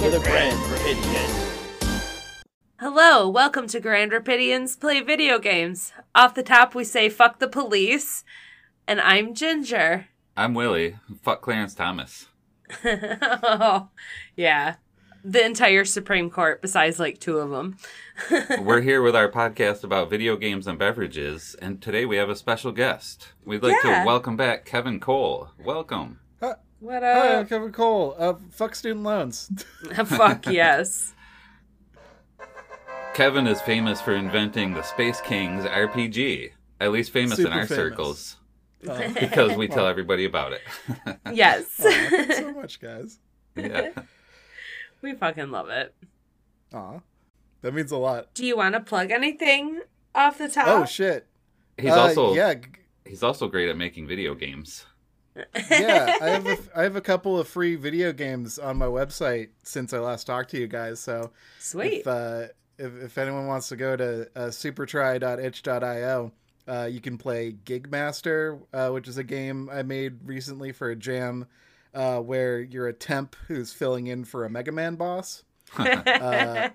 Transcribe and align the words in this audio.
With 0.00 0.14
a 0.14 0.20
friend 0.20 0.56
Rapidian. 0.70 2.44
Hello, 2.78 3.28
welcome 3.28 3.66
to 3.68 3.80
Grand 3.80 4.12
Rapidians 4.12 4.78
Play 4.78 5.00
Video 5.00 5.38
Games. 5.38 5.92
Off 6.14 6.34
the 6.34 6.42
top, 6.42 6.74
we 6.74 6.84
say 6.84 7.08
fuck 7.08 7.38
the 7.38 7.48
police, 7.48 8.24
and 8.86 9.00
I'm 9.00 9.34
Ginger. 9.34 10.06
I'm 10.36 10.54
Willie. 10.54 10.96
Fuck 11.22 11.42
Clarence 11.42 11.74
Thomas. 11.74 12.26
oh, 12.84 13.88
yeah. 14.36 14.76
The 15.24 15.44
entire 15.44 15.84
Supreme 15.84 16.30
Court, 16.30 16.62
besides 16.62 16.98
like 17.00 17.18
two 17.18 17.38
of 17.38 17.50
them. 17.50 17.76
We're 18.60 18.80
here 18.82 19.02
with 19.02 19.16
our 19.16 19.28
podcast 19.30 19.82
about 19.84 20.10
video 20.10 20.36
games 20.36 20.66
and 20.66 20.78
beverages, 20.78 21.56
and 21.60 21.82
today 21.82 22.04
we 22.06 22.16
have 22.16 22.30
a 22.30 22.36
special 22.36 22.70
guest. 22.72 23.28
We'd 23.44 23.62
like 23.62 23.76
Yeah. 23.84 24.00
to 24.00 24.06
welcome 24.06 24.36
back 24.36 24.64
Kevin 24.64 25.00
Cole. 25.00 25.48
Welcome. 25.62 26.20
What 26.80 27.02
Hi, 27.02 27.34
I'm 27.34 27.40
up? 27.42 27.48
Kevin 27.48 27.72
Cole. 27.72 28.14
Uh, 28.18 28.34
fuck 28.50 28.74
student 28.74 29.02
loans. 29.02 29.50
fuck 30.06 30.46
yes. 30.50 31.14
Kevin 33.14 33.46
is 33.48 33.60
famous 33.62 34.00
for 34.00 34.14
inventing 34.14 34.74
the 34.74 34.82
Space 34.82 35.20
Kings 35.20 35.64
RPG. 35.64 36.52
At 36.80 36.92
least 36.92 37.10
famous 37.10 37.38
in 37.40 37.48
our 37.48 37.66
famous. 37.66 37.68
circles. 37.70 38.36
Uh, 38.88 39.10
Because 39.20 39.56
we 39.56 39.66
tell 39.66 39.88
everybody 39.88 40.24
about 40.24 40.52
it. 40.52 40.60
Yes. 41.32 41.64
thanks 41.66 42.38
so 42.38 42.52
much, 42.52 42.80
guys. 42.80 43.18
yeah. 43.56 43.90
we 45.02 45.14
fucking 45.14 45.50
love 45.50 45.68
it. 45.68 45.92
Aw, 46.72 47.00
that 47.62 47.74
means 47.74 47.90
a 47.90 47.96
lot. 47.96 48.32
Do 48.34 48.46
you 48.46 48.56
want 48.56 48.74
to 48.74 48.80
plug 48.80 49.10
anything 49.10 49.80
off 50.14 50.38
the 50.38 50.48
top? 50.48 50.68
Oh 50.68 50.84
shit. 50.84 51.26
He's 51.76 51.90
Uh, 51.90 52.00
also 52.00 52.34
yeah, 52.34 52.54
he's 53.04 53.22
also 53.24 53.48
great 53.48 53.68
at 53.68 53.76
making 53.76 54.06
video 54.06 54.34
games. 54.34 54.84
Yeah. 55.70 56.16
I 56.20 56.28
have 56.28 56.46
a, 56.46 56.58
I 56.76 56.82
have 56.82 56.96
a 56.96 57.00
couple 57.00 57.38
of 57.38 57.48
free 57.48 57.76
video 57.76 58.12
games 58.12 58.58
on 58.58 58.76
my 58.76 58.86
website 58.86 59.48
since 59.62 59.92
I 59.92 59.98
last 59.98 60.26
talked 60.26 60.50
to 60.50 60.58
you 60.58 60.66
guys. 60.66 61.00
So 61.00 61.30
Sweet. 61.58 62.00
if 62.00 62.06
uh, 62.06 62.46
if, 62.78 63.02
if 63.02 63.18
anyone 63.18 63.46
wants 63.46 63.68
to 63.68 63.76
go 63.76 63.96
to 63.96 64.28
uh, 64.36 64.50
supertry.itch.io, 64.50 66.32
uh, 66.68 66.88
you 66.90 67.00
can 67.00 67.18
play 67.18 67.56
Gigmaster, 67.64 68.60
uh, 68.72 68.90
which 68.90 69.08
is 69.08 69.18
a 69.18 69.24
game 69.24 69.68
I 69.72 69.82
made 69.82 70.18
recently 70.24 70.72
for 70.72 70.90
a 70.90 70.96
jam, 70.96 71.46
uh, 71.94 72.20
where 72.20 72.60
you're 72.60 72.88
a 72.88 72.92
temp 72.92 73.36
who's 73.46 73.72
filling 73.72 74.06
in 74.06 74.24
for 74.24 74.44
a 74.44 74.50
Mega 74.50 74.72
Man 74.72 74.96
boss. 74.96 75.44
Uh, 75.78 76.70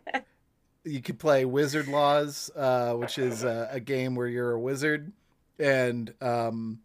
you 0.84 1.02
could 1.02 1.18
play 1.18 1.46
Wizard 1.46 1.88
Laws, 1.88 2.52
uh, 2.56 2.94
which 2.94 3.18
is 3.18 3.44
uh, 3.44 3.70
a 3.72 3.80
game 3.80 4.16
where 4.16 4.28
you're 4.28 4.52
a 4.52 4.60
wizard 4.60 5.12
and 5.60 6.14
um, 6.22 6.80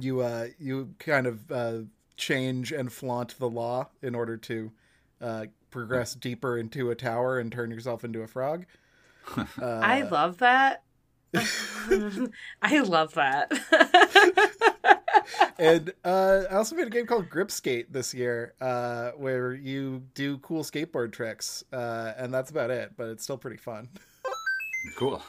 you 0.00 0.20
uh, 0.20 0.48
you 0.58 0.94
kind 0.98 1.26
of 1.26 1.50
uh, 1.50 1.78
change 2.16 2.72
and 2.72 2.92
flaunt 2.92 3.38
the 3.38 3.48
law 3.48 3.88
in 4.02 4.14
order 4.14 4.36
to 4.36 4.72
uh, 5.20 5.46
progress 5.70 6.14
deeper 6.20 6.58
into 6.58 6.90
a 6.90 6.94
tower 6.94 7.38
and 7.38 7.52
turn 7.52 7.70
yourself 7.70 8.04
into 8.04 8.22
a 8.22 8.26
frog. 8.26 8.66
Uh, 9.36 9.44
I 9.62 10.02
love 10.02 10.38
that. 10.38 10.82
I 12.62 12.78
love 12.80 13.14
that. 13.14 13.52
and 15.58 15.92
uh, 16.04 16.42
I 16.50 16.54
also 16.54 16.76
made 16.76 16.86
a 16.86 16.90
game 16.90 17.06
called 17.06 17.28
Grip 17.28 17.50
Skate 17.50 17.92
this 17.92 18.14
year, 18.14 18.54
uh, 18.60 19.10
where 19.10 19.52
you 19.52 20.02
do 20.14 20.38
cool 20.38 20.62
skateboard 20.62 21.12
tricks, 21.12 21.64
uh, 21.72 22.12
and 22.16 22.32
that's 22.32 22.50
about 22.50 22.70
it. 22.70 22.92
But 22.96 23.08
it's 23.08 23.24
still 23.24 23.38
pretty 23.38 23.58
fun. 23.58 23.88
Cool. 24.96 25.22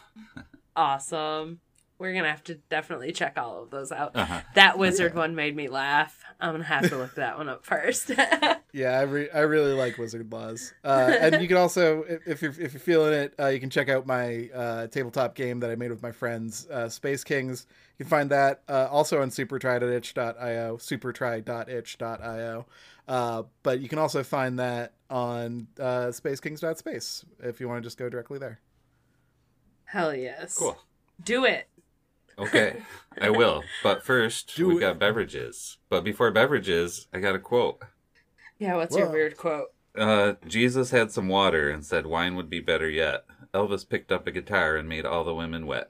awesome. 0.75 1.59
We're 1.99 2.13
gonna 2.13 2.29
have 2.29 2.43
to 2.45 2.55
definitely 2.69 3.11
check 3.11 3.37
all 3.37 3.63
of 3.63 3.71
those 3.71 3.91
out. 3.91 4.15
Uh-huh. 4.15 4.41
That 4.55 4.77
wizard 4.77 5.15
one 5.15 5.35
made 5.35 5.55
me 5.55 5.67
laugh. 5.67 6.23
I'm 6.39 6.53
gonna 6.53 6.63
have 6.65 6.89
to 6.89 6.97
look 6.97 7.15
that 7.15 7.37
one 7.37 7.49
up 7.49 7.65
first. 7.65 8.11
Yeah, 8.73 8.99
I, 8.99 9.03
re- 9.03 9.29
I 9.31 9.39
really 9.39 9.73
like 9.73 9.97
Wizard 9.97 10.31
Laws. 10.31 10.73
Uh, 10.83 11.11
and 11.19 11.41
you 11.41 11.47
can 11.47 11.57
also, 11.57 12.03
if, 12.03 12.27
if 12.27 12.41
you're 12.43 12.51
if 12.59 12.73
you're 12.73 12.79
feeling 12.79 13.13
it, 13.13 13.33
uh, 13.39 13.47
you 13.47 13.59
can 13.59 13.71
check 13.71 13.89
out 13.89 14.05
my 14.05 14.49
uh, 14.53 14.87
tabletop 14.87 15.33
game 15.35 15.61
that 15.61 15.71
I 15.71 15.75
made 15.75 15.89
with 15.89 16.03
my 16.03 16.11
friends, 16.11 16.67
uh, 16.69 16.87
Space 16.89 17.23
Kings. 17.23 17.65
You 17.97 18.05
can 18.05 18.09
find 18.09 18.29
that 18.29 18.61
uh, 18.69 18.87
also 18.91 19.21
on 19.21 19.31
supertry.itch.io, 19.31 20.77
supertry.itch.io. 20.77 22.65
Uh, 23.07 23.43
but 23.63 23.79
you 23.79 23.89
can 23.89 23.97
also 23.99 24.21
find 24.21 24.59
that 24.59 24.93
on 25.09 25.67
uh, 25.79 26.07
spacekings.space 26.07 27.25
if 27.39 27.59
you 27.59 27.67
want 27.67 27.81
to 27.81 27.87
just 27.87 27.97
go 27.97 28.09
directly 28.09 28.37
there. 28.37 28.59
Hell 29.85 30.13
yes. 30.13 30.55
Cool. 30.57 30.77
Do 31.23 31.45
it. 31.45 31.67
Okay, 32.39 32.81
I 33.21 33.29
will. 33.29 33.63
But 33.83 34.03
first, 34.03 34.55
Do 34.55 34.67
we've 34.67 34.77
it. 34.77 34.81
got 34.81 34.99
beverages. 34.99 35.77
But 35.89 36.03
before 36.03 36.31
beverages, 36.31 37.07
I 37.13 37.19
got 37.19 37.35
a 37.35 37.39
quote. 37.39 37.81
Yeah, 38.59 38.75
what's 38.75 38.95
your 38.95 39.09
weird 39.11 39.37
quote? 39.37 39.67
Uh, 39.95 40.33
Jesus 40.47 40.91
had 40.91 41.11
some 41.11 41.27
water 41.27 41.69
and 41.69 41.83
said 41.85 42.05
wine 42.05 42.35
would 42.35 42.49
be 42.49 42.59
better 42.59 42.89
yet. 42.89 43.25
Elvis 43.53 43.87
picked 43.87 44.11
up 44.11 44.27
a 44.27 44.31
guitar 44.31 44.75
and 44.75 44.87
made 44.87 45.05
all 45.05 45.23
the 45.23 45.33
women 45.33 45.65
wet. 45.65 45.89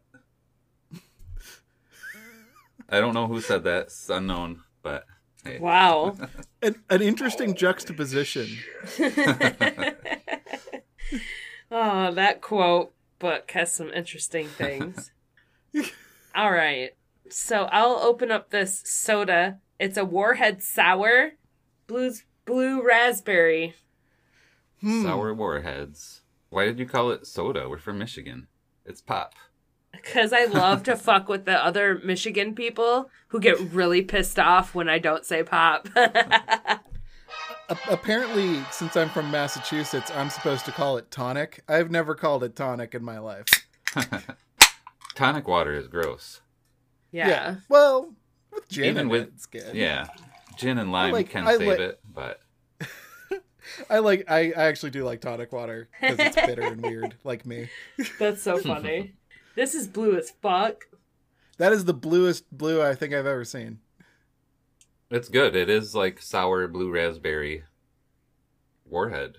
I 2.90 3.02
don't 3.02 3.14
know 3.14 3.28
who 3.28 3.42
said 3.42 3.66
that. 3.66 3.84
It's 3.84 4.10
unknown, 4.10 4.62
but 4.82 5.06
hey. 5.44 5.60
Wow. 5.60 6.16
An, 6.62 6.76
an 6.90 7.02
interesting 7.02 7.54
juxtaposition. 7.54 8.48
oh, 11.70 12.12
that 12.14 12.40
quote 12.42 12.94
book 13.20 13.52
has 13.52 13.72
some 13.74 13.92
interesting 13.92 14.48
things. 14.48 15.12
All 16.38 16.52
right. 16.52 16.92
So 17.30 17.68
I'll 17.72 17.98
open 17.98 18.30
up 18.32 18.52
this 18.52 18.84
soda. 18.86 19.58
It's 19.80 19.98
a 19.98 20.06
Warhead 20.06 20.62
Sour, 20.62 21.32
blues 21.88 22.26
blue 22.46 22.86
raspberry. 22.86 23.74
Hmm. 24.80 25.02
Sour 25.02 25.34
warheads. 25.34 26.22
Why 26.50 26.66
did 26.66 26.78
you 26.78 26.86
call 26.86 27.10
it 27.10 27.26
soda? 27.26 27.68
We're 27.68 27.80
from 27.80 27.98
Michigan. 27.98 28.48
It's 28.86 29.02
pop. 29.02 29.34
Because 29.92 30.32
I 30.32 30.46
love 30.46 30.84
to 30.84 30.96
fuck 30.96 31.28
with 31.28 31.46
the 31.46 31.58
other 31.58 32.00
Michigan 32.04 32.54
people 32.54 33.10
who 33.30 33.40
get 33.40 33.60
really 33.60 34.04
pissed 34.04 34.38
off 34.38 34.76
when 34.76 34.88
I 34.88 35.00
don't 35.00 35.26
say 35.26 35.42
pop. 35.42 35.90
Apparently, 37.90 38.62
since 38.72 38.96
I'm 38.96 39.10
from 39.10 39.32
Massachusetts, 39.32 40.12
I'm 40.16 40.30
supposed 40.30 40.66
to 40.66 40.72
call 40.72 40.98
it 40.98 41.10
tonic. 41.10 41.64
I've 41.68 41.90
never 41.90 42.14
called 42.14 42.44
it 42.44 42.56
tonic 42.56 42.94
in 42.94 43.04
my 43.04 43.18
life. 43.18 43.48
Tonic 45.18 45.48
water 45.48 45.74
is 45.74 45.88
gross. 45.88 46.42
yeah. 47.12 47.28
yeah. 47.28 47.56
Well, 47.70 48.14
with 48.54 48.70
gin 48.70 48.86
Even 48.86 49.10
with- 49.10 49.30
it's 49.34 49.46
good. 49.48 49.74
Yeah. 49.76 50.08
Gin 50.58 50.78
and 50.78 50.92
lime 50.92 51.12
like- 51.12 51.30
can 51.30 51.48
I 51.48 51.58
save 51.58 51.68
like- 51.68 51.80
it, 51.80 52.00
but 52.14 52.40
I 53.90 54.00
like. 54.00 54.30
I, 54.30 54.52
I 54.56 54.64
actually 54.68 54.92
do 54.92 55.04
like 55.04 55.22
tonic 55.22 55.52
water 55.52 55.90
because 56.00 56.20
it's 56.20 56.36
bitter 56.36 56.62
and 56.62 56.82
weird, 56.82 57.16
like 57.24 57.46
me. 57.46 57.70
That's 58.20 58.42
so 58.42 58.58
funny. 58.60 59.14
this 59.56 59.76
is 59.76 59.88
blue 59.88 60.16
as 60.18 60.32
fuck. 60.42 60.86
That 61.58 61.74
is 61.74 61.86
the 61.86 61.94
bluest 61.94 62.46
blue 62.56 62.82
I 62.82 62.94
think 62.96 63.14
I've 63.14 63.26
ever 63.26 63.44
seen. 63.44 63.80
it's 65.10 65.30
good. 65.30 65.56
It 65.56 65.70
is 65.70 65.94
like 65.96 66.22
sour 66.22 66.68
blue 66.68 66.92
raspberry 66.92 67.64
warhead. 68.86 69.38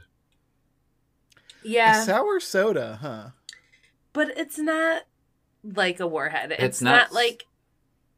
Yeah. 1.63 2.03
A 2.03 2.05
sour 2.05 2.41
soda, 2.41 2.99
huh? 3.01 3.31
but 4.13 4.29
it's 4.37 4.59
not 4.59 5.03
like 5.77 6.01
a 6.01 6.07
warhead. 6.07 6.53
It's, 6.53 6.63
It's 6.63 6.83
not, 6.83 6.97
not- 6.97 7.13
like 7.13 7.45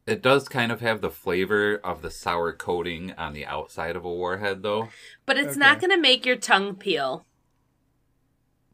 It 0.07 0.21
does 0.21 0.47
kind 0.49 0.71
of 0.71 0.81
have 0.81 1.01
the 1.01 1.09
flavor 1.11 1.75
of 1.83 2.01
the 2.01 2.11
sour 2.11 2.53
coating 2.53 3.13
on 3.17 3.33
the 3.33 3.45
outside 3.45 3.95
of 3.95 4.03
a 4.05 4.09
warhead, 4.13 4.63
though. 4.63 4.89
but 5.25 5.37
it's 5.37 5.55
not 5.57 5.79
going 5.79 5.91
to 5.91 5.97
make 5.97 6.25
your 6.25 6.35
tongue 6.37 6.75
peel. 6.75 7.25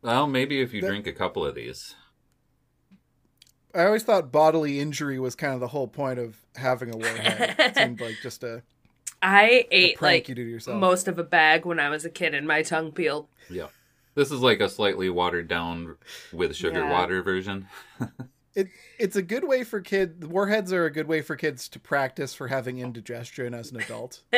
Well, 0.01 0.27
maybe 0.27 0.61
if 0.61 0.73
you 0.73 0.81
That- 0.81 0.87
drink 0.87 1.07
a 1.07 1.13
couple 1.13 1.45
of 1.45 1.55
these. 1.55 1.95
I 3.75 3.85
always 3.85 4.03
thought 4.03 4.31
bodily 4.31 4.79
injury 4.79 5.19
was 5.19 5.35
kind 5.35 5.53
of 5.53 5.59
the 5.59 5.67
whole 5.67 5.87
point 5.87 6.17
of 6.17 6.37
having 6.55 6.91
a 6.93 6.97
warhead. 6.97 7.55
it 7.59 7.75
seemed 7.77 8.01
like 8.01 8.15
just 8.23 8.43
a 8.43 8.63
I 9.21 9.65
ate 9.71 9.97
prank 9.97 10.01
like 10.01 10.29
you 10.29 10.35
do 10.35 10.45
to 10.45 10.49
yourself. 10.49 10.79
most 10.79 11.07
of 11.07 11.19
a 11.19 11.23
bag 11.23 11.65
when 11.65 11.79
I 11.79 11.89
was 11.89 12.05
a 12.05 12.09
kid 12.09 12.33
and 12.33 12.47
my 12.47 12.63
tongue 12.63 12.91
peeled. 12.91 13.27
Yeah. 13.49 13.67
This 14.15 14.31
is 14.31 14.39
like 14.41 14.61
a 14.61 14.69
slightly 14.69 15.09
watered 15.11 15.47
down 15.47 15.97
with 16.33 16.55
sugar 16.55 16.79
Yeah. 16.79 16.91
water 16.91 17.21
version. 17.21 17.67
it 18.57 18.67
it's 18.99 19.15
a 19.15 19.21
good 19.21 19.43
way 19.47 19.63
for 19.63 19.79
kids. 19.79 20.25
Warheads 20.25 20.73
are 20.73 20.85
a 20.85 20.91
good 20.91 21.07
way 21.07 21.21
for 21.21 21.35
kids 21.35 21.69
to 21.69 21.79
practice 21.79 22.33
for 22.33 22.47
having 22.47 22.79
indigestion 22.79 23.53
as 23.53 23.71
an 23.71 23.79
adult. 23.79 24.23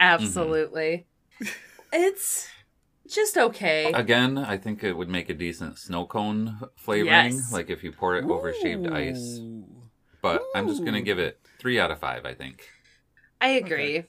Absolutely. 0.00 1.06
It's 1.92 2.48
just 3.08 3.36
okay. 3.36 3.92
Again, 3.92 4.38
I 4.38 4.56
think 4.56 4.82
it 4.84 4.94
would 4.96 5.08
make 5.08 5.28
a 5.30 5.34
decent 5.34 5.78
snow 5.78 6.06
cone 6.06 6.58
flavoring, 6.76 7.34
Yes. 7.34 7.52
like 7.52 7.70
if 7.70 7.82
you 7.84 7.92
pour 7.92 8.16
it 8.16 8.24
over 8.24 8.52
shaved 8.54 8.86
ice. 8.86 9.38
Ooh. 9.40 9.64
But 10.22 10.42
I'm 10.54 10.68
just 10.68 10.84
gonna 10.84 11.02
give 11.02 11.18
it 11.18 11.40
three 11.58 11.80
out 11.80 11.90
of 11.90 11.98
five. 11.98 12.24
I 12.24 12.34
think. 12.34 12.68
I 13.40 13.48
agree. 13.48 14.04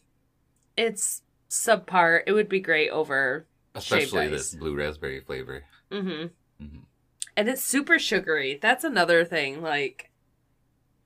It's 0.78 1.24
subpar. 1.50 2.22
It 2.28 2.34
would 2.34 2.50
be 2.50 2.60
great 2.60 2.92
over. 2.92 3.48
Especially 3.76 4.26
Shaved 4.26 4.34
this 4.34 4.54
blue 4.54 4.76
raspberry 4.76 5.20
flavor. 5.22 5.64
hmm 5.92 6.26
Mhm. 6.62 6.84
And 7.36 7.50
it's 7.50 7.64
super 7.64 7.98
sugary. 7.98 8.60
That's 8.62 8.84
another 8.84 9.26
thing. 9.26 9.62
Like, 9.62 10.12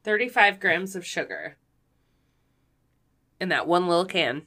35 0.04 0.60
grams 0.60 0.96
of 0.96 1.06
sugar 1.06 1.58
in 3.40 3.50
that 3.50 3.68
one 3.68 3.88
little 3.88 4.06
can. 4.06 4.44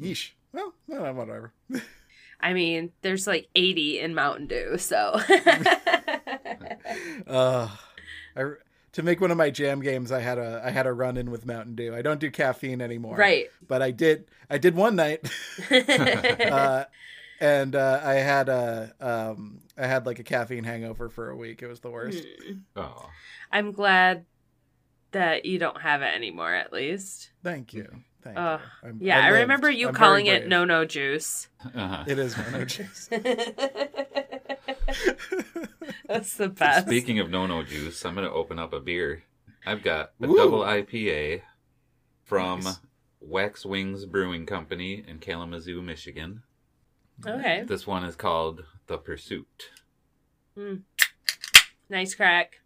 Yeesh. 0.00 0.30
Well, 0.52 0.74
no, 0.86 1.12
whatever. 1.12 1.52
I 2.40 2.52
mean, 2.52 2.92
there's 3.02 3.26
like 3.26 3.48
80 3.54 4.00
in 4.00 4.14
Mountain 4.14 4.46
Dew, 4.46 4.78
so. 4.78 5.20
Uh, 7.26 7.68
I, 8.34 8.52
to 8.92 9.02
make 9.02 9.20
one 9.20 9.30
of 9.30 9.36
my 9.36 9.50
jam 9.50 9.80
games, 9.80 10.10
I 10.10 10.20
had 10.20 10.38
a 10.38 10.62
I 10.64 10.70
had 10.70 10.86
a 10.86 10.92
run 10.92 11.18
in 11.18 11.30
with 11.30 11.44
Mountain 11.44 11.74
Dew. 11.74 11.94
I 11.94 12.00
don't 12.00 12.18
do 12.18 12.30
caffeine 12.30 12.80
anymore. 12.80 13.16
right. 13.16 13.48
But 13.66 13.82
I 13.82 13.90
did 13.90 14.24
I 14.48 14.56
did 14.56 14.74
one 14.74 14.96
night, 14.96 15.28
uh, 15.70 16.84
and 17.40 17.74
uh, 17.74 18.00
I 18.02 18.14
had 18.14 18.48
a 18.48 18.92
um 19.00 19.60
I 19.76 19.86
had 19.86 20.06
like 20.06 20.18
a 20.18 20.24
caffeine 20.24 20.64
hangover 20.64 21.08
for 21.08 21.30
a 21.30 21.36
week. 21.36 21.62
It 21.62 21.66
was 21.68 21.80
the 21.80 21.90
worst. 21.90 22.24
Oh, 22.76 23.08
I'm 23.52 23.72
glad 23.72 24.24
that 25.12 25.44
you 25.44 25.58
don't 25.58 25.80
have 25.80 26.02
it 26.02 26.14
anymore, 26.14 26.52
at 26.54 26.72
least. 26.72 27.30
Thank 27.42 27.72
you. 27.72 27.88
Thank 28.22 28.36
Uh, 28.36 28.58
you. 28.82 28.88
I'm- 28.88 28.98
Yeah, 29.00 29.20
I, 29.20 29.30
lived. 29.30 29.40
remember 29.42 29.70
you 29.70 29.88
I'm 29.88 29.94
calling 29.94 30.26
it 30.26 30.48
no 30.48 30.64
no 30.64 30.84
juice. 30.84 31.48
uh-huh. 31.64 32.04
It 32.06 32.18
is 32.18 32.36
no 32.36 32.50
no 32.58 32.64
juice. 32.64 33.08
That's 36.06 36.36
the 36.36 36.48
best. 36.48 36.86
Speaking 36.86 37.18
of 37.20 37.30
no 37.30 37.46
no 37.46 37.62
juice, 37.62 38.04
I'm 38.04 38.14
gonna 38.14 38.30
open 38.32 38.58
up 38.58 38.72
a 38.72 38.80
beer. 38.80 39.22
I've 39.66 39.82
got 39.82 40.12
a 40.20 40.26
Ooh. 40.26 40.36
double 40.36 40.60
IPA 40.60 41.42
from 42.24 42.60
Nice. 42.60 42.80
Wax 43.20 43.64
Wings 43.66 44.04
Brewing 44.06 44.46
Company 44.46 45.04
in 45.06 45.18
Kalamazoo, 45.18 45.82
Michigan. 45.82 46.42
Okay. 47.26 47.64
This 47.66 47.86
one 47.86 48.04
is 48.04 48.16
called 48.16 48.64
The 48.86 48.98
Pursuit. 48.98 49.70
Nice 51.88 52.14
crack. 52.14 52.56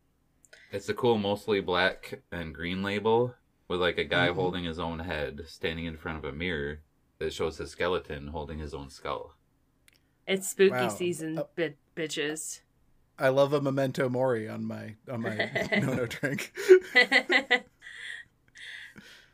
It's 0.71 0.89
a 0.89 0.95
cool, 0.95 1.19
mostly 1.19 1.61
black 1.61 2.23
and 2.33 2.55
green 2.55 2.83
label 2.83 3.35
with 3.69 3.81
like 3.81 3.99
a 3.99 4.05
guy 4.05 4.29
Mhm. 4.29 4.35
holding 4.35 4.65
his 4.65 4.79
own 4.79 5.01
head 5.01 5.43
standing 5.47 5.85
in 5.85 5.97
front 5.99 6.19
of 6.19 6.25
a 6.25 6.33
mirror 6.33 6.81
that 7.19 7.33
shows 7.33 7.59
his 7.59 7.71
skeleton 7.71 8.29
holding 8.29 8.59
his 8.59 8.73
own 8.75 8.89
skull. 8.91 9.37
It's 10.27 10.49
spooky 10.49 10.71
Wow. 10.73 10.89
season, 10.89 11.39
Uh, 11.39 11.45
bi- 11.55 11.75
bitches. 11.95 12.61
I 13.19 13.29
love 13.29 13.53
a 13.53 13.61
memento 13.61 14.09
mori 14.09 14.49
on 14.49 14.65
my 14.65 14.97
on 15.09 15.21
my 15.21 15.37
no 15.83 15.95
no 15.95 16.07
drink. 16.07 16.53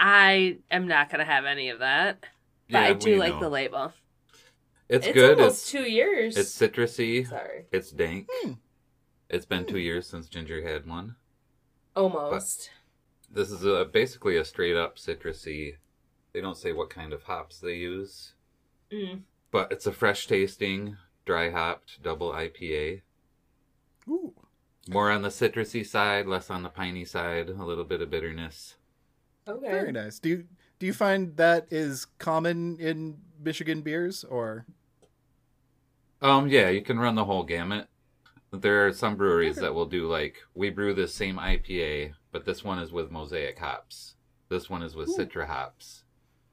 I 0.00 0.59
am 0.71 0.87
not 0.87 1.11
going 1.11 1.19
to 1.21 1.25
have 1.25 1.44
any 1.44 1.71
of 1.71 1.79
that. 1.81 2.25
But 2.71 2.82
I 2.82 2.93
do 2.93 3.17
like 3.19 3.35
know. 3.35 3.41
the 3.41 3.49
label. 3.49 3.93
It's, 4.88 5.06
It's 5.06 5.14
good. 5.14 5.38
almost 5.38 5.62
It's 5.62 5.70
two 5.70 5.82
years. 5.90 6.37
it's 6.37 6.50
citrusy. 6.56 7.29
Sorry. 7.29 7.67
It's 7.73 7.90
dank. 7.90 8.26
Hmm. 8.31 8.52
It's 9.29 9.44
been 9.46 9.67
two 9.67 9.79
years 9.79 10.06
since 10.06 10.29
Ginger 10.29 10.67
had 10.67 10.87
one. 10.87 11.17
Almost. 11.94 12.70
This 13.31 13.50
is 13.50 13.64
a, 13.64 13.85
basically 13.85 14.37
a 14.38 14.44
straight 14.44 14.76
up 14.76 14.96
citrusy. 14.96 15.75
They 16.32 16.40
don't 16.40 16.56
say 16.56 16.73
what 16.73 16.88
kind 16.90 17.12
of 17.12 17.25
hops 17.25 17.58
they 17.61 17.75
use, 17.75 18.32
Mm. 18.93 19.20
but 19.50 19.70
it's 19.70 19.87
a 19.87 19.93
fresh 19.93 20.26
tasting, 20.26 20.96
dry 21.26 21.50
hopped 21.50 22.02
double 22.02 22.32
IPA. 22.32 23.02
Ooh. 24.08 24.32
More 24.88 25.11
on 25.11 25.20
the 25.20 25.29
citrusy 25.29 25.87
side, 25.87 26.26
less 26.26 26.49
on 26.49 26.62
the 26.62 26.70
piney 26.70 27.05
side, 27.05 27.50
a 27.50 27.64
little 27.64 27.85
bit 27.85 28.00
of 28.00 28.08
bitterness. 28.08 28.76
Okay. 29.46 29.70
Very 29.70 29.93
nice. 29.93 30.19
Do 30.19 30.29
you 30.31 30.44
do 30.79 30.87
you 30.87 30.94
find 30.94 31.37
that 31.37 31.67
is 31.70 32.06
common 32.19 32.79
in 32.79 33.19
Michigan 33.43 33.82
beers 33.82 34.25
or 34.25 34.64
Um, 36.20 36.49
yeah, 36.49 36.69
you 36.69 36.82
can 36.82 36.99
run 36.99 37.15
the 37.15 37.25
whole 37.25 37.44
gamut. 37.44 37.88
There 38.50 38.87
are 38.87 38.93
some 38.93 39.17
breweries 39.17 39.56
that 39.56 39.75
will 39.75 39.87
do 39.87 40.09
like 40.09 40.38
we 40.55 40.70
brew 40.70 40.94
this 40.94 41.15
same 41.15 41.37
IPA, 41.37 42.15
but 42.32 42.44
this 42.44 42.65
one 42.65 42.79
is 42.79 42.93
with 42.93 43.11
mosaic 43.11 43.59
hops. 43.59 44.15
This 44.49 44.70
one 44.70 44.82
is 44.82 44.94
with 44.94 45.11
Ooh. 45.11 45.17
citra 45.17 45.47
hops. 45.47 46.05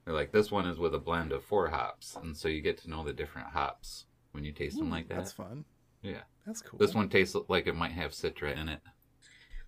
They're 0.04 0.14
like 0.14 0.32
this 0.32 0.52
one 0.52 0.68
is 0.68 0.78
with 0.78 0.94
a 0.94 1.00
blend 1.00 1.32
of 1.32 1.44
four 1.44 1.70
hops, 1.70 2.18
and 2.22 2.36
so 2.36 2.48
you 2.48 2.62
get 2.62 2.78
to 2.80 2.90
know 2.90 3.04
the 3.04 3.14
different 3.14 3.48
hops 3.50 4.06
when 4.34 4.44
you 4.44 4.52
taste 4.52 4.78
them 4.78 4.92
like 4.92 5.08
that. 5.08 5.16
That's 5.16 5.32
fun. 5.32 5.66
Yeah. 6.02 6.22
That's 6.46 6.62
cool. 6.62 6.78
This 6.78 6.94
one 6.94 7.10
tastes 7.10 7.36
like 7.48 7.66
it 7.66 7.76
might 7.76 7.94
have 7.94 8.12
citra 8.12 8.56
in 8.56 8.70
it, 8.70 8.82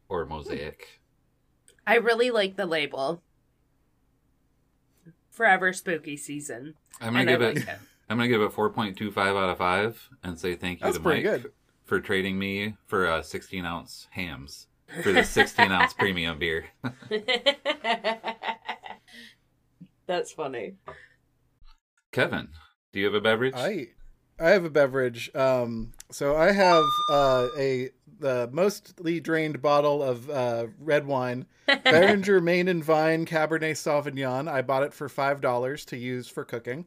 or 0.10 0.26
mosaic. 0.26 1.00
I 1.88 1.96
really 1.96 2.30
like 2.30 2.56
the 2.58 2.66
label. 2.66 3.24
Forever 5.32 5.72
spooky 5.72 6.18
season. 6.18 6.76
I'm 7.00 7.14
gonna 7.14 7.20
And 7.20 7.30
I 7.30 7.34
give 7.34 7.42
like 7.56 7.68
it. 7.68 7.80
it. 8.08 8.12
I'm 8.12 8.18
gonna 8.18 8.28
give 8.30 8.42
it 8.42 8.52
4.25 8.52 9.18
out 9.18 9.50
of 9.50 9.58
five, 9.58 10.10
and 10.24 10.40
say 10.40 10.56
thank 10.56 10.80
you 10.80 10.86
That's 10.86 10.98
to 10.98 11.04
pretty 11.04 11.24
Mike 11.28 11.42
good. 11.44 11.52
for 11.84 12.00
trading 12.00 12.38
me 12.40 12.76
for 12.86 13.08
uh, 13.08 13.22
16 13.22 13.66
ounce 13.66 14.08
hams 14.12 14.68
for 15.04 15.12
the 15.12 15.24
16 15.24 15.72
ounce 15.72 15.94
premium 15.98 16.40
beer. 16.40 16.66
That's 20.08 20.32
funny. 20.32 20.76
Kevin, 22.12 22.50
do 22.94 23.00
you 23.00 23.06
have 23.06 23.14
a 23.14 23.22
beverage? 23.22 23.54
I 23.56 23.88
I 24.40 24.50
have 24.52 24.64
a 24.66 24.70
beverage. 24.70 25.34
Um, 25.36 25.94
so 26.12 26.36
I 26.36 26.52
have 26.52 26.84
uh, 27.12 27.48
a 27.58 27.90
the 28.20 28.50
mostly 28.52 29.20
drained 29.20 29.62
bottle 29.62 30.02
of 30.02 30.30
uh, 30.30 30.68
red 30.80 31.06
wine, 31.06 31.46
Beringer 31.84 32.40
Main 32.42 32.68
and 32.68 32.84
Vine 32.84 33.26
Cabernet 33.26 33.74
Sauvignon. 33.76 34.50
I 34.50 34.62
bought 34.62 34.84
it 34.84 34.94
for 34.94 35.10
five 35.10 35.42
dollars 35.42 35.86
to 35.86 35.98
use 35.98 36.28
for 36.28 36.46
cooking. 36.46 36.86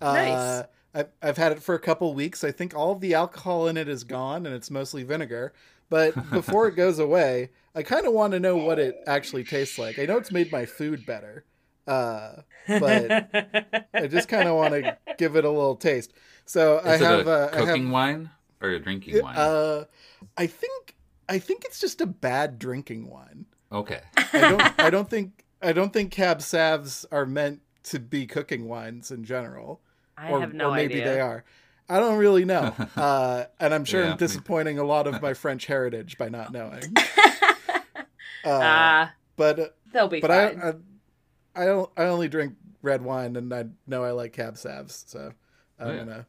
Nice. 0.00 0.32
Uh, 0.32 0.66
I've, 0.94 1.08
I've 1.22 1.36
had 1.36 1.52
it 1.52 1.62
for 1.62 1.74
a 1.74 1.80
couple 1.80 2.14
weeks. 2.14 2.44
I 2.44 2.52
think 2.52 2.74
all 2.74 2.92
of 2.92 3.00
the 3.00 3.14
alcohol 3.14 3.66
in 3.66 3.76
it 3.76 3.88
is 3.88 4.04
gone, 4.04 4.46
and 4.46 4.54
it's 4.54 4.70
mostly 4.70 5.02
vinegar. 5.02 5.52
But 5.90 6.30
before 6.30 6.68
it 6.68 6.76
goes 6.76 6.98
away, 6.98 7.50
I 7.74 7.82
kind 7.82 8.06
of 8.06 8.12
want 8.12 8.32
to 8.32 8.40
know 8.40 8.56
what 8.56 8.78
it 8.78 8.96
actually 9.06 9.44
tastes 9.44 9.78
like. 9.78 9.98
I 9.98 10.06
know 10.06 10.16
it's 10.18 10.32
made 10.32 10.50
my 10.52 10.66
food 10.66 11.04
better, 11.04 11.44
uh, 11.86 12.36
but 12.66 13.10
I 13.94 14.06
just 14.06 14.28
kind 14.28 14.48
of 14.48 14.54
want 14.56 14.74
to 14.74 14.96
give 15.18 15.36
it 15.36 15.44
a 15.44 15.50
little 15.50 15.76
taste. 15.76 16.12
So 16.46 16.78
I 16.78 16.94
Is 16.94 17.00
have 17.00 17.26
a 17.26 17.30
uh, 17.30 17.50
I 17.52 17.56
have 17.56 17.66
cooking 17.66 17.90
wine 17.90 18.30
or 18.60 18.70
a 18.70 18.78
drinking 18.78 19.20
wine? 19.22 19.36
uh, 19.36 19.84
I 20.36 20.46
think 20.46 20.94
I 21.28 21.38
think 21.38 21.64
it's 21.64 21.80
just 21.80 22.00
a 22.00 22.06
bad 22.06 22.58
drinking 22.58 23.08
wine. 23.10 23.46
okay. 23.72 24.00
I 24.32 24.40
don't 24.40 24.80
I 24.80 24.90
don't 24.90 25.10
think 25.10 25.44
I 25.62 25.72
don't 25.72 25.92
think 25.92 26.12
cab 26.12 26.38
savs 26.38 27.04
are 27.10 27.26
meant 27.26 27.60
to 27.84 27.98
be 27.98 28.26
cooking 28.26 28.66
wines 28.68 29.10
in 29.10 29.24
general. 29.24 29.80
I 30.16 30.30
or, 30.30 30.40
have 30.40 30.54
no 30.54 30.70
or 30.70 30.74
maybe 30.76 30.94
idea. 30.94 31.04
they 31.06 31.20
are. 31.20 31.44
I 31.88 31.98
don't 32.00 32.18
really 32.18 32.44
know. 32.44 32.74
Uh, 32.96 33.44
and 33.60 33.74
I'm 33.74 33.84
sure 33.84 34.00
Yeah, 34.00 34.06
I'm 34.08 34.12
me- 34.12 34.18
disappointing 34.18 34.78
a 34.78 34.84
lot 34.84 35.06
of 35.06 35.20
my 35.20 35.34
French 35.34 35.66
heritage 35.66 36.16
by 36.18 36.28
not 36.28 36.52
knowing. 36.52 36.82
Uh, 38.46 38.60
Ah, 38.62 39.12
but 39.36 39.74
they'll 39.92 40.06
be 40.08 40.20
but 40.20 40.30
I, 40.30 40.48
fine. 40.54 40.84
I 41.56 41.62
I 41.62 41.64
don't 41.64 41.90
I 41.96 42.02
only 42.04 42.28
drink 42.28 42.54
red 42.82 43.00
wine 43.00 43.36
and 43.36 43.52
I 43.54 43.64
know 43.86 44.04
I 44.04 44.10
like 44.10 44.34
cab 44.34 44.56
savs, 44.56 45.04
so 45.08 45.32
I'm 45.78 45.88
yeah. 45.88 45.96
gonna 45.96 46.26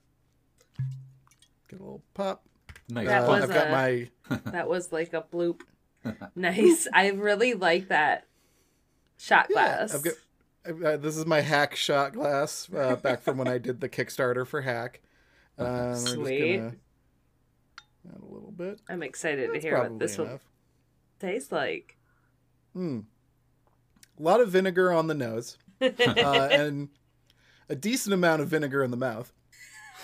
get 1.69 1.79
a 1.79 1.83
little 1.83 2.01
pop. 2.13 2.45
Nice. 2.87 3.07
That 3.07 3.23
Uh, 3.23 3.27
was 3.27 3.43
I've 3.43 3.49
got 3.53 3.67
a- 3.67 3.71
my 3.71 4.09
that 4.51 4.69
was 4.69 4.93
like 4.93 5.13
a 5.13 5.23
bloop. 5.23 5.61
nice. 6.37 6.87
I 6.93 7.09
really 7.09 7.53
like 7.53 7.89
that 7.89 8.27
shot 9.17 9.47
Yeah, 9.49 9.53
glass. 9.53 9.95
I've 9.95 10.03
got- 10.03 10.13
uh, 10.67 10.97
this 10.97 11.17
is 11.17 11.25
my 11.25 11.41
hack 11.41 11.75
shot 11.75 12.13
glass 12.13 12.67
uh, 12.75 12.95
back 12.95 13.21
from 13.21 13.37
when 13.37 13.47
I 13.47 13.57
did 13.57 13.81
the 13.81 13.89
Kickstarter 13.89 14.45
for 14.45 14.61
hack. 14.61 15.01
Um, 15.57 15.95
Sweet. 15.95 16.59
add 16.59 16.75
a 18.05 18.25
little 18.25 18.51
bit. 18.51 18.81
I'm 18.89 19.03
excited 19.03 19.53
to 19.53 19.59
hear 19.61 19.75
what 19.75 19.83
probably 19.83 19.99
this 19.99 20.17
will 20.17 20.25
enough. 20.25 20.41
taste 21.17 21.53
like. 21.53 21.97
Hmm. 22.73 22.99
A 24.19 24.21
lot 24.21 24.41
of 24.41 24.49
vinegar 24.49 24.91
on 24.91 25.07
the 25.07 25.13
nose, 25.13 25.57
uh, 25.81 26.49
and 26.51 26.89
a 27.69 27.75
decent 27.75 28.13
amount 28.13 28.41
of 28.41 28.49
vinegar 28.49 28.83
in 28.83 28.91
the 28.91 28.97
mouth. 28.97 29.31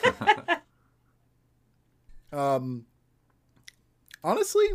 um, 2.31 2.85
honestly, 4.23 4.69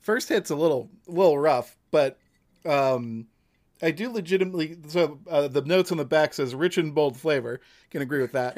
first 0.00 0.28
hit's 0.28 0.50
a 0.50 0.56
little, 0.56 0.90
little 1.06 1.38
rough, 1.38 1.78
but 1.90 2.18
um, 2.66 3.26
I 3.82 3.90
do 3.90 4.10
legitimately. 4.12 4.76
So 4.88 5.18
uh, 5.28 5.48
the 5.48 5.62
notes 5.62 5.90
on 5.90 5.98
the 5.98 6.04
back 6.04 6.34
says 6.34 6.54
rich 6.54 6.78
and 6.78 6.94
bold 6.94 7.16
flavor. 7.16 7.60
Can 7.90 8.00
agree 8.02 8.22
with 8.22 8.32
that. 8.32 8.56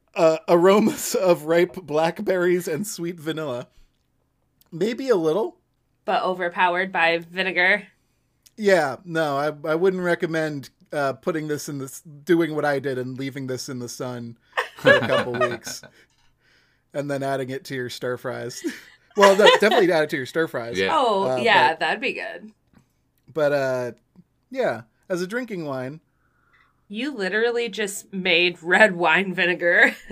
uh, 0.14 0.38
aromas 0.48 1.14
of 1.14 1.44
ripe 1.44 1.74
blackberries 1.74 2.66
and 2.68 2.86
sweet 2.86 3.20
vanilla. 3.20 3.68
Maybe 4.72 5.08
a 5.10 5.16
little. 5.16 5.58
but 6.04 6.22
overpowered 6.22 6.92
by 6.92 7.18
vinegar. 7.18 7.86
Yeah, 8.56 8.96
no, 9.04 9.36
I 9.36 9.70
I 9.70 9.74
wouldn't 9.74 10.02
recommend 10.02 10.70
uh, 10.92 11.12
putting 11.14 11.46
this 11.46 11.68
in 11.68 11.76
this, 11.78 12.00
doing 12.00 12.54
what 12.54 12.64
I 12.64 12.78
did 12.78 12.96
and 12.98 13.18
leaving 13.18 13.46
this 13.46 13.68
in 13.68 13.78
the 13.80 13.88
sun 13.88 14.38
for 14.78 14.94
a 14.94 15.00
couple 15.06 15.32
weeks, 15.50 15.82
and 16.94 17.10
then 17.10 17.22
adding 17.22 17.50
it 17.50 17.64
to 17.66 17.74
your 17.74 17.90
stir 17.90 18.16
fries. 18.16 18.62
well, 19.16 19.36
no, 19.36 19.44
definitely 19.60 19.92
add 19.92 20.04
it 20.04 20.10
to 20.10 20.16
your 20.16 20.24
stir 20.26 20.46
fries. 20.46 20.78
Yeah. 20.78 20.88
Oh, 20.92 21.28
Uh, 21.28 21.36
yeah, 21.36 21.72
but- 21.72 21.80
that'd 21.80 22.00
be 22.00 22.14
good. 22.14 22.50
But 23.36 23.52
uh, 23.52 23.92
yeah, 24.50 24.82
as 25.08 25.20
a 25.22 25.26
drinking 25.26 25.66
wine, 25.66 26.00
You 26.88 27.14
literally 27.14 27.68
just 27.68 28.12
made 28.12 28.62
red 28.62 28.96
wine 28.96 29.34
vinegar. 29.34 29.94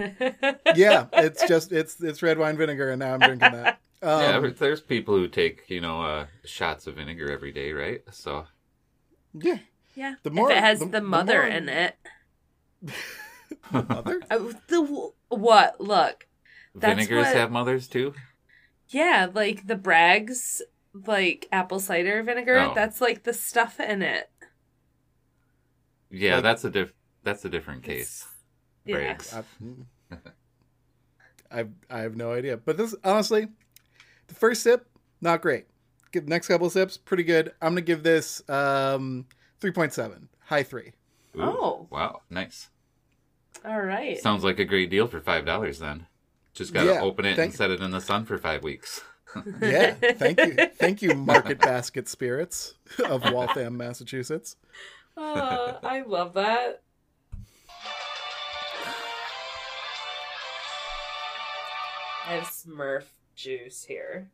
yeah, 0.77 1.07
it's 1.15 1.49
just 1.49 1.73
it's 1.73 2.01
it's 2.03 2.23
red 2.23 2.39
wine 2.39 2.57
vinegar, 2.57 2.91
and 2.91 3.01
now 3.01 3.15
I'm 3.15 3.21
drinking 3.21 3.53
that. 3.53 3.81
Um, 4.03 4.21
yeah, 4.21 4.39
but 4.39 4.59
there's 4.59 4.83
people 4.83 5.15
who 5.17 5.29
take 5.29 5.63
you 5.69 5.81
know 5.81 6.03
uh, 6.03 6.27
shots 6.45 6.87
of 6.87 6.97
vinegar 6.97 7.33
every 7.33 7.53
day, 7.53 7.73
right? 7.73 8.03
So 8.13 8.45
yeah. 9.33 9.61
Yeah. 9.95 10.17
The 10.25 10.31
more- 10.31 10.51
if 10.51 10.59
it 10.59 10.61
has 10.61 10.81
the- 10.81 10.85
the, 10.85 10.91
the 10.91 11.01
mother 11.01 11.39
more- 11.39 11.47
in 11.47 11.69
it. 11.71 11.97
Mother? 13.73 14.21
Uh, 14.31 14.53
the 14.69 15.11
what? 15.29 15.81
Look. 15.81 16.27
That's 16.75 16.95
vinegars 16.95 17.27
what- 17.29 17.37
have 17.37 17.51
mothers 17.51 17.89
too. 17.89 18.13
Yeah, 18.89 19.29
like 19.33 19.67
the 19.67 19.77
Bragg's 19.77 20.61
like 21.07 21.49
apple 21.53 21.81
cider 21.81 22.23
vinegar. 22.23 22.59
Oh. 22.59 22.73
That's 22.75 23.01
like 23.01 23.25
the 23.25 23.33
stuff 23.35 23.81
in 23.81 24.03
it. 24.03 24.31
Yeah, 26.11 26.35
Like- 26.37 26.43
that's 26.45 26.65
a 26.65 26.71
diff. 26.71 26.93
That's 27.23 27.45
a 27.45 27.49
different 27.49 27.83
case. 27.83 28.27
Yeah. 28.85 29.17
I, 29.33 29.43
I 31.61 31.65
I 31.91 31.99
have 32.01 32.17
no 32.17 32.33
idea. 32.33 32.57
But 32.59 32.77
this 32.77 32.95
honestly, 33.03 33.49
the 34.29 34.35
first 34.35 34.63
sip 34.63 34.87
not 35.21 35.41
great. 35.41 35.67
Give 36.13 36.29
next 36.29 36.49
couple 36.49 36.69
sips 36.71 36.97
pretty 36.99 37.25
good. 37.25 37.53
I'm 37.63 37.71
gonna 37.73 37.81
give 37.81 38.03
this 38.03 38.43
um 38.49 39.27
3.7, 39.61 40.29
high 40.41 40.63
three. 40.63 40.93
Ooh, 41.37 41.43
Oh. 41.43 41.87
wow, 41.91 42.21
nice. 42.31 42.69
All 43.65 43.81
right. 43.81 44.19
Sounds 44.21 44.45
like 44.45 44.59
a 44.59 44.65
great 44.67 44.91
deal 44.91 45.07
for 45.07 45.21
five 45.21 45.47
dollars. 45.47 45.79
Then 45.79 46.07
just 46.53 46.75
gotta 46.75 46.93
Yeah, 46.93 47.01
open 47.01 47.25
it 47.25 47.37
thank- 47.37 47.51
and 47.53 47.55
set 47.57 47.71
it 47.71 47.81
in 47.81 47.91
the 47.91 48.01
sun 48.01 48.27
for 48.27 48.37
five 48.39 48.63
weeks. 48.63 49.01
Yeah, 49.61 49.95
thank 49.95 50.39
you, 50.39 50.55
thank 50.77 51.03
you, 51.03 51.15
Market 51.15 51.59
Basket 51.61 52.09
Spirits 52.09 52.75
of 53.09 53.23
Waltham, 53.33 53.77
Massachusetts. 53.77 54.57
Oh, 55.17 55.79
I 55.83 56.03
love 56.03 56.35
that. 56.35 56.83
I 62.27 62.33
have 62.37 62.45
Smurf 62.45 63.05
juice 63.35 63.85
here. 63.85 64.31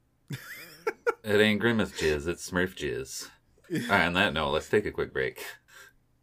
It 1.24 1.40
ain't 1.40 1.60
grimace 1.60 1.90
jizz, 1.92 2.26
it's 2.28 2.48
Smurf 2.50 2.74
jizz. 2.76 3.28
All 3.72 3.88
right, 3.96 4.06
on 4.06 4.12
that 4.14 4.32
note, 4.32 4.50
let's 4.50 4.68
take 4.68 4.86
a 4.86 4.90
quick 4.90 5.12
break. 5.12 5.44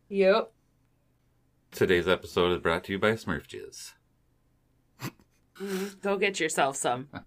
Yep. 0.10 0.52
Today's 1.72 2.08
episode 2.08 2.54
is 2.54 2.62
brought 2.62 2.84
to 2.86 2.94
you 2.94 3.00
by 3.00 3.12
Smurf 3.12 3.48
jizz. 3.48 3.94
Mm, 5.62 6.02
Go 6.02 6.18
get 6.18 6.40
yourself 6.40 6.76
some. 6.78 7.10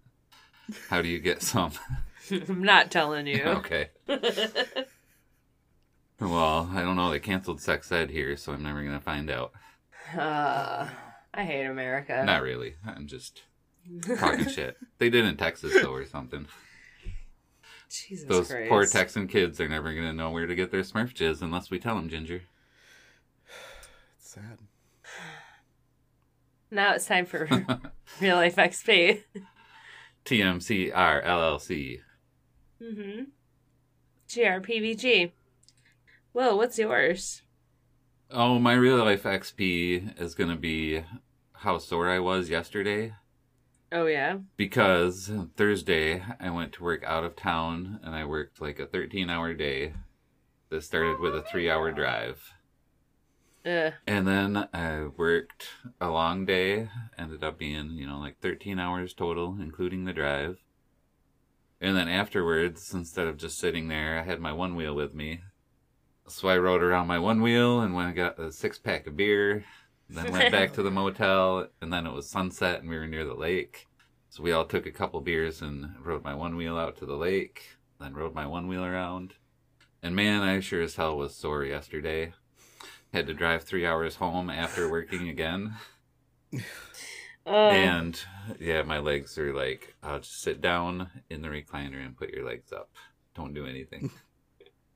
How 0.89 1.03
do 1.03 1.09
you 1.09 1.19
get 1.19 1.43
some? 1.43 1.73
I'm 2.31 2.63
not 2.63 2.91
telling 2.91 3.27
you. 3.27 3.43
okay. 3.45 3.89
Well, 6.21 6.71
I 6.75 6.83
don't 6.83 6.97
know. 6.97 7.11
They 7.11 7.19
canceled 7.19 7.61
sex 7.61 7.91
ed 7.91 8.11
here, 8.11 8.37
so 8.37 8.53
I'm 8.53 8.63
never 8.63 8.83
gonna 8.85 9.01
find 9.01 9.31
out. 9.31 9.53
Uh, 10.17 10.89
I 11.33 11.45
hate 11.45 11.65
America. 11.65 12.23
Not 12.27 12.43
really. 12.43 12.75
I'm 12.87 13.07
just 13.07 13.43
talking 14.19 14.47
shit. 14.49 14.77
They 14.99 15.09
did 15.09 15.25
in 15.25 15.37
Texas 15.37 15.73
though, 15.83 15.93
or 15.95 16.05
something. 16.05 16.47
Jesus 17.89 18.29
Those 18.29 18.49
Christ. 18.51 18.69
poor 18.69 18.87
Texan 18.87 19.27
kids 19.29 19.61
are 19.61 19.69
never 19.69 19.95
gonna 19.95 20.13
know 20.13 20.31
where 20.31 20.47
to 20.47 20.55
get 20.55 20.71
their 20.71 20.83
Smurf 20.83 21.15
jizz 21.15 21.41
unless 21.43 21.71
we 21.71 21.79
tell 21.79 21.97
them, 21.97 22.09
Ginger. 22.09 22.43
It's 24.19 24.31
sad. 24.35 24.59
Now 26.71 26.95
it's 26.95 27.07
time 27.07 27.27
for 27.27 27.49
real 28.21 28.37
life 28.37 28.57
XP. 28.57 29.23
TMCR 30.25 31.25
LLC. 31.25 32.01
Mm-hmm. 32.83 33.25
GRPVG. 34.29 35.33
Well, 36.33 36.57
what's 36.57 36.79
yours? 36.79 37.43
Oh, 38.31 38.59
my 38.59 38.75
real 38.75 38.99
life 38.99 39.25
XP 39.25 40.21
is 40.21 40.35
gonna 40.35 40.57
be 40.57 41.03
how 41.53 41.79
sore 41.79 42.09
I 42.09 42.21
was 42.21 42.49
yesterday. 42.49 43.15
Oh 43.93 44.07
yeah. 44.07 44.39
Because 44.57 45.33
Thursday 45.57 46.23
I 46.39 46.51
went 46.51 46.73
to 46.75 46.85
work 46.85 47.03
out 47.05 47.25
of 47.25 47.35
town 47.35 47.99
and 48.05 48.15
I 48.15 48.25
worked 48.25 48.61
like 48.61 48.79
a 48.79 48.87
13 48.87 49.29
hour 49.29 49.53
day 49.53 49.95
that 50.71 50.85
started 50.85 51.19
with 51.19 51.35
a 51.35 51.43
three 51.43 51.69
hour 51.69 51.91
drive. 51.91 52.55
Uh, 53.65 53.91
And 54.07 54.27
then 54.27 54.69
I 54.73 55.07
worked 55.17 55.69
a 56.01 56.09
long 56.11 56.47
day, 56.47 56.89
ended 57.19 57.45
up 57.45 57.59
being, 57.59 57.91
you 57.93 58.07
know, 58.07 58.19
like 58.19 58.41
13 58.41 58.79
hours 58.79 59.13
total, 59.15 59.59
including 59.61 60.05
the 60.05 60.13
drive. 60.13 60.59
And 61.81 61.97
then 61.97 62.09
afterwards, 62.09 62.93
instead 62.95 63.27
of 63.27 63.37
just 63.39 63.59
sitting 63.59 63.89
there, 63.89 64.19
I 64.19 64.23
had 64.23 64.41
my 64.41 64.53
one 64.53 64.77
wheel 64.77 64.95
with 64.95 65.15
me. 65.15 65.43
So 66.29 66.49
I 66.49 66.59
rode 66.59 66.83
around 66.83 67.07
my 67.07 67.19
one 67.19 67.43
wheel 67.43 67.81
and 67.81 67.95
went 67.95 68.09
and 68.09 68.17
got 68.17 68.39
a 68.39 68.53
six 68.53 68.79
pack 68.79 69.07
of 69.07 69.17
beer, 69.17 69.65
then 70.09 70.31
went 70.33 70.53
back 70.59 70.73
to 70.75 70.83
the 70.83 70.91
motel, 70.91 71.69
and 71.81 71.93
then 71.93 72.07
it 72.07 72.13
was 72.13 72.29
sunset 72.31 72.81
and 72.81 72.89
we 72.89 72.97
were 72.99 73.07
near 73.07 73.25
the 73.25 73.35
lake. 73.35 73.87
So 74.29 74.43
we 74.43 74.53
all 74.53 74.65
took 74.65 74.87
a 74.87 74.93
couple 74.93 75.21
beers 75.21 75.61
and 75.61 75.95
rode 76.01 76.23
my 76.25 76.35
one 76.35 76.57
wheel 76.57 76.79
out 76.79 76.97
to 76.99 77.07
the 77.07 77.17
lake, 77.17 77.79
then 77.99 78.15
rode 78.15 78.35
my 78.35 78.47
one 78.47 78.69
wheel 78.69 78.85
around. 78.85 79.35
And 80.03 80.15
man, 80.17 80.43
I 80.43 80.61
sure 80.61 80.83
as 80.83 80.97
hell 80.97 81.17
was 81.17 81.35
sore 81.35 81.65
yesterday. 81.65 82.33
Had 83.13 83.27
to 83.27 83.35
drive 83.35 83.65
three 83.65 83.85
hours 83.87 84.17
home 84.17 84.51
after 84.51 84.89
working 84.91 85.29
again. 85.29 85.75
uh, 87.47 87.51
And 87.51 88.21
yeah, 88.61 88.83
my 88.83 88.99
legs 88.99 89.37
are 89.39 89.53
like, 89.53 89.95
I'll 90.03 90.21
just 90.21 90.41
sit 90.43 90.61
down 90.61 91.11
in 91.29 91.43
the 91.43 91.49
recliner 91.49 92.05
and 92.05 92.17
put 92.17 92.31
your 92.31 92.45
legs 92.47 92.73
up. 92.73 92.91
Don't 93.35 93.53
do 93.55 93.67
anything. 93.67 94.11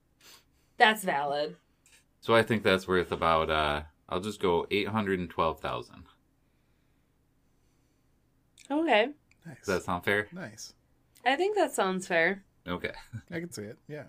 that's 0.77 1.03
valid. 1.05 1.57
so 2.21 2.35
I 2.35 2.43
think 2.43 2.63
that's 2.63 2.87
worth 2.87 3.11
about, 3.13 3.51
uh, 3.51 3.83
I'll 4.09 4.21
just 4.21 4.41
go 4.41 4.67
812,000. 4.71 6.05
Okay. 8.71 9.09
Nice. 9.47 9.57
Does 9.59 9.67
that 9.67 9.83
sound 9.83 10.05
fair? 10.05 10.29
nice. 10.33 10.73
I 11.27 11.37
think 11.37 11.57
that 11.57 11.73
sounds 11.73 12.07
fair. 12.07 12.45
Okay. 12.69 12.93
I 13.31 13.41
can 13.41 13.51
see 13.51 13.63
it. 13.63 13.79
Yeah. 13.89 14.05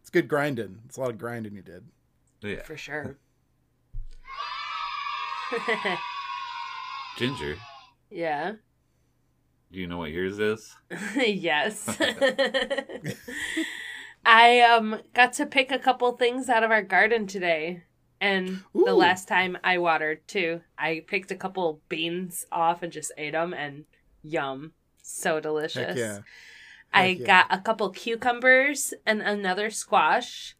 It's 0.00 0.10
good 0.10 0.28
grinding. 0.28 0.80
It's 0.86 0.96
a 0.96 1.00
lot 1.00 1.10
of 1.10 1.18
grinding 1.18 1.54
you 1.54 1.62
did. 1.62 1.84
Yeah. 2.42 2.62
For 2.62 2.76
sure. 2.76 3.18
Ginger, 7.16 7.56
yeah. 8.10 8.52
do 9.72 9.78
you 9.78 9.86
know 9.86 9.98
what 9.98 10.10
yours 10.12 10.38
is? 10.38 10.74
yes. 11.16 11.88
I 14.24 14.60
um 14.60 15.00
got 15.14 15.32
to 15.34 15.46
pick 15.46 15.72
a 15.72 15.78
couple 15.78 16.12
things 16.12 16.48
out 16.48 16.62
of 16.62 16.70
our 16.70 16.82
garden 16.82 17.26
today. 17.26 17.82
And 18.20 18.62
the 18.74 18.94
last 18.94 19.28
time 19.28 19.56
I 19.64 19.78
watered 19.78 20.28
too, 20.28 20.60
I 20.78 21.04
picked 21.06 21.30
a 21.30 21.36
couple 21.36 21.80
beans 21.88 22.44
off 22.52 22.82
and 22.82 22.92
just 22.92 23.12
ate 23.16 23.32
them 23.32 23.54
and 23.54 23.86
yum. 24.22 24.72
So 25.02 25.40
delicious. 25.40 25.88
Heck 25.88 25.96
yeah. 25.96 26.18
I 26.92 27.06
yeah. 27.06 27.26
got 27.26 27.46
a 27.50 27.58
couple 27.58 27.88
cucumbers 27.90 28.92
and 29.06 29.22
another 29.22 29.70
squash. 29.70 30.54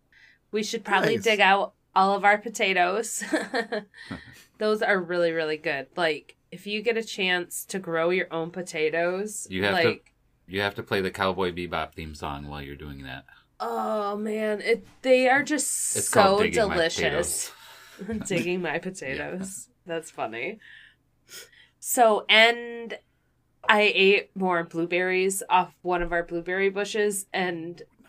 We 0.52 0.62
should 0.62 0.85
probably 0.85 1.16
Nice. 1.16 1.25
dig 1.25 1.40
out 1.40 1.75
all 1.95 2.14
of 2.14 2.25
our 2.25 2.38
potatoes. 2.38 3.23
Those 4.59 4.83
are 4.83 4.99
really, 5.00 5.33
really 5.33 5.57
good. 5.57 5.87
Like, 5.97 6.37
if 6.50 6.66
you 6.66 6.83
get 6.83 6.97
a 6.97 7.02
chance 7.04 7.64
to 7.66 7.78
grow 7.78 8.11
your 8.11 8.26
own 8.33 8.50
potatoes, 8.50 9.47
You 9.50 9.64
have 9.64 9.83
to- 9.83 10.00
You 10.47 10.61
have 10.62 10.75
to 10.75 10.83
play 10.83 11.00
the 11.00 11.11
Cowboy 11.11 11.52
Bebop 11.52 11.95
theme 11.95 12.14
song 12.14 12.49
while 12.49 12.61
you're 12.62 12.76
doing 12.76 13.02
that. 13.04 13.25
oh 13.62 14.16
man, 14.16 14.61
it 14.62 14.87
they 15.02 15.28
are 15.28 15.42
just 15.42 15.97
It's 15.97 16.09
so 16.09 16.21
called 16.23 16.42
Digging 16.42 16.69
My 16.69 16.75
delicious. 16.75 17.52
Digging 18.26 18.62
my 18.62 18.78
potatoes. 18.88 19.69
That's 19.87 20.11
funny. 20.11 20.59
So, 21.78 22.25
and 22.28 22.99
I 23.69 23.83
ate 23.95 24.30
more 24.35 24.64
blueberries 24.64 25.42
off 25.49 25.75
one 25.83 26.02
of 26.02 26.11
our 26.12 26.23
blueberry 26.23 26.71
bushes, 26.71 27.26
and 27.33 27.76
Nice. 27.78 28.00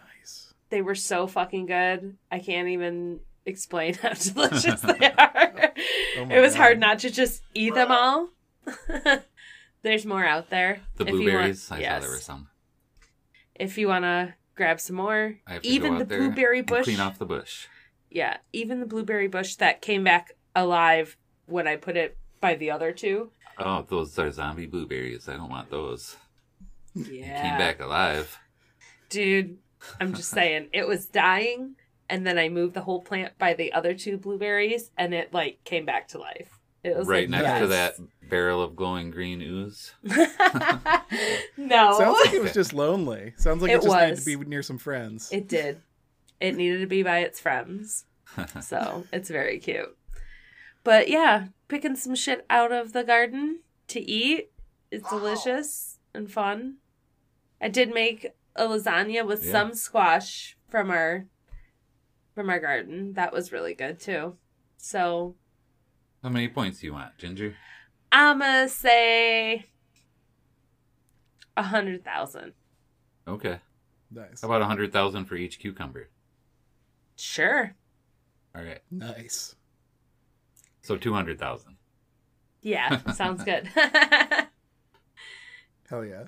They 0.71 0.81
were 0.81 0.95
so 0.95 1.27
fucking 1.27 1.67
good. 1.67 2.17
I 2.31 2.39
can't 2.39 2.69
even 2.69 3.19
explain 3.45 3.93
how 4.01 4.13
delicious 4.13 4.81
they 4.81 5.11
are. 5.17 5.73
Oh 6.17 6.27
it 6.29 6.39
was 6.41 6.55
hard 6.55 6.79
not 6.79 6.99
to 6.99 7.09
just 7.11 7.43
eat 7.53 7.73
them 7.75 7.91
all. 7.91 8.29
There's 9.83 10.05
more 10.05 10.25
out 10.25 10.49
there. 10.49 10.81
The 10.95 11.03
If 11.05 11.09
you 11.09 11.13
want- 11.15 11.23
blueberries, 11.25 11.71
I 11.71 11.79
yes. 11.79 11.93
saw 11.95 12.07
there 12.07 12.15
were 12.17 12.21
some. 12.21 12.47
If 13.55 13.77
you 13.77 13.87
want 13.87 14.03
to 14.05 14.33
grab 14.55 14.79
some 14.79 14.95
more, 14.95 15.35
I 15.47 15.53
have 15.53 15.61
to 15.63 15.67
even 15.67 15.93
go 15.93 15.99
the 15.99 16.05
there 16.05 16.17
blueberry 16.19 16.59
and 16.59 16.67
bush. 16.67 16.83
clean 16.85 16.99
off 16.99 17.17
the 17.19 17.25
bush. 17.25 17.67
Yeah, 18.09 18.37
even 18.53 18.79
the 18.79 18.85
blueberry 18.85 19.27
bush 19.27 19.55
that 19.55 19.81
came 19.81 20.03
back 20.03 20.31
alive 20.55 21.17
when 21.45 21.67
I 21.67 21.75
put 21.77 21.95
it 21.97 22.17
by 22.41 22.55
the 22.55 22.71
other 22.71 22.91
two. 22.91 23.31
Oh, 23.57 23.85
those 23.87 24.17
are 24.19 24.31
zombie 24.31 24.65
blueberries. 24.65 25.27
I 25.29 25.33
don't 25.33 25.49
want 25.49 25.69
those. 25.69 26.15
Yeah. 26.93 27.39
It 27.39 27.41
Came 27.49 27.57
back 27.57 27.79
alive. 27.81 28.37
Dude, 29.09 29.57
I'm 29.99 30.13
just 30.13 30.29
saying, 30.29 30.69
it 30.73 30.87
was 30.87 31.05
dying 31.05 31.75
and 32.11 32.27
then 32.27 32.37
I 32.37 32.49
moved 32.49 32.73
the 32.73 32.81
whole 32.81 33.01
plant 33.01 33.37
by 33.39 33.53
the 33.53 33.71
other 33.71 33.93
two 33.93 34.17
blueberries, 34.17 34.91
and 34.97 35.13
it 35.13 35.33
like 35.33 35.63
came 35.63 35.85
back 35.85 36.09
to 36.09 36.19
life. 36.19 36.59
It 36.83 36.95
was 36.95 37.07
right 37.07 37.29
like, 37.29 37.41
next 37.41 37.61
to 37.61 37.67
that 37.67 37.95
barrel 38.29 38.61
of 38.61 38.75
glowing 38.75 39.11
green 39.11 39.41
ooze. 39.41 39.93
no, 40.03 40.17
Sounds 41.97 42.19
like 42.25 42.33
it 42.33 42.41
was 42.41 42.53
just 42.53 42.73
lonely. 42.73 43.33
Sounds 43.37 43.61
like 43.61 43.71
it, 43.71 43.75
It 43.75 43.83
just 43.83 43.95
needed 43.95 44.17
to 44.17 44.43
be 44.43 44.49
near 44.49 44.61
some 44.61 44.77
friends. 44.77 45.29
It 45.31 45.47
did. 45.47 45.81
It 46.41 46.55
needed 46.55 46.81
to 46.81 46.87
be 46.87 47.01
by 47.01 47.19
its 47.19 47.39
friends. 47.39 48.05
so 48.61 49.05
it's 49.13 49.29
very 49.29 49.59
cute. 49.59 49.95
But 50.83 51.07
yeah, 51.07 51.47
picking 51.69 51.95
some 51.95 52.15
shit 52.15 52.45
out 52.49 52.73
of 52.73 52.91
the 52.91 53.05
garden 53.05 53.61
to 53.87 54.01
eat 54.01 54.51
is 54.89 55.03
delicious 55.03 55.97
and 56.13 56.29
fun. 56.29 56.77
I 57.61 57.69
did 57.69 57.93
make 57.93 58.31
a 58.55 58.63
lasagna 58.65 59.25
with 59.25 59.43
Yeah. 59.45 59.51
some 59.51 59.73
squash 59.73 60.57
from 60.69 60.89
our 60.91 61.25
from 62.35 62.49
our 62.49 62.59
garden. 62.59 63.13
That 63.13 63.33
was 63.33 63.51
really 63.51 63.73
good 63.73 63.99
too. 63.99 64.37
So 64.77 65.35
How 66.23 66.29
many 66.29 66.47
points 66.47 66.79
do 66.79 66.87
you 66.87 66.93
want, 66.93 67.17
Ginger? 67.17 67.55
I'm 68.11 68.39
gonna 68.39 68.67
say 68.69 69.65
a 71.57 71.63
hundred 71.63 72.03
thousand. 72.03 72.53
Okay. 73.27 73.59
Nice. 74.09 74.41
How 74.41 74.47
about 74.47 74.61
a 74.61 74.65
hundred 74.65 74.91
thousand 74.91 75.25
for 75.25 75.35
each 75.35 75.59
cucumber? 75.59 76.09
Sure. 77.15 77.75
All 78.55 78.63
right. 78.63 78.81
Nice. 78.89 79.55
So 80.81 80.97
two 80.97 81.13
hundred 81.13 81.39
thousand. 81.39 81.77
Yeah, 82.61 82.99
sounds 83.13 83.43
good. 83.45 83.67
Hell 85.89 86.05
yeah. 86.05 86.25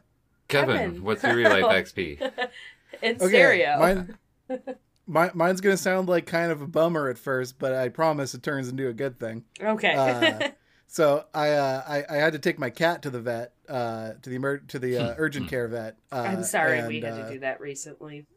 Kevin, 0.48 0.78
Kevin. 0.78 1.04
what's 1.04 1.24
your 1.24 1.36
real 1.36 1.50
life 1.50 1.66
XP? 1.86 2.22
In 3.02 3.16
Okay. 3.16 3.28
stereo. 3.28 3.80
Mine, 3.80 4.18
my, 5.08 5.32
mine's 5.34 5.62
gonna 5.62 5.78
sound 5.78 6.08
like 6.08 6.26
kind 6.26 6.52
of 6.52 6.62
a 6.62 6.68
bummer 6.68 7.10
at 7.10 7.18
first, 7.18 7.58
but 7.60 7.74
I 7.74 7.90
promise 7.90 8.34
it 8.34 8.44
turns 8.44 8.70
into 8.70 8.88
a 8.88 8.94
good 8.94 9.20
thing. 9.20 9.44
Okay. 9.62 9.94
Uh, 9.96 10.50
So 10.88 11.26
I, 11.34 11.50
uh, 11.52 11.84
I 11.88 12.04
I 12.08 12.18
had 12.18 12.34
to 12.34 12.40
take 12.40 12.60
my 12.60 12.70
cat 12.70 13.02
to 13.02 13.10
the 13.10 13.20
vet, 13.20 13.54
uh, 13.68 14.12
to 14.22 14.30
the 14.30 14.36
emer- 14.36 14.60
to 14.68 14.78
the 14.78 14.98
uh, 14.98 15.16
urgent 15.18 15.50
care 15.50 15.68
vet. 15.68 15.98
Uh, 16.12 16.18
I'm 16.28 16.44
sorry 16.44 16.86
we 16.88 17.00
had 17.02 17.14
uh, 17.14 17.26
to 17.28 17.34
do 17.34 17.40
that 17.40 17.60
recently. 17.60 18.28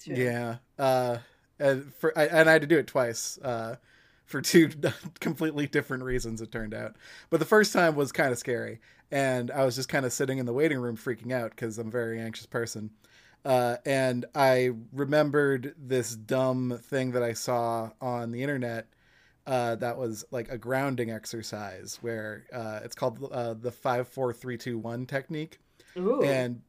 too. 0.00 0.14
Yeah. 0.14 0.56
Uh, 0.76 1.18
and 1.60 1.94
for 1.94 2.12
I, 2.18 2.24
and 2.26 2.48
I 2.50 2.54
had 2.54 2.62
to 2.62 2.66
do 2.66 2.78
it 2.78 2.88
twice. 2.88 3.38
Uh, 3.38 3.76
for 4.24 4.40
two 4.42 4.70
completely 5.20 5.68
different 5.68 6.02
reasons, 6.02 6.40
it 6.40 6.50
turned 6.50 6.74
out. 6.74 6.96
But 7.30 7.38
the 7.38 7.46
first 7.46 7.72
time 7.72 7.94
was 7.94 8.10
kind 8.10 8.32
of 8.32 8.38
scary, 8.38 8.80
and 9.12 9.50
I 9.50 9.64
was 9.64 9.76
just 9.76 9.90
kind 9.90 10.06
of 10.06 10.12
sitting 10.12 10.38
in 10.38 10.46
the 10.46 10.54
waiting 10.54 10.78
room 10.78 10.96
freaking 10.96 11.32
out 11.32 11.50
because 11.50 11.78
I'm 11.78 11.88
a 11.88 11.90
very 11.90 12.18
anxious 12.18 12.46
person. 12.46 12.90
Uh, 13.44 13.76
and 13.84 14.24
I 14.34 14.70
remembered 14.92 15.74
this 15.76 16.16
dumb 16.16 16.80
thing 16.82 17.12
that 17.12 17.22
I 17.22 17.34
saw 17.34 17.90
on 18.00 18.32
the 18.32 18.42
internet. 18.42 18.88
Uh, 19.46 19.74
that 19.74 19.98
was 19.98 20.24
like 20.30 20.48
a 20.50 20.56
grounding 20.56 21.10
exercise 21.10 21.98
where 22.00 22.46
uh, 22.52 22.80
it's 22.84 22.94
called 22.94 23.28
uh, 23.32 23.54
the 23.54 23.72
five, 23.72 24.08
four, 24.08 24.32
three, 24.32 24.56
two, 24.56 24.78
one 24.78 25.04
technique 25.04 25.58
Ooh. 25.96 26.22
and 26.22 26.62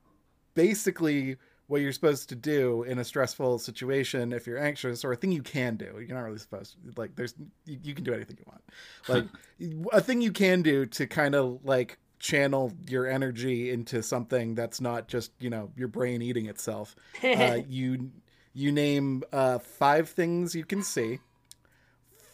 basically 0.56 1.38
what 1.68 1.82
you're 1.82 1.92
supposed 1.92 2.30
to 2.30 2.36
do 2.36 2.84
in 2.84 3.00
a 3.00 3.04
stressful 3.04 3.58
situation 3.60 4.34
if 4.34 4.46
you're 4.48 4.58
anxious 4.58 5.06
or 5.06 5.12
a 5.12 5.16
thing 5.16 5.32
you 5.32 5.42
can 5.42 5.76
do 5.76 5.86
you're 6.06 6.16
not 6.16 6.24
really 6.24 6.38
supposed 6.38 6.74
to 6.74 7.02
like 7.02 7.16
there's 7.16 7.34
you, 7.66 7.80
you 7.82 7.96
can 7.96 8.04
do 8.04 8.14
anything 8.14 8.38
you 8.38 8.46
want 8.46 8.64
like 9.08 9.90
a 9.94 10.02
thing 10.02 10.22
you 10.22 10.32
can 10.32 10.62
do 10.62 10.86
to 10.86 11.08
kind 11.08 11.36
of 11.36 11.60
like 11.64 11.98
channel 12.24 12.72
your 12.88 13.06
energy 13.06 13.70
into 13.70 14.02
something 14.02 14.56
that's 14.56 14.80
not 14.80 15.10
just 15.10 15.32
you 15.40 15.50
know 15.50 15.70
your 15.76 15.90
brain 15.90 16.22
eating 16.22 16.48
itself. 16.48 16.96
Uh, 17.24 17.60
you 17.68 18.12
you 18.54 18.72
name 18.72 19.24
uh, 19.34 19.60
five 19.60 20.08
things 20.10 20.56
you 20.56 20.64
can 20.64 20.82
see 20.82 21.20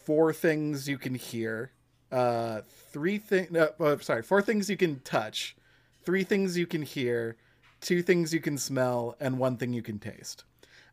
four 0.04 0.32
things 0.32 0.88
you 0.88 0.98
can 0.98 1.14
hear 1.14 1.72
uh, 2.12 2.60
three 2.92 3.18
things 3.18 3.50
no, 3.50 3.68
oh, 3.80 3.96
sorry 3.98 4.22
four 4.22 4.42
things 4.42 4.70
you 4.70 4.76
can 4.76 5.00
touch 5.00 5.56
three 6.04 6.22
things 6.22 6.56
you 6.56 6.66
can 6.66 6.82
hear 6.82 7.36
two 7.80 8.02
things 8.02 8.32
you 8.32 8.40
can 8.40 8.58
smell 8.58 9.16
and 9.20 9.38
one 9.38 9.56
thing 9.56 9.72
you 9.72 9.82
can 9.82 9.98
taste. 9.98 10.44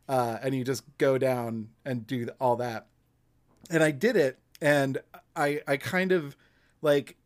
Uh, 0.08 0.38
and 0.42 0.54
you 0.54 0.64
just 0.64 0.82
go 0.96 1.18
down 1.18 1.68
and 1.84 2.06
do 2.06 2.28
all 2.40 2.56
that. 2.56 2.86
And 3.70 3.82
i 3.82 3.90
did 3.90 4.16
it 4.16 4.38
and 4.60 4.98
i 5.36 5.60
i 5.68 5.76
kind 5.76 6.10
of 6.10 6.36
like 6.80 7.16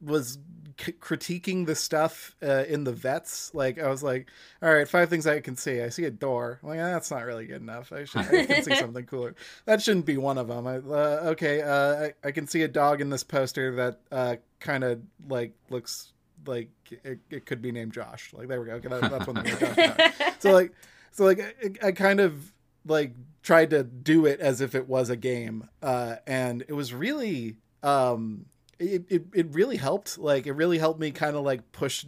was 0.00 0.38
c- 0.80 0.92
critiquing 0.92 1.66
the 1.66 1.74
stuff 1.74 2.36
uh, 2.42 2.64
in 2.68 2.84
the 2.84 2.92
vets 2.92 3.50
like 3.54 3.78
i 3.78 3.88
was 3.88 4.02
like 4.02 4.28
all 4.62 4.72
right 4.72 4.88
five 4.88 5.08
things 5.08 5.26
i 5.26 5.40
can 5.40 5.56
see. 5.56 5.82
I 5.82 5.88
see 5.88 6.04
a 6.04 6.10
door. 6.10 6.58
I'm 6.62 6.68
like 6.68 6.78
"Ah, 6.80 6.90
that's 6.92 7.10
not 7.10 7.24
really 7.24 7.46
good 7.46 7.60
enough. 7.60 7.92
I 7.92 8.04
should 8.04 8.20
I 8.20 8.46
can 8.46 8.62
see 8.62 8.74
something 8.80 9.04
cooler. 9.06 9.34
That 9.66 9.82
shouldn't 9.82 10.06
be 10.06 10.16
one 10.16 10.38
of 10.38 10.48
them 10.48 10.66
I, 10.66 10.76
uh, 10.76 11.20
okay 11.32 11.62
uh, 11.62 12.06
I, 12.06 12.14
I 12.28 12.30
can 12.30 12.46
see 12.46 12.62
a 12.62 12.68
dog 12.68 13.00
in 13.00 13.10
this 13.10 13.24
poster 13.24 13.74
that 13.76 14.00
uh, 14.10 14.36
kind 14.60 14.84
of 14.84 15.00
like 15.28 15.52
looks 15.70 16.12
like 16.46 16.70
it, 17.04 17.18
it 17.30 17.46
could 17.46 17.60
be 17.60 17.72
named 17.72 17.92
josh. 17.92 18.32
Like 18.32 18.48
there 18.48 18.60
we 18.60 18.66
go. 18.66 18.74
Okay 18.74 18.88
that, 18.88 19.10
that's 19.10 19.26
one 19.26 19.42
thing 19.42 19.52
I 19.54 19.58
talked 19.58 19.78
about. 19.78 20.12
So 20.40 20.52
like 20.52 20.72
so 21.12 21.24
like 21.24 21.40
I, 21.82 21.88
I 21.88 21.92
kind 21.92 22.20
of 22.20 22.52
like 22.86 23.14
tried 23.42 23.70
to 23.70 23.82
do 23.82 24.26
it 24.26 24.40
as 24.40 24.60
if 24.60 24.74
it 24.74 24.88
was 24.88 25.10
a 25.10 25.16
game 25.16 25.68
uh 25.82 26.16
and 26.26 26.62
it 26.68 26.72
was 26.72 26.94
really 26.94 27.56
um 27.82 28.46
it, 28.78 29.04
it, 29.08 29.24
it 29.34 29.46
really 29.50 29.76
helped 29.76 30.18
like 30.18 30.46
it 30.46 30.52
really 30.52 30.78
helped 30.78 31.00
me 31.00 31.10
kind 31.10 31.36
of 31.36 31.42
like 31.44 31.72
push 31.72 32.04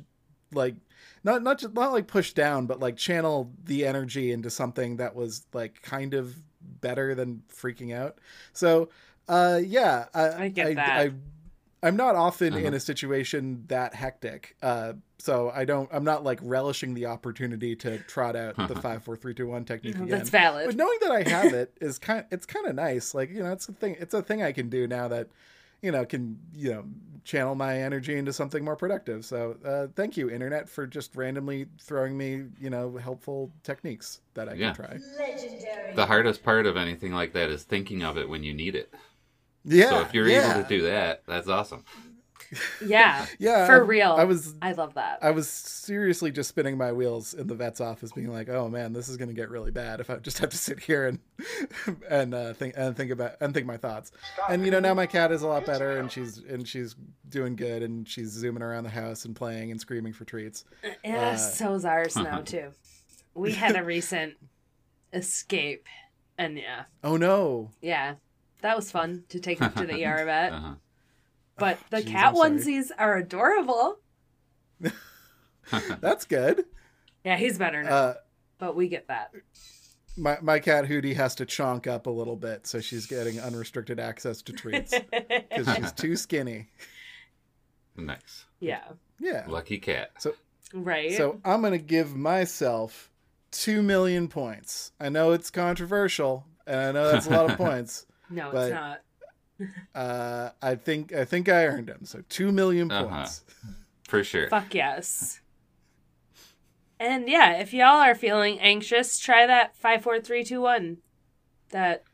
like 0.53 0.75
not 1.25 1.43
not 1.43 1.59
just 1.59 1.75
not 1.75 1.93
like 1.93 2.07
push 2.07 2.33
down 2.33 2.67
but 2.67 2.81
like 2.81 2.97
channel 2.97 3.51
the 3.65 3.87
energy 3.87 4.31
into 4.33 4.51
something 4.51 4.97
that 4.99 5.15
was 5.15 5.47
like 5.53 5.83
kind 5.83 6.15
of 6.15 6.37
better 6.81 7.15
than 7.15 7.43
freaking 7.53 7.95
out 7.95 8.19
so 8.53 8.89
uh 9.29 9.61
yeah 9.63 10.07
i 10.15 10.45
I 10.45 10.49
get 10.49 10.67
I, 10.69 10.75
that. 10.75 11.01
I, 11.01 11.11
i'm 11.87 11.97
not 11.97 12.15
often 12.17 12.55
Uh-huh. 12.55 12.67
in 12.67 12.75
a 12.75 12.81
situation 12.81 13.65
that 13.69 13.95
hectic 13.95 14.57
uh 14.63 14.93
so 15.19 15.51
i 15.55 15.65
don't 15.65 15.89
i'm 15.93 16.05
not 16.05 16.25
like 16.25 16.39
relishing 16.43 16.95
the 16.95 17.07
opportunity 17.07 17.77
to 17.77 17.99
trot 18.01 18.37
out 18.37 18.57
the 18.69 18.75
five 18.77 19.03
four 19.03 19.17
three 19.17 19.35
two 19.35 19.47
one 19.47 19.65
technique 19.65 19.95
again 19.97 20.09
That's 20.09 20.31
valid. 20.31 20.67
but 20.67 20.77
knowing 20.77 20.99
that 21.03 21.11
I 21.13 21.29
have 21.29 21.53
it 21.55 21.77
is 21.81 21.99
kind 21.99 22.25
it's 22.31 22.47
kind 22.47 22.67
of 22.67 22.75
nice. 22.75 23.15
Like, 23.15 23.31
you 23.31 23.43
know, 23.43 23.53
it's 23.53 23.69
a 23.69 23.73
thing 23.73 23.97
it's 24.01 24.15
a 24.15 24.23
thing 24.23 24.43
I 24.43 24.53
can 24.53 24.69
do 24.71 24.87
now 24.87 25.09
that, 25.09 25.29
you 25.83 25.91
know, 25.93 26.05
can, 26.05 26.39
you 26.55 26.73
know, 26.73 26.85
channel 27.25 27.55
my 27.55 27.79
energy 27.79 28.17
into 28.17 28.33
something 28.33 28.65
more 28.65 28.77
productive. 28.77 29.25
So, 29.25 29.57
uh, 29.65 29.89
thank 29.95 30.17
you 30.17 30.31
internet 30.31 30.69
for 30.69 30.87
just 30.87 31.15
randomly 31.17 31.67
throwing 31.81 32.17
me, 32.17 32.45
you 32.59 32.71
know, 32.71 32.97
helpful 32.97 33.53
techniques 33.63 34.21
that 34.35 34.49
I 34.49 34.55
Yeah. 34.55 34.73
can 34.73 34.87
try. 34.87 34.99
Legendary. 35.19 35.95
the 35.95 36.07
hardest 36.07 36.43
part 36.43 36.67
of 36.67 36.77
anything 36.77 37.13
like 37.13 37.33
that 37.35 37.51
is 37.51 37.63
thinking 37.65 38.03
of 38.03 38.17
it 38.17 38.29
when 38.29 38.43
you 38.43 38.55
need 38.55 38.75
it. 38.75 38.93
Yeah. 39.65 39.89
so 39.91 40.01
if 40.01 40.15
you're 40.15 40.29
yeah, 40.29 40.53
able 40.53 40.63
to 40.63 40.69
do 40.69 40.83
that, 40.83 41.23
that's 41.27 41.49
awesome. 41.49 41.85
Yeah. 42.85 43.27
Yeah. 43.39 43.67
For 43.67 43.75
I- 43.75 43.87
real. 43.87 44.13
I 44.13 44.25
was 44.25 44.55
I 44.61 44.73
love 44.73 44.95
that. 44.95 45.19
I 45.23 45.31
was 45.31 45.49
seriously 45.49 46.31
just 46.31 46.49
spinning 46.49 46.77
my 46.79 46.93
wheels 46.93 47.35
in 47.35 47.47
the 47.47 47.55
vet's 47.55 47.81
office, 47.81 48.13
being 48.13 48.33
like, 48.33 48.49
"Oh 48.49 48.69
man, 48.69 48.93
this 48.93 49.09
is 49.09 49.17
going 49.17 49.29
to 49.29 49.35
get 49.35 49.51
really 49.51 49.71
bad 49.71 50.01
if 50.01 50.11
I 50.11 50.17
just 50.17 50.39
have 50.39 50.51
to 50.51 50.57
sit 50.57 50.81
here 50.81 51.07
and 51.07 51.19
and 52.11 52.35
uh, 52.35 52.53
think 52.55 52.75
and 52.77 52.97
think 52.97 53.11
about 53.11 53.33
and 53.41 53.55
think 53.55 53.67
my 53.67 53.77
thoughts." 53.77 54.13
And 54.49 54.65
you 54.65 54.71
know, 54.71 54.81
now 54.81 54.95
my 54.95 55.07
cat 55.07 55.33
is 55.33 55.43
a 55.43 55.47
lot 55.49 55.65
better, 55.67 55.99
and 55.99 56.11
she's 56.11 56.39
and 56.39 56.67
she's 56.67 56.97
doing 57.29 57.57
good, 57.57 57.83
and 57.83 58.09
she's 58.09 58.31
zooming 58.31 58.63
around 58.63 58.85
the 58.85 58.91
house 58.91 59.25
and 59.25 59.35
playing 59.37 59.71
and 59.71 59.81
screaming 59.81 60.13
for 60.13 60.25
treats. 60.25 60.65
yeah, 61.05 61.31
uh, 61.31 61.37
so's 61.37 61.85
ours 61.85 62.17
now 62.17 62.39
too. 62.45 62.71
We 63.35 63.53
had 63.53 63.77
a 63.77 63.85
recent 63.85 64.35
escape, 65.13 65.87
and 66.39 66.59
yeah, 66.59 66.85
Oh 67.05 67.17
no! 67.17 67.71
yeah, 67.81 68.15
that 68.63 68.77
was 68.77 68.91
fun 68.91 69.25
to 69.29 69.41
take 69.41 69.59
him 69.59 69.73
to 69.73 69.87
the 69.87 70.05
ER 70.05 70.25
vet. 70.25 70.53
Uh-huh. 70.53 70.75
But 71.61 71.79
the 71.91 71.99
Jeez, 71.99 72.07
cat 72.09 72.35
onesies 72.35 72.91
are 72.99 73.17
adorable. 73.17 73.99
That's 76.01 76.25
good. 76.25 76.65
Yeah, 77.25 77.37
he's 77.37 77.59
better 77.59 77.83
now, 77.83 77.91
Uh, 77.91 78.15
but 78.59 78.75
we 78.75 78.89
get 78.89 79.07
that. 79.09 79.31
my 80.17 80.39
my 80.41 80.59
cat 80.59 80.87
Hootie 80.87 81.15
has 81.15 81.35
to 81.37 81.47
chonk 81.47 81.87
up 81.87 82.07
a 82.07 82.11
little 82.11 82.37
bit, 82.37 82.67
so 82.67 82.81
she's 82.81 83.07
getting 83.07 83.39
unrestricted 83.39 84.01
access 84.01 84.43
to 84.43 84.53
treats 84.53 84.93
because 85.11 85.75
she's 85.77 85.93
too 85.93 86.17
skinny. 86.17 86.67
nice. 87.97 88.47
yeah, 88.59 88.85
Yeah. 89.21 89.45
Lucky 89.47 89.79
cat. 89.79 90.13
So 90.19 90.35
right. 90.75 91.13
So 91.13 91.41
I'm 91.45 91.63
gonna 91.63 91.79
give 91.79 92.17
myself 92.17 93.11
two 93.53 93.83
million 93.83 94.29
points. 94.29 94.93
I 94.99 95.09
know 95.11 95.33
it's 95.33 95.51
controversial, 95.51 96.47
and 96.67 96.81
I 96.81 96.93
know 96.93 97.13
that's 97.13 97.27
a 97.27 97.31
lot 97.31 97.51
of 97.51 97.57
points. 97.57 98.07
no, 98.31 98.51
but- 98.51 98.63
it's 98.67 98.75
not. 98.75 99.01
Uh, 99.95 100.51
I 100.63 100.75
think 100.75 101.13
I 101.13 101.25
think 101.25 101.49
I 101.49 101.67
earned 101.67 101.87
them. 101.89 102.05
So 102.05 102.23
two 102.29 102.53
million 102.53 102.91
Uh-huh. 102.91 103.09
points. 103.09 103.45
For 104.09 104.25
sure. 104.25 104.49
Fuck 104.49 104.75
yes. 104.75 105.41
And 106.99 107.29
yeah, 107.29 107.55
if 107.59 107.73
y'all 107.73 108.01
are 108.03 108.15
feeling 108.15 108.59
anxious, 108.61 109.19
try 109.19 109.47
that 109.47 109.77
five, 109.77 110.03
four, 110.03 110.21
three, 110.21 110.45
two, 110.45 110.61
one 110.61 110.99
that 111.71 112.05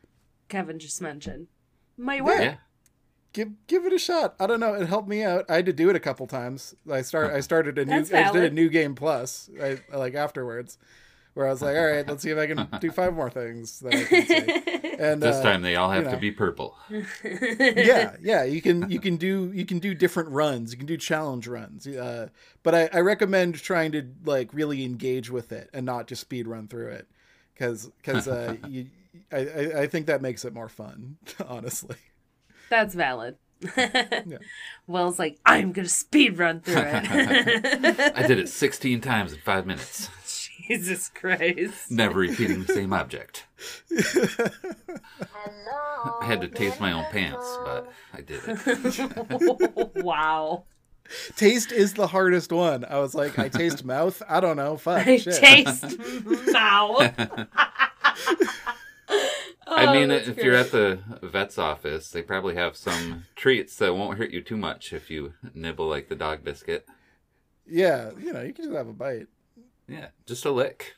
Kevin 0.48 0.78
just 0.78 1.02
mentioned. 1.02 1.48
Might 1.96 2.24
work. 2.24 2.40
Yeah. 2.40 2.56
Give 3.32 3.48
give 3.66 3.84
it 3.84 3.92
a 3.92 3.98
shot. 3.98 4.34
I 4.38 4.46
don't 4.46 4.60
know. 4.60 4.74
It 4.74 4.86
helped 4.86 5.08
me 5.08 5.22
out. 5.22 5.44
I 5.50 5.56
had 5.56 5.66
to 5.66 5.72
do 5.72 5.90
it 5.90 5.96
a 5.96 6.00
couple 6.00 6.26
times. 6.26 6.74
I 6.90 7.02
start 7.02 7.32
I 7.32 7.40
started 7.40 7.78
a 7.78 7.84
new 7.84 8.04
I 8.16 8.30
did 8.32 8.44
a 8.44 8.50
new 8.50 8.68
game 8.68 8.94
plus. 8.94 9.50
I, 9.62 9.78
like 9.94 10.14
afterwards, 10.14 10.78
where 11.36 11.46
I 11.46 11.50
was 11.50 11.60
like, 11.60 11.76
all 11.76 11.86
right, 11.86 12.08
let's 12.08 12.22
see 12.22 12.30
if 12.30 12.38
I 12.38 12.46
can 12.46 12.66
do 12.80 12.90
five 12.90 13.12
more 13.12 13.28
things 13.28 13.80
that 13.80 13.94
I 13.94 14.04
can 14.04 14.26
say. 14.26 14.82
And 14.98 15.20
This 15.22 15.36
uh, 15.36 15.42
time 15.42 15.60
they 15.60 15.76
all 15.76 15.90
have 15.90 16.04
you 16.04 16.10
to 16.12 16.16
be 16.16 16.30
purple. 16.30 16.74
yeah, 17.22 18.16
yeah. 18.22 18.44
You 18.44 18.62
can 18.62 18.90
you 18.90 18.98
can 18.98 19.18
do 19.18 19.52
you 19.52 19.66
can 19.66 19.78
do 19.78 19.92
different 19.92 20.30
runs. 20.30 20.72
You 20.72 20.78
can 20.78 20.86
do 20.86 20.96
challenge 20.96 21.46
runs. 21.46 21.86
Uh, 21.86 22.30
but 22.62 22.74
I, 22.74 22.88
I 22.90 23.00
recommend 23.00 23.56
trying 23.56 23.92
to 23.92 24.06
like 24.24 24.48
really 24.54 24.86
engage 24.86 25.28
with 25.30 25.52
it 25.52 25.68
and 25.74 25.84
not 25.84 26.06
just 26.06 26.22
speed 26.22 26.48
run 26.48 26.66
through 26.66 26.92
it, 26.92 27.08
because 27.52 27.90
because 27.98 28.26
uh, 28.26 28.56
you, 28.68 28.86
I, 29.30 29.36
I 29.36 29.80
I 29.82 29.86
think 29.86 30.06
that 30.06 30.22
makes 30.22 30.46
it 30.46 30.54
more 30.54 30.70
fun. 30.70 31.18
Honestly. 31.46 31.96
That's 32.70 32.94
valid. 32.94 33.36
Will's 34.86 35.18
like, 35.18 35.38
I'm 35.44 35.72
gonna 35.72 35.88
speed 35.88 36.38
run 36.38 36.60
through 36.60 36.76
it. 36.78 38.16
I 38.16 38.26
did 38.26 38.38
it 38.38 38.48
16 38.48 39.00
times 39.00 39.32
in 39.32 39.40
five 39.40 39.66
minutes, 39.66 40.08
Jesus 40.68 41.08
Christ. 41.08 41.90
never 41.90 42.18
repeating 42.20 42.64
the 42.64 42.72
same 42.72 42.92
object. 42.92 43.46
I 46.20 46.24
had 46.24 46.40
to 46.40 46.48
taste 46.48 46.80
my 46.80 46.92
own 46.92 47.04
pants, 47.10 47.46
but 47.64 47.92
I 48.14 48.20
did 48.20 48.40
it. 48.46 49.90
wow. 50.04 50.64
Taste 51.36 51.70
is 51.72 51.94
the 51.94 52.08
hardest 52.08 52.50
one. 52.52 52.84
I 52.84 52.98
was 52.98 53.14
like, 53.14 53.38
I 53.38 53.48
taste 53.48 53.84
mouth. 53.94 54.20
I 54.28 54.40
don't 54.40 54.56
know. 54.56 54.76
Fuck. 54.76 55.06
I 55.06 55.18
shit. 55.18 55.34
taste 55.36 55.98
mouth. 56.52 57.12
I 59.68 59.86
Oh, 59.86 59.92
mean, 59.92 60.08
that's 60.08 60.28
if 60.28 60.38
you're 60.38 60.54
at 60.56 60.70
the 60.70 61.00
vet's 61.22 61.58
office, 61.58 62.10
they 62.10 62.22
probably 62.22 62.54
have 62.54 62.76
some 62.76 63.24
treats 63.34 63.76
that 63.76 63.94
won't 63.94 64.16
hurt 64.18 64.30
you 64.30 64.40
too 64.40 64.56
much 64.56 64.92
if 64.92 65.10
you 65.10 65.34
nibble 65.54 65.88
like 65.88 66.08
the 66.08 66.14
dog 66.14 66.44
biscuit. 66.44 66.86
Yeah, 67.68 68.10
you 68.18 68.32
know, 68.32 68.42
you 68.42 68.52
can 68.52 68.64
just 68.66 68.76
have 68.76 68.86
a 68.88 68.92
bite. 68.92 69.26
Yeah, 69.88 70.08
just 70.26 70.44
a 70.44 70.50
lick. 70.50 70.96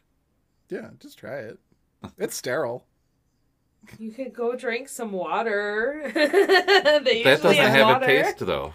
Yeah, 0.71 0.91
just 1.01 1.19
try 1.19 1.37
it. 1.39 1.59
It's 2.19 2.37
sterile. 2.37 2.85
You 3.99 4.13
could 4.13 4.33
go 4.35 4.55
drink 4.57 4.89
some 4.89 5.13
water. 5.13 6.11
they 6.15 7.23
That 7.23 7.41
doesn't 7.43 7.57
have 7.57 7.87
water. 7.87 8.05
a 8.05 8.07
taste, 8.07 8.39
though. 8.41 8.75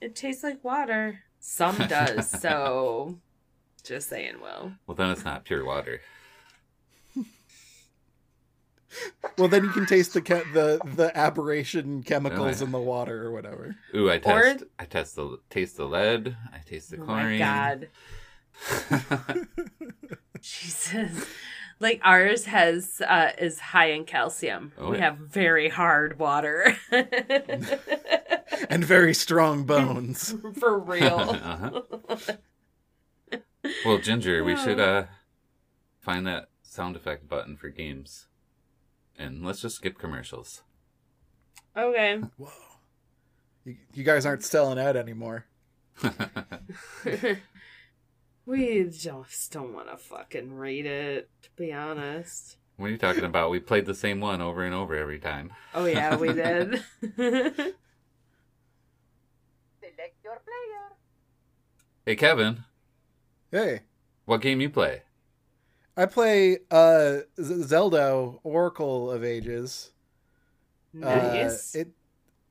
It 0.00 0.14
tastes 0.14 0.42
like 0.42 0.62
water. 0.64 1.20
Some 1.40 1.76
does, 1.76 2.30
so 2.40 3.18
just 3.82 4.08
saying, 4.08 4.40
Will. 4.40 4.72
Well, 4.86 4.94
then 4.94 5.10
it's 5.10 5.24
not 5.24 5.44
pure 5.44 5.64
water. 5.64 6.00
Well, 9.36 9.48
then 9.48 9.64
you 9.64 9.70
can 9.70 9.86
taste 9.86 10.14
the 10.14 10.20
che- 10.20 10.44
the 10.52 10.78
the 10.94 11.10
aberration 11.18 12.04
chemicals 12.04 12.58
oh, 12.58 12.60
yeah. 12.60 12.66
in 12.66 12.70
the 12.72 12.78
water 12.78 13.24
or 13.26 13.32
whatever. 13.32 13.74
Ooh, 13.94 14.08
I 14.08 14.16
Or- 14.16 14.20
test. 14.20 14.64
I 14.78 14.84
test 14.84 15.16
the 15.16 15.38
taste 15.50 15.76
the 15.76 15.86
lead. 15.86 16.36
I 16.52 16.58
taste 16.58 16.90
the 16.92 16.98
Oh 16.98 17.04
my 17.04 17.20
chlorine. 17.22 17.38
god. 17.40 17.88
Jesus. 20.40 21.26
Like 21.80 22.00
ours 22.04 22.44
has 22.44 23.00
uh 23.06 23.32
is 23.38 23.58
high 23.58 23.90
in 23.90 24.04
calcium. 24.04 24.72
Oh, 24.78 24.90
we 24.90 24.98
yeah. 24.98 25.04
have 25.04 25.18
very 25.18 25.68
hard 25.68 26.18
water. 26.18 26.76
And 28.70 28.84
very 28.84 29.14
strong 29.14 29.64
bones. 29.66 30.34
For 30.58 30.78
real. 30.78 31.38
uh-huh. 31.42 31.80
Well, 33.84 33.98
Ginger, 33.98 34.44
we 34.44 34.56
should 34.56 34.78
uh 34.80 35.04
find 36.00 36.26
that 36.26 36.48
sound 36.62 36.96
effect 36.96 37.28
button 37.28 37.56
for 37.56 37.68
games, 37.68 38.26
and 39.18 39.44
let's 39.44 39.60
just 39.62 39.76
skip 39.76 39.98
commercials. 39.98 40.62
okay. 41.76 42.20
Whoa. 42.36 42.50
You, 43.64 43.76
you 43.94 44.04
guys 44.04 44.26
aren't 44.26 44.44
selling 44.44 44.78
out 44.78 44.96
anymore. 44.96 45.46
We 48.46 48.84
just 48.84 49.52
don't 49.52 49.72
want 49.72 49.88
to 49.90 49.96
fucking 49.96 50.54
read 50.54 50.86
it, 50.86 51.30
to 51.42 51.48
be 51.56 51.72
honest. 51.72 52.56
What 52.76 52.86
are 52.86 52.90
you 52.90 52.98
talking 52.98 53.24
about? 53.24 53.50
We 53.50 53.60
played 53.60 53.86
the 53.86 53.94
same 53.94 54.20
one 54.20 54.40
over 54.40 54.64
and 54.64 54.74
over 54.74 54.96
every 54.96 55.18
time. 55.18 55.52
Oh 55.74 55.84
yeah, 55.84 56.16
we 56.16 56.32
did. 56.32 56.82
Select 57.16 57.74
your 60.24 60.34
player. 60.34 60.96
Hey, 62.04 62.16
Kevin, 62.16 62.64
Hey, 63.50 63.82
what 64.24 64.40
game 64.40 64.60
you 64.60 64.68
play? 64.68 65.02
I 65.96 66.06
play 66.06 66.58
uh 66.70 67.18
Z- 67.40 67.62
Zelda 67.62 68.32
Oracle 68.42 69.10
of 69.10 69.22
Ages. 69.22 69.92
nice. 70.92 71.74
Uh, 71.76 71.78
it 71.80 71.88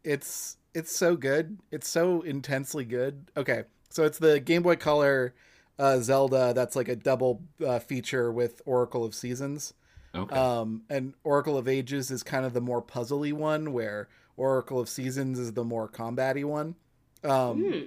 it's 0.03 0.57
it's 0.73 0.95
so 0.95 1.15
good. 1.17 1.59
It's 1.71 1.87
so 1.89 2.21
intensely 2.21 2.85
good. 2.85 3.29
Okay, 3.35 3.63
so 3.89 4.05
it's 4.05 4.17
the 4.17 4.39
Game 4.39 4.63
Boy 4.63 4.77
Color 4.77 5.35
uh, 5.79 5.99
Zelda 5.99 6.53
that's 6.53 6.75
like 6.75 6.87
a 6.87 6.95
double 6.95 7.41
uh, 7.65 7.79
feature 7.79 8.31
with 8.31 8.61
Oracle 8.65 9.03
of 9.03 9.15
Seasons. 9.15 9.73
Okay. 10.15 10.35
Um, 10.35 10.83
and 10.89 11.13
Oracle 11.23 11.57
of 11.57 11.67
Ages 11.67 12.11
is 12.11 12.21
kind 12.23 12.45
of 12.45 12.53
the 12.53 12.61
more 12.61 12.81
puzzly 12.81 13.33
one, 13.33 13.73
where 13.73 14.07
Oracle 14.37 14.79
of 14.79 14.87
Seasons 14.87 15.39
is 15.39 15.53
the 15.53 15.63
more 15.63 15.89
combaty 15.89 16.45
one. 16.45 16.75
Um, 17.23 17.63
Hmm. 17.63 17.79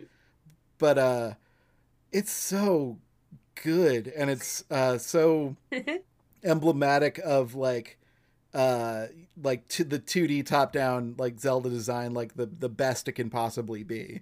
but 0.79 0.99
uh, 0.99 1.35
it's 2.13 2.33
so 2.33 2.99
good, 3.63 4.09
and 4.09 4.31
it's 4.31 4.65
uh, 4.71 4.99
so 4.99 5.57
emblematic 6.45 7.19
of 7.25 7.55
like 7.55 7.99
uh 8.55 9.07
like 9.43 9.67
to 9.69 9.85
the 9.85 9.99
2D 9.99 10.47
top 10.47 10.73
down 10.73 11.15
like 11.19 11.39
Zelda 11.41 11.69
design 11.69 12.15
like 12.15 12.37
the 12.37 12.47
the 12.47 12.69
best 12.69 13.09
it 13.09 13.13
can 13.13 13.29
possibly 13.29 13.83
be. 13.83 14.21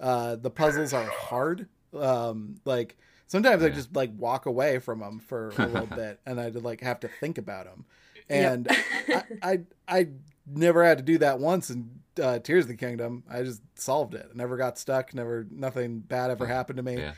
Uh 0.00 0.36
the 0.36 0.50
puzzles 0.50 0.92
are 0.92 1.04
hard. 1.08 1.68
Um 1.96 2.56
like 2.64 2.96
sometimes 3.26 3.62
I 3.62 3.68
just 3.70 3.94
like 3.94 4.10
walk 4.16 4.46
away 4.46 4.78
from 4.78 5.00
them 5.00 5.18
for 5.20 5.52
a 5.58 5.66
little 5.66 5.86
bit 5.96 6.20
and 6.26 6.40
I'd 6.40 6.54
like 6.56 6.80
have 6.80 7.00
to 7.00 7.08
think 7.20 7.38
about 7.38 7.66
them. 7.66 7.84
Yep. 8.28 8.52
And 8.52 8.68
I, 9.08 9.22
I 9.42 9.60
I 9.88 10.08
never 10.46 10.84
had 10.84 10.98
to 10.98 11.04
do 11.04 11.18
that 11.18 11.38
once 11.38 11.70
in 11.70 11.90
uh, 12.20 12.38
Tears 12.40 12.64
of 12.64 12.68
the 12.68 12.76
Kingdom. 12.76 13.22
I 13.30 13.42
just 13.42 13.62
solved 13.78 14.14
it. 14.14 14.34
Never 14.34 14.56
got 14.56 14.78
stuck. 14.78 15.14
Never 15.14 15.46
nothing 15.50 16.00
bad 16.00 16.30
ever 16.30 16.46
happened 16.46 16.78
to 16.78 16.82
me. 16.82 16.96
yeah. 16.98 17.12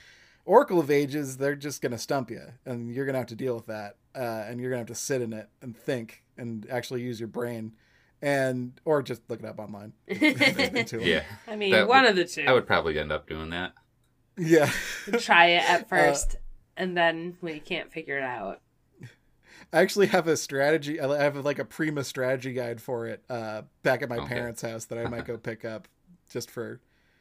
Oracle 0.45 0.81
of 0.81 0.91
Ages, 0.91 1.37
they're 1.37 1.55
just 1.57 1.83
gonna 1.83 1.99
stump 1.99 2.31
you, 2.31 2.41
and 2.65 2.91
you're 2.95 3.05
gonna 3.05 3.19
have 3.19 3.27
to 3.27 3.37
deal 3.37 3.55
with 3.55 3.67
that, 3.67 3.97
uh, 4.15 4.45
and 4.49 4.59
you're 4.61 4.71
gonna 4.71 4.79
have 4.81 4.87
to 4.87 4.95
sit 4.95 5.21
in 5.21 5.35
it 5.35 5.49
and 5.61 5.77
think 5.77 6.23
and 6.39 6.67
actually 6.71 7.03
use 7.03 7.21
your 7.21 7.27
brain, 7.29 7.75
and 8.23 8.81
or 8.87 9.03
just 9.03 9.21
look 9.29 9.41
it 9.41 9.45
up 9.47 9.59
online. 9.59 9.93
Yeah. 10.09 11.23
I 11.47 11.57
mean, 11.57 11.73
That 11.73 11.87
one 11.89 12.03
would- 12.03 12.11
of 12.11 12.17
the 12.17 12.25
two. 12.25 12.45
I 12.47 12.53
would 12.53 12.67
probably 12.67 12.99
end 12.99 13.13
up 13.13 13.29
doing 13.29 13.51
that. 13.51 13.73
Yeah. 14.39 14.71
Try 15.19 15.47
it 15.49 15.65
Uh, 15.69 15.79
at 15.79 15.89
first, 15.89 16.37
and 16.77 16.97
then 16.97 17.37
we 17.41 17.61
can't 17.61 17.93
figure 17.93 18.19
it 18.19 18.25
out. 18.25 18.61
I 19.73 19.81
actually 19.81 20.07
have 20.09 20.27
a 20.29 20.37
strategy. 20.37 21.01
I 21.01 21.23
have 21.23 21.37
like 21.45 21.59
a 21.59 21.65
Prima 21.65 22.05
strategy 22.05 22.53
guide 22.53 22.81
for 22.81 23.07
it 23.07 23.23
uh, 23.29 23.63
back 23.83 24.03
at 24.03 24.09
my 24.09 24.19
Okay. 24.19 24.35
parents' 24.35 24.63
house 24.63 24.87
that 24.87 24.99
I 24.99 25.07
might 25.07 25.25
go 25.27 25.37
pick 25.39 25.65
up 25.65 25.89
just 26.31 26.51
for 26.51 26.81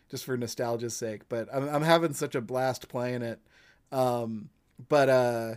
just 0.10 0.24
for 0.26 0.38
nostalgia's 0.38 0.96
sake. 0.96 1.28
But 1.30 1.50
I'm 1.54 1.68
I'm 1.68 1.82
having 1.84 2.14
such 2.14 2.36
a 2.36 2.42
blast 2.42 2.88
playing 2.90 3.22
it. 3.22 3.40
Um, 3.92 4.50
but 4.90 5.10
uh, 5.10 5.56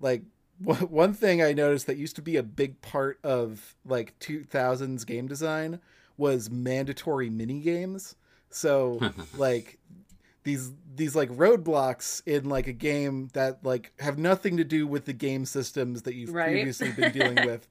like 0.00 0.22
one 0.58 0.78
one 0.90 1.14
thing 1.14 1.42
I 1.42 1.52
noticed 1.52 1.86
that 1.86 1.96
used 1.96 2.16
to 2.16 2.22
be 2.22 2.36
a 2.36 2.42
big 2.42 2.80
part 2.82 3.18
of 3.24 3.76
like 3.84 4.18
2000s 4.20 5.06
game 5.06 5.26
design 5.28 5.80
was 6.16 6.50
mandatory 6.50 7.30
mini 7.30 7.60
games. 7.60 8.16
So 8.50 9.00
like 9.36 9.78
these 10.42 10.72
these 10.94 11.14
like 11.14 11.28
roadblocks 11.30 12.22
in 12.26 12.48
like 12.48 12.66
a 12.66 12.72
game 12.72 13.28
that 13.34 13.64
like 13.64 13.92
have 14.00 14.18
nothing 14.18 14.56
to 14.56 14.64
do 14.64 14.86
with 14.86 15.04
the 15.04 15.12
game 15.12 15.44
systems 15.44 16.02
that 16.02 16.14
you've 16.14 16.32
Right. 16.32 16.46
previously 16.52 16.92
been 16.92 17.12
dealing 17.18 17.44
with 17.44 17.68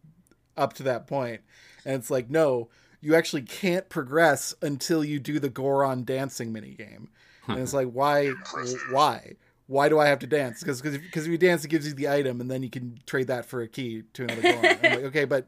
up 0.58 0.74
to 0.74 0.84
that 0.84 1.08
point. 1.08 1.42
And 1.86 1.96
it's 1.96 2.12
like, 2.12 2.30
no, 2.30 2.70
you 3.02 3.16
actually 3.16 3.44
can't 3.44 3.88
progress 3.90 4.54
until 4.62 5.04
you 5.04 5.20
do 5.20 5.40
the 5.40 5.50
Goron 5.50 6.04
dancing 6.04 6.52
mini 6.52 6.72
game. 6.76 7.10
And 7.48 7.58
it's 7.60 7.74
like, 7.74 7.90
why 7.92 8.28
why? 8.92 9.34
Why 9.68 9.88
do 9.90 10.00
I 10.00 10.08
have 10.08 10.20
to 10.20 10.28
dance? 10.28 10.60
Because 10.62 10.82
because 10.82 11.26
if 11.26 11.32
you 11.32 11.38
dance, 11.38 11.64
it 11.64 11.70
gives 11.70 11.88
you 11.88 11.94
the 11.94 12.10
item, 12.10 12.42
and 12.42 12.50
then 12.50 12.62
you 12.64 12.70
can 12.70 13.00
trade 13.06 13.28
that 13.28 13.46
for 13.46 13.62
a 13.62 13.68
key 13.68 14.04
to 14.14 14.24
another 14.24 14.42
Goron. 14.42 14.66
I'm 14.84 14.92
like, 14.96 15.04
okay, 15.06 15.26
but 15.26 15.48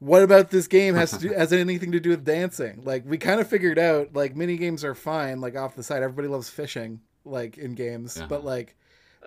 what 0.00 0.22
about 0.22 0.50
this 0.50 0.66
game 0.66 0.94
has 0.94 1.10
to 1.12 1.18
do 1.18 1.28
has 1.36 1.52
anything 1.52 1.92
to 1.92 2.00
do 2.00 2.10
with 2.10 2.24
dancing? 2.24 2.82
Like 2.84 3.04
we 3.06 3.18
kind 3.18 3.40
of 3.40 3.48
figured 3.48 3.78
out 3.78 4.14
like 4.14 4.36
mini 4.36 4.56
games 4.56 4.84
are 4.84 4.94
fine, 4.94 5.40
like 5.40 5.56
off 5.56 5.74
the 5.76 5.82
side. 5.82 6.02
Everybody 6.02 6.28
loves 6.28 6.48
fishing, 6.50 7.00
like 7.24 7.58
in 7.58 7.74
games, 7.74 8.16
Uh-huh. 8.16 8.26
but 8.28 8.44
like 8.44 8.74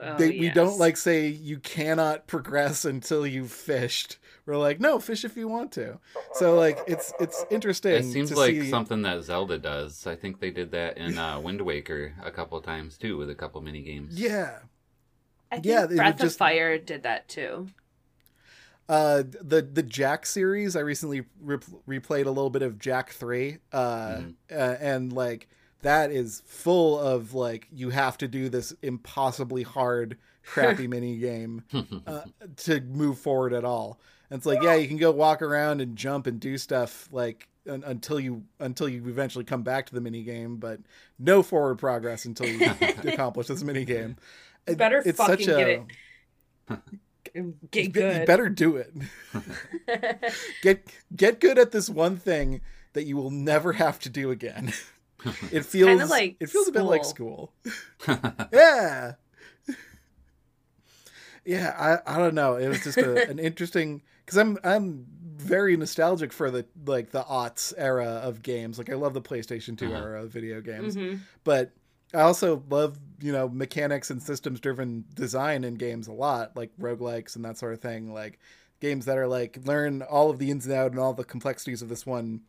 Oh, 0.04 0.18
they, 0.18 0.30
we 0.32 0.50
don't 0.50 0.80
like 0.80 0.98
say 0.98 1.28
you 1.28 1.60
cannot 1.60 2.26
progress 2.34 2.86
until 2.86 3.28
you've 3.28 3.52
fished. 3.52 4.18
We're 4.48 4.58
like, 4.58 4.80
no, 4.80 4.98
fish 4.98 5.24
if 5.24 5.38
you 5.38 5.48
want 5.48 5.72
to. 5.74 6.00
So 6.34 6.56
like 6.56 6.80
it's 6.88 7.14
it's 7.20 7.46
interesting. 7.52 7.94
It 7.94 8.04
seems 8.06 8.32
to 8.32 8.36
like 8.36 8.52
see- 8.56 8.70
something 8.72 9.04
that 9.04 9.22
Zelda 9.24 9.60
does. 9.60 10.08
I 10.08 10.16
think 10.16 10.40
they 10.40 10.50
did 10.50 10.72
that 10.72 10.98
in 10.98 11.20
uh, 11.20 11.40
Wind 11.40 11.62
Waker 11.62 12.14
a 12.24 12.32
couple 12.32 12.58
of 12.58 12.64
times 12.66 12.98
too, 12.98 13.16
with 13.18 13.30
a 13.30 13.36
couple 13.36 13.62
mini 13.62 13.82
games. 13.84 14.20
Yeah, 14.20 14.60
I 15.52 15.56
think 15.58 15.66
yeah, 15.68 15.82
they 15.82 15.88
would 15.90 15.98
Breath 15.98 16.18
just- 16.18 16.36
of 16.36 16.40
Fire 16.40 16.78
did 16.80 17.04
that 17.04 17.28
too. 17.30 17.68
Uh, 18.92 19.24
the 19.42 19.62
the 19.62 19.82
Jak 19.84 20.26
series. 20.26 20.76
I 20.76 20.82
recently 20.82 21.24
re- 21.40 21.58
replayed 21.88 22.26
a 22.26 22.30
little 22.32 22.50
bit 22.50 22.62
of 22.62 22.78
Jak 22.78 23.12
Three, 23.12 23.60
uh, 23.72 24.16
Mhm. 24.18 24.34
uh, 24.52 24.56
and 24.82 25.14
like 25.14 25.48
that 25.82 26.12
is 26.12 26.42
full 26.46 27.00
of 27.00 27.34
like 27.34 27.68
you 27.72 27.90
have 27.92 28.18
to 28.18 28.28
do 28.28 28.50
this 28.50 28.74
impossibly 28.82 29.64
hard, 29.64 30.18
crappy 30.46 30.88
mini 30.90 31.18
game 31.18 31.64
uh, 32.06 32.24
to 32.58 32.82
move 32.82 33.18
forward 33.18 33.54
at 33.54 33.64
all. 33.64 33.98
And 34.30 34.38
it's 34.38 34.46
like, 34.46 34.62
yeah, 34.62 34.76
you 34.76 34.88
can 34.90 34.98
go 34.98 35.12
walk 35.12 35.42
around 35.42 35.80
and 35.82 35.96
jump 35.96 36.28
and 36.28 36.38
do 36.40 36.58
stuff 36.58 37.08
like 37.14 37.48
un- 37.70 37.84
until 37.86 38.20
you 38.20 38.44
until 38.60 38.90
you 38.90 39.08
eventually 39.08 39.46
come 39.46 39.64
back 39.64 39.86
to 39.86 39.94
the 39.94 40.02
mini 40.02 40.24
game, 40.24 40.58
but 40.58 40.82
no 41.18 41.42
forward 41.44 41.78
progress 41.80 42.26
until 42.26 42.48
you 42.48 42.60
accomplish 43.06 43.48
this 43.48 43.64
mini 43.64 43.86
game. 43.86 44.18
You 44.68 44.76
better 44.76 45.02
fucking 45.14 45.46
get 45.48 45.70
it. 46.70 46.80
Get 47.72 47.84
You 47.86 47.90
good. 47.90 48.26
better 48.28 48.50
do 48.50 48.76
it. 48.78 48.94
Get 50.62 50.88
get 51.16 51.40
good 51.40 51.58
at 51.58 51.72
this 51.72 51.90
one 51.90 52.18
thing 52.18 52.62
that 52.94 53.06
you 53.06 53.16
will 53.18 53.32
never 53.32 53.74
have 53.74 54.00
to 54.02 54.10
do 54.10 54.32
again. 54.32 54.74
It 55.52 55.66
feels 55.66 56.10
like 56.10 56.38
it 56.40 56.50
feels 56.50 56.68
a 56.68 56.72
bit 56.72 56.82
like 56.82 57.06
school. 57.06 57.54
school. 58.00 58.20
yeah. 58.52 59.14
Yeah, 61.46 62.00
I, 62.06 62.16
I 62.16 62.18
don't 62.18 62.34
know. 62.36 62.56
It 62.56 62.68
was 62.68 62.84
just 62.84 62.98
a, 62.98 63.30
an 63.30 63.38
interesting 63.40 64.02
because 64.26 64.38
I'm 64.38 64.58
I'm 64.64 65.06
very 65.36 65.76
nostalgic 65.78 66.34
for 66.34 66.52
the 66.52 66.66
like 66.86 67.12
the 67.12 67.24
aughts 67.24 67.74
era 67.78 68.06
of 68.24 68.42
games. 68.44 68.78
Like 68.78 68.90
I 68.92 68.96
love 68.96 69.14
the 69.14 69.22
PlayStation 69.22 69.78
2 69.78 69.86
Uh-huh. 69.88 69.96
era 69.96 70.24
of 70.24 70.32
video 70.32 70.60
games, 70.62 70.96
Mhm. 70.96 71.20
but 71.44 71.72
I 72.14 72.22
also 72.22 72.64
love 72.70 72.98
you 73.22 73.32
know 73.32 73.48
mechanics 73.48 74.10
and 74.10 74.22
systems 74.22 74.60
driven 74.60 75.06
design 75.14 75.64
in 75.64 75.76
games 75.76 76.08
a 76.08 76.14
lot, 76.14 76.56
like 76.56 76.72
roguelikes 76.80 77.36
and 77.36 77.46
that 77.46 77.58
sort 77.58 77.74
of 77.74 77.80
thing. 77.80 78.14
Like 78.14 78.40
games 78.80 79.06
that 79.06 79.18
are 79.18 79.28
like 79.28 79.60
learn 79.66 80.02
all 80.02 80.30
of 80.30 80.40
the 80.40 80.52
ins 80.52 80.66
and 80.66 80.76
outs 80.76 80.92
and 80.92 81.00
all 81.00 81.14
the 81.14 81.24
complexities 81.24 81.82
of 81.82 81.90
this 81.90 82.06
one 82.06 82.42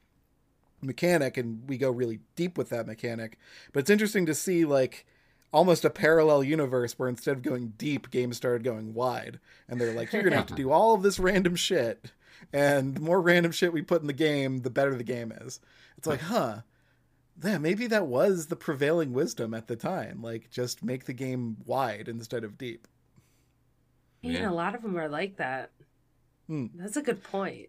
mechanic, 0.81 1.37
and 1.37 1.69
we 1.69 1.79
go 1.79 1.91
really 1.91 2.21
deep 2.37 2.59
with 2.59 2.71
that 2.71 2.87
mechanic. 2.87 3.39
But 3.73 3.81
it's 3.81 3.91
interesting 3.91 4.27
to 4.27 4.35
see 4.35 4.65
like 4.65 5.07
almost 5.53 5.85
a 5.85 5.91
parallel 5.91 6.43
universe 6.43 6.99
where 6.99 7.09
instead 7.09 7.37
of 7.37 7.43
going 7.43 7.75
deep, 7.77 8.11
games 8.11 8.37
started 8.37 8.65
going 8.65 8.95
wide, 8.95 9.39
and 9.69 9.81
they're 9.81 9.95
like, 9.95 10.13
you're 10.13 10.23
gonna 10.23 10.37
have 10.37 10.47
to 10.47 10.55
do 10.55 10.71
all 10.71 10.95
of 10.95 11.03
this 11.03 11.19
random 11.19 11.57
shit, 11.57 12.13
and 12.53 12.97
the 12.97 13.01
more 13.01 13.21
random 13.21 13.53
shit 13.53 13.73
we 13.73 13.83
put 13.83 14.01
in 14.01 14.07
the 14.07 14.13
game, 14.13 14.59
the 14.59 14.71
better 14.71 14.95
the 14.95 15.05
game 15.05 15.33
is. 15.33 15.61
It's 15.99 16.07
like, 16.07 16.21
huh. 16.21 16.63
Yeah, 17.43 17.59
maybe 17.59 17.87
that 17.89 18.07
was 18.07 18.47
the 18.47 18.57
prevailing 18.57 19.13
wisdom 19.13 19.55
at 19.55 19.67
the 19.69 19.77
time. 19.77 20.23
Like, 20.23 20.51
just 20.51 20.83
make 20.85 21.05
the 21.05 21.13
game 21.13 21.57
wide 21.65 22.09
instead 22.09 22.45
of 22.45 22.59
deep. 22.59 22.87
Man, 24.23 24.33
Yeah. 24.35 24.51
a 24.51 24.53
lot 24.53 24.75
of 24.75 24.83
them 24.83 24.97
are 24.99 25.09
like 25.09 25.37
that. 25.37 25.71
Hmm. 26.47 26.67
That's 26.75 26.97
a 26.97 27.03
good 27.03 27.23
point. 27.23 27.69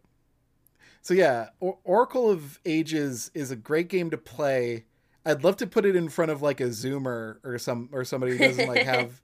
So 1.02 1.14
yeah, 1.14 1.50
or- 1.60 1.80
Oracle 1.84 2.30
of 2.30 2.60
Ages 2.66 3.30
is 3.34 3.52
a 3.52 3.56
great 3.56 3.88
game 3.90 4.10
to 4.12 4.18
play. 4.18 4.86
I'd 5.26 5.44
love 5.44 5.58
to 5.58 5.68
put 5.68 5.86
it 5.86 5.96
in 5.96 6.10
front 6.10 6.32
of 6.32 6.42
like 6.42 6.60
a 6.60 6.66
Zoomer 6.66 7.38
or 7.44 7.58
some 7.58 7.90
or 7.92 8.04
somebody 8.04 8.34
who 8.34 8.40
doesn't 8.40 8.68
like 8.68 8.84
have 8.86 9.22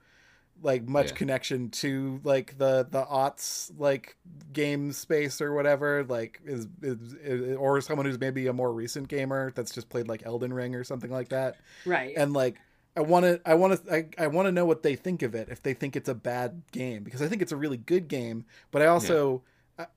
like 0.61 0.87
much 0.87 1.09
Yeah. 1.11 1.15
connection 1.15 1.69
to 1.69 2.19
like 2.23 2.57
the 2.57 2.87
the 2.89 3.03
aughts 3.05 3.71
like 3.77 4.17
game 4.51 4.91
space 4.91 5.41
or 5.41 5.53
whatever. 5.53 6.03
Like 6.03 6.41
is, 6.45 6.67
is, 6.81 7.13
is 7.23 7.55
or 7.57 7.79
someone 7.81 8.05
who's 8.05 8.19
maybe 8.19 8.47
a 8.47 8.53
more 8.53 8.71
recent 8.73 9.07
gamer 9.07 9.51
that's 9.55 9.73
just 9.73 9.89
played 9.89 10.07
like 10.07 10.23
Elden 10.25 10.51
Ring 10.53 10.75
or 10.75 10.83
something 10.83 11.11
like 11.11 11.29
that. 11.29 11.57
Right. 11.85 12.13
and 12.17 12.33
like 12.33 12.57
I 12.97 13.01
want 13.01 13.23
to 13.25 13.39
I 13.45 13.53
want 13.53 13.85
to 13.85 13.93
I, 13.93 14.07
I 14.17 14.27
want 14.27 14.47
to 14.47 14.51
know 14.51 14.65
what 14.65 14.83
they 14.83 14.95
think 14.95 15.21
of 15.21 15.33
it 15.35 15.47
if 15.49 15.63
they 15.63 15.73
think 15.73 15.95
it's 15.95 16.09
a 16.09 16.15
bad 16.15 16.63
game 16.71 17.03
because 17.03 17.21
I 17.21 17.27
think 17.27 17.41
it's 17.41 17.51
a 17.53 17.57
really 17.57 17.77
good 17.77 18.07
game 18.07 18.45
but 18.71 18.81
I 18.81 18.87
also 18.87 19.43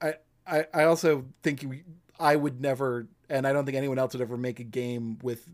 I, 0.01 0.15
I 0.47 0.67
I 0.73 0.85
also 0.85 1.25
think 1.43 1.65
we, 1.67 1.83
I 2.21 2.37
would 2.37 2.61
never 2.61 3.09
and 3.29 3.47
I 3.47 3.53
don't 3.53 3.65
think 3.65 3.77
anyone 3.77 3.99
else 3.99 4.13
would 4.13 4.21
ever 4.23 4.37
make 4.37 4.61
a 4.61 4.65
game 4.65 5.19
with 5.23 5.49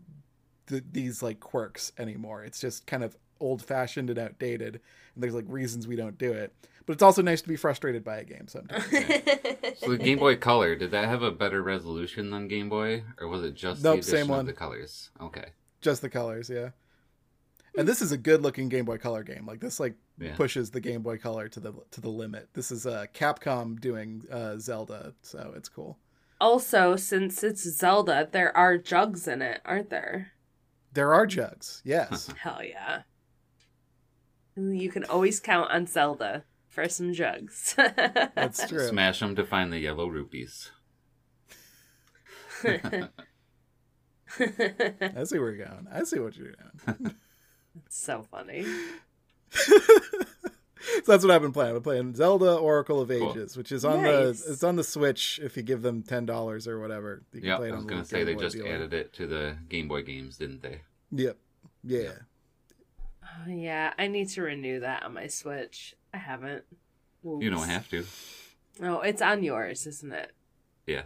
the, 0.67 0.83
these 0.91 1.23
like 1.23 1.39
quirks 1.39 1.91
anymore 1.97 2.43
it's 2.43 2.59
just 2.61 2.85
kind 2.85 3.03
of 3.03 3.17
old 3.39 3.61
fashioned 3.63 4.09
and 4.09 4.19
outdated 4.19 4.79
and 5.15 5.23
there's 5.23 5.33
like 5.35 5.45
reasons 5.47 5.87
we 5.87 5.95
don't 5.95 6.17
do 6.17 6.31
it 6.31 6.53
but 6.85 6.93
it's 6.93 7.03
also 7.03 7.21
nice 7.21 7.41
to 7.41 7.47
be 7.47 7.55
frustrated 7.55 8.03
by 8.03 8.17
a 8.17 8.23
game 8.23 8.47
sometimes 8.47 8.83
So 9.79 9.91
the 9.91 9.97
Game 9.97 10.17
Boy 10.19 10.35
Color, 10.35 10.75
did 10.75 10.91
that 10.91 11.07
have 11.07 11.21
a 11.21 11.31
better 11.31 11.61
resolution 11.63 12.31
than 12.31 12.47
Game 12.49 12.67
Boy, 12.67 13.03
or 13.19 13.27
was 13.27 13.43
it 13.43 13.53
just 13.55 13.83
Nope, 13.83 13.97
the 13.97 14.03
same 14.03 14.27
one. 14.27 14.39
of 14.41 14.45
the 14.45 14.53
colors? 14.53 15.11
Okay. 15.21 15.45
just 15.81 16.01
the 16.01 16.09
colors 16.09 16.49
yeah 16.49 16.69
and 17.77 17.87
this 17.87 18.01
is 18.01 18.11
a 18.11 18.17
good 18.17 18.41
looking 18.41 18.67
game 18.67 18.83
boy 18.85 18.97
color 18.97 19.23
game 19.23 19.45
like 19.45 19.59
this 19.59 19.79
like 19.79 19.93
Yeah. 20.19 20.35
pushes 20.35 20.71
the 20.71 20.81
game 20.81 21.01
boy 21.01 21.17
color 21.17 21.47
to 21.49 21.59
the 21.59 21.73
to 21.91 22.01
the 22.01 22.09
limit 22.09 22.49
this 22.53 22.71
is 22.71 22.85
uh 22.87 23.05
capcom 23.13 23.79
doing 23.79 24.23
uh 24.31 24.57
zelda 24.57 25.13
so 25.21 25.53
it's 25.55 25.69
cool 25.69 25.97
also, 26.41 26.95
since 26.95 27.43
it's 27.43 27.63
Zelda, 27.69 28.29
there 28.31 28.55
are 28.55 28.77
jugs 28.77 29.27
in 29.27 29.41
it, 29.41 29.59
aren't 29.65 29.89
there? 29.89 30.31
there 30.93 31.13
are 31.13 31.25
jugs 31.27 31.81
yes 31.85 32.29
Hell 32.41 32.61
yeah. 32.63 33.01
And 34.59 34.79
You 34.81 34.89
can 34.91 35.03
always 35.05 35.39
count 35.39 35.71
on 35.71 35.85
Zelda 35.87 36.43
for 36.67 36.87
some 36.89 37.13
jugs. 37.13 37.73
that's 37.77 38.67
true 38.67 38.87
Smash 38.87 39.19
them 39.19 39.35
to 39.35 39.45
find 39.45 39.71
the 39.73 39.79
yellow 39.79 40.07
rupees. 40.07 40.71
i 44.39 45.23
see 45.23 45.39
where 45.39 45.51
you're 45.51 45.65
going 45.65 45.87
i 45.91 46.03
see 46.03 46.19
what 46.19 46.35
you're 46.37 46.51
doing 46.85 47.15
so 47.89 48.23
funny. 48.29 48.63
so 49.51 49.73
that's 51.07 51.23
what 51.23 51.31
i've 51.31 51.41
been 51.41 51.51
playing 51.53 51.69
i've 51.69 51.75
been 51.75 51.83
playing 51.83 52.15
zelda 52.15 52.55
oracle 52.57 53.01
of 53.01 53.09
Cool. 53.09 53.31
ages 53.31 53.57
which 53.57 53.71
is 53.71 53.83
on 53.85 54.03
Nice. 54.03 54.41
the 54.43 54.51
it's 54.53 54.63
on 54.63 54.75
the 54.75 54.83
switch 54.83 55.39
if 55.41 55.57
you 55.57 55.63
give 55.63 55.81
them 55.81 56.03
ten 56.03 56.25
dollars 56.25 56.67
or 56.67 56.79
whatever 56.79 57.23
you 57.33 57.41
Yeah, 57.43 57.55
I 57.55 57.57
play 57.57 57.67
it 57.69 57.71
was 57.71 57.79
on 57.79 57.83
the 57.85 57.89
gonna 57.89 58.01
little 58.01 58.09
say 58.09 58.17
Game 58.17 58.25
they 58.27 58.33
Boy 58.35 58.41
just 58.41 58.55
dealer. 58.55 58.69
added 58.69 58.93
it 58.93 59.13
to 59.13 59.27
the 59.27 59.55
Game 59.69 59.87
Boy 59.87 60.03
games, 60.03 60.37
didn't 60.37 60.61
they? 60.61 60.81
yep 61.11 61.37
yeah 61.83 62.11
Oh, 63.29 63.49
yeah, 63.49 63.93
I 63.97 64.07
need 64.07 64.29
to 64.29 64.41
renew 64.41 64.79
that 64.81 65.03
on 65.03 65.13
my 65.13 65.27
Switch. 65.27 65.95
I 66.13 66.17
haven't. 66.17 66.63
You 67.23 67.49
don't 67.49 67.67
have 67.67 67.89
to. 67.89 68.05
Oh, 68.81 68.99
it's 69.01 69.21
on 69.21 69.43
yours, 69.43 69.85
isn't 69.87 70.11
it? 70.13 70.31
Yeah. 70.87 71.03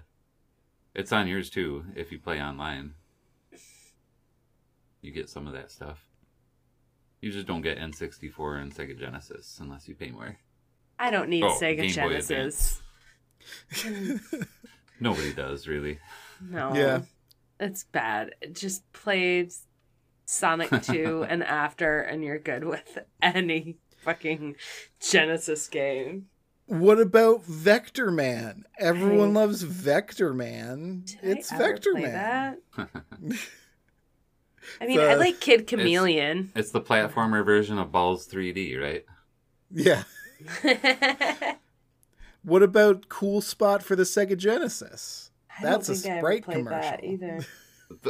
It's 0.93 1.11
on 1.11 1.27
yours 1.27 1.49
too 1.49 1.85
if 1.95 2.11
you 2.11 2.19
play 2.19 2.39
online. 2.41 2.93
You 5.01 5.11
get 5.11 5.27
some 5.29 5.47
of 5.47 5.53
that 5.53 5.71
stuff. 5.71 6.05
You 7.19 7.31
just 7.31 7.47
don't 7.47 7.61
get 7.61 7.79
N64 7.79 8.61
and 8.61 8.73
Sega 8.75 8.97
Genesis 8.97 9.57
unless 9.61 9.87
you 9.87 9.95
pay 9.95 10.11
more. 10.11 10.37
I 10.99 11.09
don't 11.09 11.29
need 11.29 11.43
Oh, 11.43 11.57
Sega 11.59 11.77
Game 11.81 11.89
Genesis. 11.89 12.81
Nobody 14.99 15.33
does, 15.33 15.67
really. 15.67 15.99
No. 16.41 16.73
Yeah. 16.75 17.01
It's 17.59 17.83
bad. 17.85 18.35
It 18.41 18.55
just 18.55 18.89
plays 18.93 19.65
Sonic 20.25 20.69
2 20.83 21.25
and 21.29 21.43
after, 21.43 21.99
and 21.99 22.23
you're 22.23 22.39
good 22.39 22.63
with 22.63 22.99
any 23.21 23.77
fucking 24.03 24.55
Genesis 24.99 25.67
game. 25.67 26.27
What 26.65 26.99
about 26.99 27.43
Vectorman? 27.45 28.63
Everyone 28.79 29.35
I- 29.35 29.41
loves 29.41 29.63
Vectorman. 29.65 31.05
Did 31.05 31.19
it's 31.37 31.51
I 31.51 31.55
ever 31.55 31.63
Vector 31.73 31.91
play 31.91 32.01
Man. 32.03 32.57
That? 32.77 32.89
I 34.81 34.87
mean, 34.87 34.99
I 35.01 35.15
like 35.15 35.41
Kid 35.41 35.67
Chameleon. 35.67 36.51
It's 36.55 36.71
the 36.71 36.79
platformer 36.79 37.45
version 37.45 37.77
of 37.77 37.89
Ballz 37.91 38.29
3D, 38.29 38.79
right? 38.81 39.05
Yeah. 39.71 40.03
What 42.43 42.61
about 42.61 43.07
Cool 43.07 43.39
Spot 43.41 43.81
for 43.81 43.95
the 43.95 44.03
Sega 44.03 44.37
Genesis? 44.37 45.31
I 45.57 45.63
That's 45.63 45.87
a 45.87 45.93
don't 45.93 46.01
think 46.01 46.13
I 46.13 46.17
ever 46.17 46.19
Sprite 46.19 46.43
played 46.43 46.67
that 46.67 46.99
commercial. 46.99 47.13
either. 47.13 47.45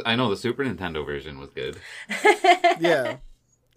I 0.06 0.16
know 0.16 0.30
the 0.30 0.36
Super 0.36 0.64
Nintendo 0.64 1.04
version 1.04 1.38
was 1.38 1.50
good. 1.50 1.76
Yeah. 2.80 3.18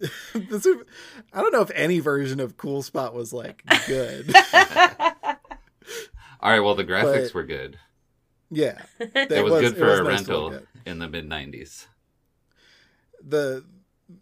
The 0.34 0.60
Super- 0.60 0.86
I 1.32 1.40
don't 1.42 1.52
know 1.52 1.60
if 1.62 1.70
any 1.74 1.98
version 2.00 2.38
of 2.40 2.56
Cool 2.56 2.82
Spot 2.82 3.14
was 3.14 3.32
like 3.32 3.62
good. 3.86 4.32
All 6.40 6.52
right, 6.52 6.60
well, 6.60 6.74
the 6.76 6.84
graphics 6.84 7.24
But- 7.28 7.34
were 7.34 7.44
good. 7.44 7.78
yeah. 8.50 8.80
It, 9.00 9.28
That 9.28 9.44
was, 9.44 9.60
good 9.60 9.76
for 9.76 9.86
was 9.86 9.98
a 10.00 10.02
nice 10.04 10.12
rental 10.20 10.60
in 10.86 10.98
the 11.00 11.08
mid 11.08 11.28
90s. 11.28 11.86
the 13.22 13.64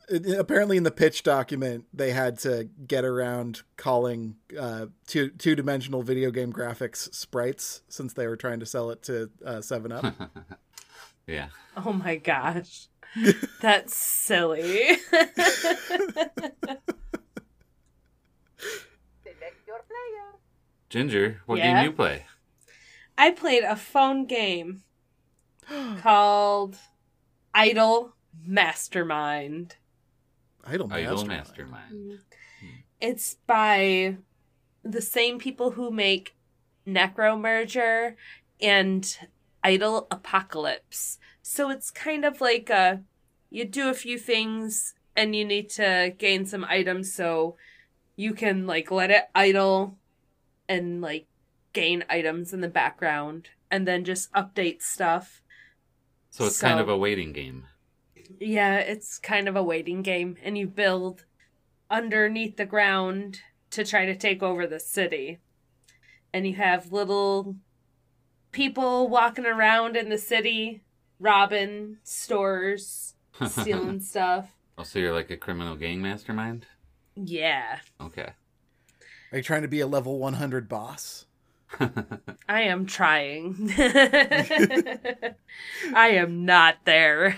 it- 0.09 0.39
apparently 0.39 0.77
in 0.77 0.83
the 0.83 0.91
pitch 0.91 1.23
document 1.23 1.85
they 1.95 2.11
had 2.11 2.39
to 2.41 2.69
get 2.87 3.05
around 3.05 3.63
calling 3.77 4.37
uh, 4.59 4.87
two 5.07 5.29
two 5.31 5.55
dimensional 5.55 6.03
video 6.03 6.31
game 6.31 6.53
graphics 6.53 7.13
sprites 7.15 7.83
since 7.89 8.13
they 8.15 8.27
were 8.27 8.37
trying 8.37 8.59
to 8.61 8.67
sell 8.67 8.91
it 8.91 9.03
to 9.05 9.31
uh, 9.45 9.61
Seven 9.61 9.93
Up. 9.93 10.15
Yeah. 11.27 11.49
oh 11.77 11.93
my 11.93 12.17
gosh. 12.17 12.87
That's 13.63 13.97
silly. 13.97 14.97
Select 19.23 19.67
your 19.67 19.79
player. 19.79 20.39
Ginger, 20.91 21.41
what 21.47 21.59
Yeah? 21.59 21.75
game 21.83 21.85
you 21.85 21.93
play? 21.93 22.27
I 23.19 23.31
played 23.31 23.65
a 23.65 23.77
phone 23.77 24.27
game 24.27 24.83
called 25.99 26.77
Idle 27.55 28.15
Mastermind. 28.45 29.77
Idle 30.65 30.93
Idol 30.93 31.25
Mastermind. 31.25 31.29
Mastermind. 31.29 31.93
Mm-hmm. 31.95 32.11
Hmm. 32.67 32.81
It's 33.01 33.35
by 33.47 34.17
the 34.85 35.01
same 35.03 35.39
people 35.39 35.73
who 35.73 35.91
make 35.91 36.37
Necromerger 36.87 38.15
and 38.61 39.19
Idle 39.67 40.07
Apocalypse. 40.13 41.19
So 41.43 41.71
it's 41.71 41.91
kind 41.91 42.25
of 42.25 42.41
like 42.41 42.71
a 42.71 43.03
you 43.51 43.65
do 43.65 43.89
a 43.89 43.95
few 43.95 44.17
things 44.17 44.95
and 45.17 45.35
you 45.35 45.45
need 45.45 45.71
to 45.71 46.15
gain 46.17 46.47
some 46.47 46.65
items 46.65 47.13
so 47.13 47.57
you 48.15 48.33
can 48.33 48.69
like 48.69 48.93
let 48.93 49.11
it 49.11 49.25
idle 49.35 49.99
and 50.69 51.01
like 51.01 51.27
gain 51.73 52.05
items 52.09 52.53
in 52.53 52.61
the 52.61 52.69
background 52.69 53.49
and 53.69 53.89
then 53.89 54.05
just 54.05 54.33
update 54.35 54.83
stuff. 54.83 55.43
So 56.31 56.45
it's 56.45 56.61
kind 56.61 56.79
of 56.79 56.89
a 56.89 56.97
waiting 56.97 57.33
game. 57.33 57.67
Yeah, 58.39 58.79
it's 58.79 59.19
kind 59.19 59.49
of 59.49 59.57
a 59.57 59.63
waiting 59.65 60.03
game, 60.03 60.37
and 60.43 60.57
you 60.57 60.67
build 60.67 61.25
underneath 61.91 62.57
the 62.57 62.67
ground 62.67 63.41
to 63.71 63.85
try 63.85 64.07
to 64.07 64.15
take 64.15 64.43
over 64.45 64.67
the 64.67 64.81
city. 64.81 65.39
And 66.33 66.47
you 66.47 66.55
have 66.55 66.93
little 66.93 67.57
people 68.57 69.09
walking 69.09 69.45
around 69.45 69.97
in 69.99 70.09
the 70.09 70.17
city, 70.17 70.81
robbing 71.21 71.99
stores, 72.03 73.13
stealing 73.47 74.01
stuff. 74.01 74.49
Oh, 74.79 74.83
so 74.83 74.99
you're 74.99 75.13
like 75.13 75.31
a 75.31 75.37
criminal 75.37 75.77
gang 75.77 76.01
mastermind? 76.01 76.65
Yeah, 77.15 77.81
Okay. 78.01 78.31
Are 79.33 79.39
you 79.39 79.43
trying 79.43 79.63
to 79.63 79.69
be 79.69 79.81
a 79.81 79.87
level 79.87 80.19
100 80.19 80.69
boss? 80.69 81.27
I 82.49 82.63
am 82.63 82.87
trying. 82.87 83.73
I 83.79 85.35
am 85.95 86.45
not 86.45 86.77
there. 86.85 87.37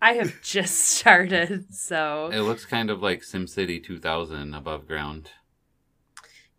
I 0.00 0.12
have 0.12 0.42
just 0.42 0.78
started, 0.78 1.74
so 1.74 2.30
it 2.32 2.40
looks 2.42 2.66
kind 2.66 2.90
of 2.90 3.02
like 3.02 3.22
SimCity 3.22 3.82
2000 3.82 4.54
above 4.54 4.86
ground 4.86 5.30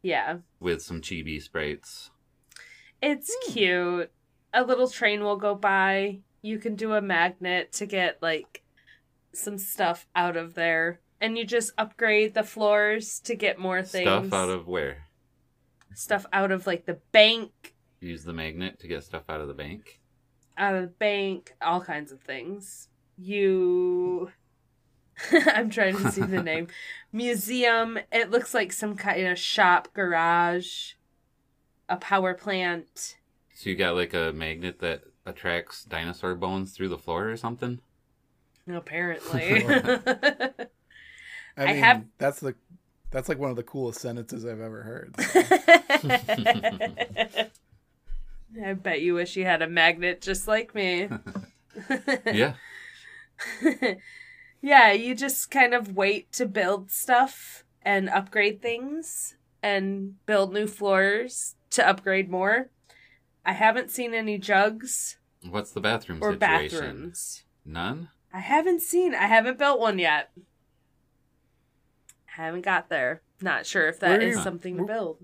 yeah. 0.02 0.38
with 0.60 0.82
some 0.82 1.02
chibi 1.02 1.42
sprites. 1.42 2.10
It's 3.06 3.30
Hmm. 3.48 3.52
cute. 3.52 4.12
A 4.54 4.64
little 4.64 4.88
train 4.88 5.22
will 5.24 5.36
go 5.36 5.56
by. 5.56 6.22
You 6.42 6.58
can 6.58 6.76
do 6.76 6.94
a 6.94 7.02
magnet 7.02 7.72
to 7.74 7.86
get 7.86 8.22
like 8.22 8.64
some 9.34 9.58
stuff 9.58 10.08
out 10.16 10.38
of 10.38 10.54
there. 10.54 11.02
And 11.20 11.38
you 11.38 11.46
just 11.46 11.72
upgrade 11.78 12.34
the 12.34 12.44
floors 12.44 13.20
to 13.22 13.36
get 13.36 13.60
more 13.60 13.82
things. 13.84 14.08
Stuff 14.08 14.34
out 14.34 14.50
of 14.50 14.68
where? 14.68 15.08
stuff 15.96 16.26
out 16.34 16.52
of 16.52 16.66
like 16.66 16.86
the 16.88 17.00
bank, 17.12 17.76
Use 18.00 18.24
the 18.24 18.34
magnet 18.34 18.80
to 18.80 18.88
get 18.88 19.04
stuff 19.04 19.24
out 19.30 19.42
of 19.42 19.48
the 19.48 19.54
bank. 19.54 20.00
out 20.58 20.74
of 20.76 20.82
the 20.82 20.88
bank, 20.88 21.54
all 21.62 21.82
kinds 21.82 22.12
of 22.12 22.20
things. 22.22 22.90
You 23.18 24.32
I'm 25.32 25.70
trying 25.70 25.96
to 25.98 26.12
see 26.12 26.22
the 26.22 26.42
name. 26.52 26.68
Museum. 27.12 28.00
It 28.12 28.32
looks 28.32 28.54
like 28.56 28.72
some 28.74 28.96
kind 28.96 29.28
of 29.28 29.38
shop, 29.38 29.94
garage, 29.94 30.94
a 31.94 31.98
power 31.98 32.34
plant. 32.34 33.18
So 33.56 33.70
you 33.70 33.76
got 33.76 33.96
like 33.96 34.14
a 34.14 34.32
magnet 34.34 34.80
that 34.80 35.04
attracts 35.26 35.84
dinosaur 35.84 36.36
bones 36.36 36.74
through 36.74 36.90
the 36.90 36.98
floor 36.98 37.30
or 37.30 37.38
something? 37.38 37.80
Apparently. 38.68 39.64
I 39.68 40.52
I 41.58 41.66
mean, 41.66 41.84
have- 41.84 42.06
that's 42.18 42.40
the 42.40 42.56
that's 43.12 43.30
like 43.30 43.38
one 43.38 43.52
of 43.52 43.56
the 43.56 43.64
coolest 43.64 44.02
sentences 44.02 44.44
I've 44.44 44.60
ever 44.60 44.82
heard. 44.82 45.14
I 48.66 48.74
bet 48.74 49.02
you 49.02 49.16
wish 49.16 49.36
you 49.36 49.46
had 49.46 49.62
a 49.62 49.68
magnet 49.68 50.22
just 50.22 50.48
like 50.48 50.74
me. 50.74 51.10
yeah. 52.26 52.54
yeah, 54.62 54.92
you 54.92 55.14
just 55.16 55.52
kind 55.52 55.74
of 55.76 55.96
wait 55.96 56.32
to 56.34 56.48
build 56.48 56.90
stuff 56.90 57.64
and 57.84 58.10
upgrade 58.10 58.62
things 58.62 59.36
and 59.62 60.26
build 60.26 60.54
new 60.54 60.68
floors 60.68 61.56
to 61.74 61.88
upgrade 61.88 62.30
more. 62.30 62.70
I 63.46 63.54
haven't 63.54 63.92
seen 63.92 64.14
any 64.14 64.38
jugs 64.38 65.18
What's 65.50 65.72
the 65.72 65.82
bathroom 65.82 66.20
or 66.22 66.32
situation? 66.34 66.80
bathrooms. 66.80 67.44
None? 67.66 68.10
I 68.34 68.40
haven't 68.40 68.82
seen. 68.82 69.14
I 69.14 69.26
haven't 69.28 69.58
built 69.60 69.80
one 69.80 70.00
yet. 70.00 70.32
I 72.38 72.42
Haven't 72.42 72.62
got 72.66 72.90
there. 72.90 73.22
Not 73.42 73.66
sure 73.66 73.88
if 73.88 74.00
that 74.00 74.14
is 74.14 74.18
Where 74.20 74.28
is 74.30 74.38
you- 74.38 74.44
something 74.44 74.78
to 74.78 74.84
build. 74.86 75.18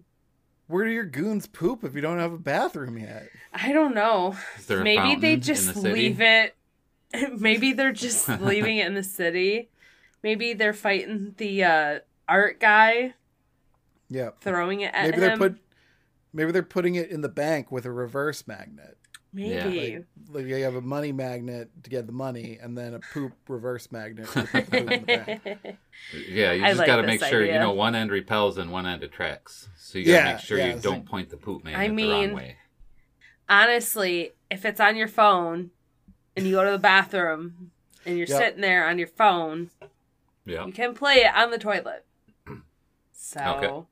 Where 0.67 0.85
do 0.85 0.91
your 0.91 1.05
goons 1.05 1.47
poop 1.47 1.83
if 1.83 1.95
you 1.95 2.01
don't 2.01 2.19
have 2.19 2.31
a 2.33 2.37
bathroom 2.37 2.99
yet? 2.99 3.29
I 3.51 3.71
don't 3.73 3.95
know. 3.95 4.35
Is 4.59 4.67
there 4.67 4.81
a 4.81 4.83
Maybe 4.83 4.97
fountain 4.97 5.19
they 5.21 5.33
in 5.33 5.41
just 5.41 5.73
the 5.73 5.81
city? 5.81 5.93
leave 5.93 6.21
it. 6.21 6.55
Maybe 7.39 7.73
they're 7.73 7.91
just 7.91 8.29
leaving 8.41 8.77
it 8.77 8.85
in 8.85 8.93
the 8.93 9.01
city. 9.01 9.69
Maybe 10.21 10.53
they're 10.53 10.73
fighting 10.73 11.33
the 11.37 11.63
uh, 11.63 11.99
art 12.27 12.59
guy, 12.59 13.15
Yeah. 14.09 14.29
throwing 14.41 14.81
it 14.81 14.93
at 14.93 15.05
Maybe 15.05 15.15
him. 15.15 15.21
they're 15.21 15.37
put 15.37 15.59
maybe 16.33 16.51
they're 16.51 16.63
putting 16.63 16.95
it 16.95 17.09
in 17.09 17.21
the 17.21 17.29
bank 17.29 17.71
with 17.71 17.85
a 17.85 17.91
reverse 17.91 18.47
magnet. 18.47 18.97
Maybe. 19.31 19.97
Like, 19.97 20.05
like 20.31 20.45
you 20.47 20.63
have 20.63 20.73
a 20.75 20.81
money 20.81 21.11
magnet 21.11 21.69
to 21.83 21.89
get 21.89 22.07
the 22.07 22.11
money 22.13 22.57
and 22.61 22.75
then 22.77 22.95
a 22.95 22.99
poop 22.99 23.33
reverse 23.47 23.91
magnet 23.91 24.27
to 24.29 24.43
put 24.43 24.51
the 24.51 24.61
poop 24.61 24.73
in 24.91 25.01
the 25.01 25.05
bank. 25.05 25.41
Yeah, 26.27 26.53
you 26.53 26.63
I 26.63 26.69
just 26.69 26.79
like 26.79 26.87
got 26.87 26.95
to 26.97 27.03
make 27.03 27.23
sure, 27.23 27.45
you 27.45 27.59
know, 27.59 27.71
one 27.73 27.93
end 27.93 28.09
repels 28.09 28.57
and 28.57 28.71
one 28.71 28.87
end 28.87 29.03
attracts. 29.03 29.67
So 29.77 29.99
you 29.99 30.05
got 30.05 30.11
to 30.11 30.17
Yeah, 30.17 30.31
make 30.33 30.41
sure 30.41 30.57
yeah, 30.57 30.73
you 30.75 30.79
don't 30.79 30.99
like- 30.99 31.05
point 31.05 31.29
the 31.29 31.37
poop 31.37 31.63
magnet 31.63 31.79
I 31.81 31.87
the 31.93 32.09
wrong 32.09 32.33
way. 32.33 32.55
Honestly, 33.47 34.31
if 34.49 34.65
it's 34.65 34.79
on 34.79 34.95
your 34.95 35.07
phone 35.07 35.71
and 36.35 36.45
you 36.45 36.53
go 36.53 36.63
to 36.63 36.71
the 36.71 36.77
bathroom 36.79 37.71
and 38.05 38.17
you're 38.17 38.27
Yep. 38.27 38.37
sitting 38.37 38.61
there 38.61 38.87
on 38.87 38.97
your 38.97 39.07
phone, 39.07 39.69
Yeah. 40.45 40.65
you 40.65 40.71
can 40.71 40.93
play 40.93 41.17
it 41.17 41.35
on 41.35 41.51
the 41.51 41.57
toilet. 41.59 42.05
So 43.11 43.39
Okay. 43.57 43.87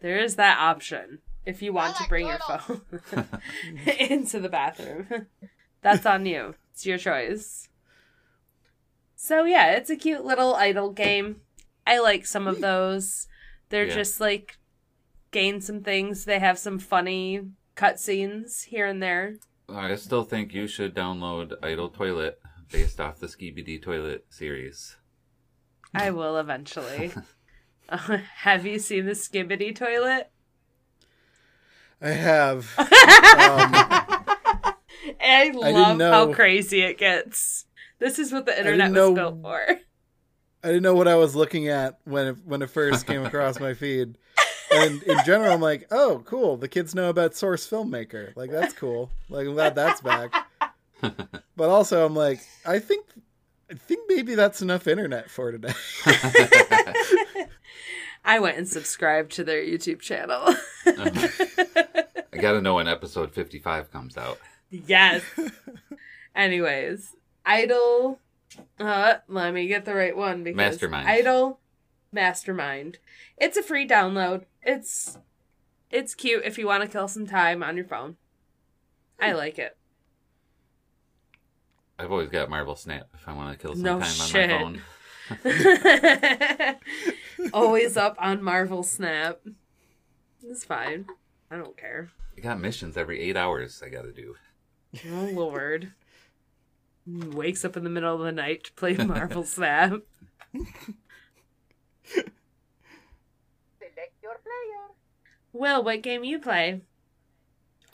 there 0.00 0.18
is 0.18 0.36
that 0.36 0.58
option 0.60 1.20
if 1.46 1.62
you 1.62 1.72
want 1.72 1.94
I 1.94 1.96
to 1.96 2.02
like 2.02 2.08
bring 2.08 2.26
your 2.26 2.38
phone 2.38 2.80
into 3.98 4.40
the 4.40 4.48
bathroom. 4.48 5.26
That's 5.82 6.04
on 6.06 6.26
you. 6.26 6.54
It's 6.72 6.84
your 6.84 6.98
choice. 6.98 7.68
So 9.14 9.44
yeah, 9.44 9.72
it's 9.72 9.90
a 9.90 9.96
cute 9.96 10.24
little 10.24 10.54
idle 10.54 10.90
game. 10.92 11.40
I 11.86 11.98
like 12.00 12.26
some 12.26 12.46
of 12.46 12.60
those. 12.60 13.28
They're 13.70 13.86
Yeah. 13.86 13.94
just 13.94 14.20
like 14.20 14.58
gain 15.30 15.60
some 15.60 15.82
things. 15.82 16.24
They 16.24 16.38
have 16.38 16.58
some 16.58 16.78
funny 16.78 17.40
cutscenes 17.76 18.64
here 18.64 18.86
and 18.86 19.02
there. 19.02 19.36
I 19.68 19.94
still 19.96 20.24
think 20.24 20.52
you 20.52 20.66
should 20.66 20.94
download 20.94 21.52
Idle 21.62 21.88
Toilet 21.90 22.38
based 22.70 23.00
off 23.00 23.18
the 23.18 23.26
Skibidi 23.26 23.82
Toilet 23.82 24.26
series. 24.30 24.96
I 25.94 26.10
will 26.10 26.36
eventually. 26.36 27.12
Uh, 27.88 28.18
have 28.38 28.66
you 28.66 28.78
seen 28.78 29.06
the 29.06 29.12
Skibidi 29.12 29.74
toilet? 29.74 30.30
I 32.00 32.08
have. 32.10 32.72
Um, 35.18 35.20
I 35.20 35.44
didn't 35.52 35.98
love 35.98 36.00
how 36.00 36.32
crazy 36.34 36.80
it 36.82 36.98
gets. 36.98 37.66
This 37.98 38.18
is 38.18 38.32
what 38.32 38.44
the 38.46 38.52
didn't 38.52 38.66
internet 38.74 38.88
was 38.90 38.96
know- 38.96 39.14
built 39.14 39.42
for. 39.42 39.60
I 40.64 40.68
didn't 40.68 40.82
know 40.82 40.94
what 40.96 41.06
I 41.08 41.14
was 41.14 41.36
looking 41.36 41.68
at 41.68 41.98
when 42.04 42.26
it, 42.28 42.36
when 42.44 42.60
it 42.62 42.70
first 42.70 43.06
came 43.06 43.24
across 43.24 43.60
my 43.60 43.74
feed. 43.74 44.18
And 44.72 45.02
in 45.04 45.16
general, 45.24 45.52
I'm 45.52 45.60
like, 45.60 45.86
oh, 45.92 46.22
cool. 46.26 46.56
The 46.56 46.66
kids 46.68 46.92
know 46.94 47.08
about 47.08 47.36
Source 47.36 47.68
Filmmaker. 47.68 48.34
Like, 48.34 48.50
that's 48.50 48.74
cool. 48.74 49.10
Like, 49.28 49.46
I'm 49.46 49.54
glad 49.54 49.74
that's 49.76 50.00
back. 50.00 50.32
But 51.56 51.68
also, 51.68 52.04
I'm 52.04 52.14
like, 52.16 52.40
I 52.64 52.78
think, 52.80 53.06
I 53.70 53.74
think 53.74 54.00
maybe 54.08 54.34
that's 54.34 54.60
enough 54.60 54.86
internet 54.88 55.30
for 55.30 55.52
today. 55.52 55.72
I 58.24 58.40
went 58.40 58.58
and 58.58 58.66
subscribed 58.68 59.32
to 59.32 59.44
their 59.44 59.62
YouTube 59.62 60.00
channel. 60.00 60.52
I 62.36 62.40
got 62.42 62.52
to 62.52 62.60
know 62.60 62.74
when 62.74 62.86
episode 62.88 63.32
55 63.32 63.90
comes 63.90 64.16
out. 64.16 64.38
yes. 64.70 65.22
Anyways, 66.34 67.14
Idle. 67.44 68.20
Uh, 68.78 69.14
let 69.28 69.54
me 69.54 69.66
get 69.68 69.84
the 69.84 69.94
right 69.94 70.16
one 70.16 70.42
because 70.44 70.56
Mastermind. 70.56 71.08
Idle 71.08 71.60
Mastermind. 72.12 72.98
It's 73.38 73.56
a 73.56 73.62
free 73.62 73.86
download. 73.88 74.44
It's 74.62 75.18
it's 75.90 76.14
cute 76.14 76.42
if 76.44 76.58
you 76.58 76.66
want 76.66 76.82
to 76.82 76.88
kill 76.88 77.08
some 77.08 77.26
time 77.26 77.62
on 77.62 77.76
your 77.76 77.86
phone. 77.86 78.16
I 79.20 79.32
like 79.32 79.58
it. 79.58 79.76
I've 81.98 82.12
always 82.12 82.28
got 82.28 82.50
Marvel 82.50 82.76
Snap 82.76 83.08
if 83.14 83.26
I 83.26 83.32
want 83.32 83.58
to 83.58 83.66
kill 83.66 83.74
some 83.74 83.82
No 83.82 83.98
time 84.00 84.08
shit. 84.10 84.50
on 84.50 84.82
my 85.44 85.52
phone. 86.72 86.76
Always 87.54 87.96
up 87.96 88.16
on 88.18 88.42
Marvel 88.42 88.82
Snap. 88.82 89.40
It's 90.42 90.64
fine. 90.64 91.06
I 91.50 91.56
don't 91.56 91.76
care. 91.76 92.10
I 92.36 92.40
got 92.40 92.60
missions 92.60 92.96
every 92.96 93.20
eight 93.20 93.36
hours 93.36 93.82
I 93.84 93.88
got 93.88 94.02
to 94.02 94.12
do. 94.12 94.36
Oh 95.10 95.30
lord. 95.32 95.92
Wakes 97.06 97.64
up 97.64 97.76
in 97.76 97.84
the 97.84 97.90
middle 97.90 98.14
of 98.14 98.20
the 98.20 98.32
night 98.32 98.64
to 98.64 98.72
play 98.72 98.94
Marvel 98.96 99.44
Snap. 99.44 100.00
Select 100.52 102.32
your 104.22 104.32
player. 104.42 104.94
Will, 105.52 105.82
what 105.84 106.02
game 106.02 106.24
you 106.24 106.38
play? 106.38 106.82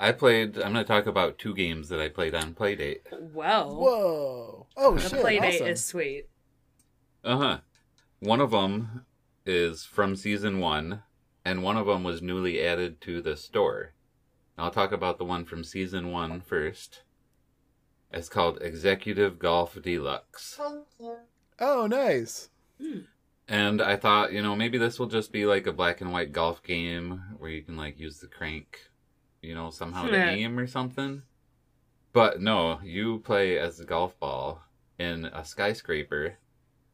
I 0.01 0.13
played, 0.13 0.57
I'm 0.57 0.73
going 0.73 0.85
to 0.85 0.85
talk 0.85 1.07
about 1.07 1.39
two 1.39 1.55
games 1.55 1.89
that 1.91 2.01
I 2.01 2.09
played 2.09 2.35
on 2.35 2.55
Playdate. 2.55 3.01
Well, 3.35 3.77
Whoa. 3.77 4.67
Oh, 4.77 4.95
the 4.95 5.09
shit. 5.09 5.23
playdate 5.23 5.55
awesome. 5.57 5.67
is 5.69 5.85
sweet. 5.85 6.29
Uh 7.23 7.37
huh. 7.37 7.59
One 8.19 8.41
of 8.41 8.51
them 8.51 9.05
is 9.47 9.85
from 9.85 10.17
season 10.17 10.59
one, 10.59 11.03
and 11.45 11.63
one 11.63 11.77
of 11.77 11.87
them 11.87 12.03
was 12.03 12.23
newly 12.23 12.61
added 12.65 13.01
to 13.03 13.21
the 13.21 13.37
store. 13.37 13.93
I'll 14.59 14.71
talk 14.71 14.93
about 14.93 15.19
the 15.19 15.25
one 15.25 15.45
from 15.45 15.65
season 15.65 16.11
one 16.11 16.41
first. 16.41 17.03
It's 18.13 18.29
called 18.29 18.59
Executive 18.61 19.39
Golf 19.39 19.79
Deluxe. 19.81 20.55
Thank 20.59 20.87
you. 21.01 21.17
Oh, 21.59 21.87
nice. 21.87 22.51
And 23.49 23.81
I 23.81 23.97
thought, 23.97 24.33
you 24.33 24.43
know, 24.43 24.55
maybe 24.55 24.77
this 24.79 24.99
will 24.99 25.07
just 25.07 25.33
be 25.33 25.47
like 25.47 25.67
a 25.67 25.73
black 25.73 26.01
and 26.01 26.13
white 26.13 26.33
golf 26.33 26.63
game 26.63 27.23
where 27.39 27.51
you 27.51 27.63
can 27.63 27.77
like 27.77 27.99
use 27.99 28.19
the 28.19 28.27
crank 28.29 28.79
you 29.41 29.55
know, 29.57 29.71
somehow 29.71 30.07
to 30.07 30.13
Yeah. 30.13 30.31
aim 30.31 30.57
or 30.59 30.69
something. 30.69 31.23
But 32.13 32.41
no, 32.41 32.79
you 32.85 33.19
play 33.19 33.59
as 33.59 33.81
a 33.81 33.85
golf 33.85 34.17
ball 34.21 34.63
in 35.01 35.25
a 35.25 35.45
skyscraper, 35.45 36.35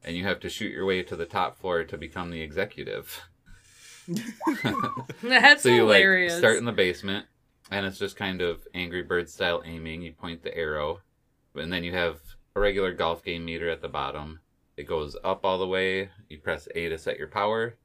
and 0.02 0.16
you 0.16 0.24
have 0.24 0.40
to 0.40 0.48
shoot 0.48 0.72
your 0.72 0.86
way 0.86 1.02
to 1.02 1.14
the 1.14 1.26
top 1.26 1.58
floor 1.58 1.84
to 1.84 1.98
become 1.98 2.30
the 2.30 2.40
executive. 2.40 3.20
That's 5.22 5.62
so 5.62 5.68
you 5.68 5.80
hilarious. 5.82 6.32
like 6.32 6.38
start 6.38 6.56
in 6.56 6.64
the 6.64 6.72
basement, 6.72 7.26
and 7.70 7.86
it's 7.86 7.98
just 7.98 8.16
kind 8.16 8.40
of 8.40 8.66
Angry 8.74 9.02
Bird 9.02 9.28
style 9.28 9.62
aiming. 9.64 10.02
You 10.02 10.12
point 10.12 10.42
the 10.42 10.56
arrow, 10.56 11.00
and 11.54 11.72
then 11.72 11.84
you 11.84 11.92
have 11.92 12.20
a 12.54 12.60
regular 12.60 12.92
golf 12.92 13.24
game 13.24 13.44
meter 13.44 13.68
at 13.68 13.82
the 13.82 13.88
bottom. 13.88 14.40
It 14.76 14.86
goes 14.86 15.16
up 15.24 15.44
all 15.44 15.58
the 15.58 15.66
way. 15.66 16.10
You 16.28 16.38
press 16.38 16.68
A 16.74 16.88
to 16.88 16.98
set 16.98 17.18
your 17.18 17.28
power, 17.28 17.76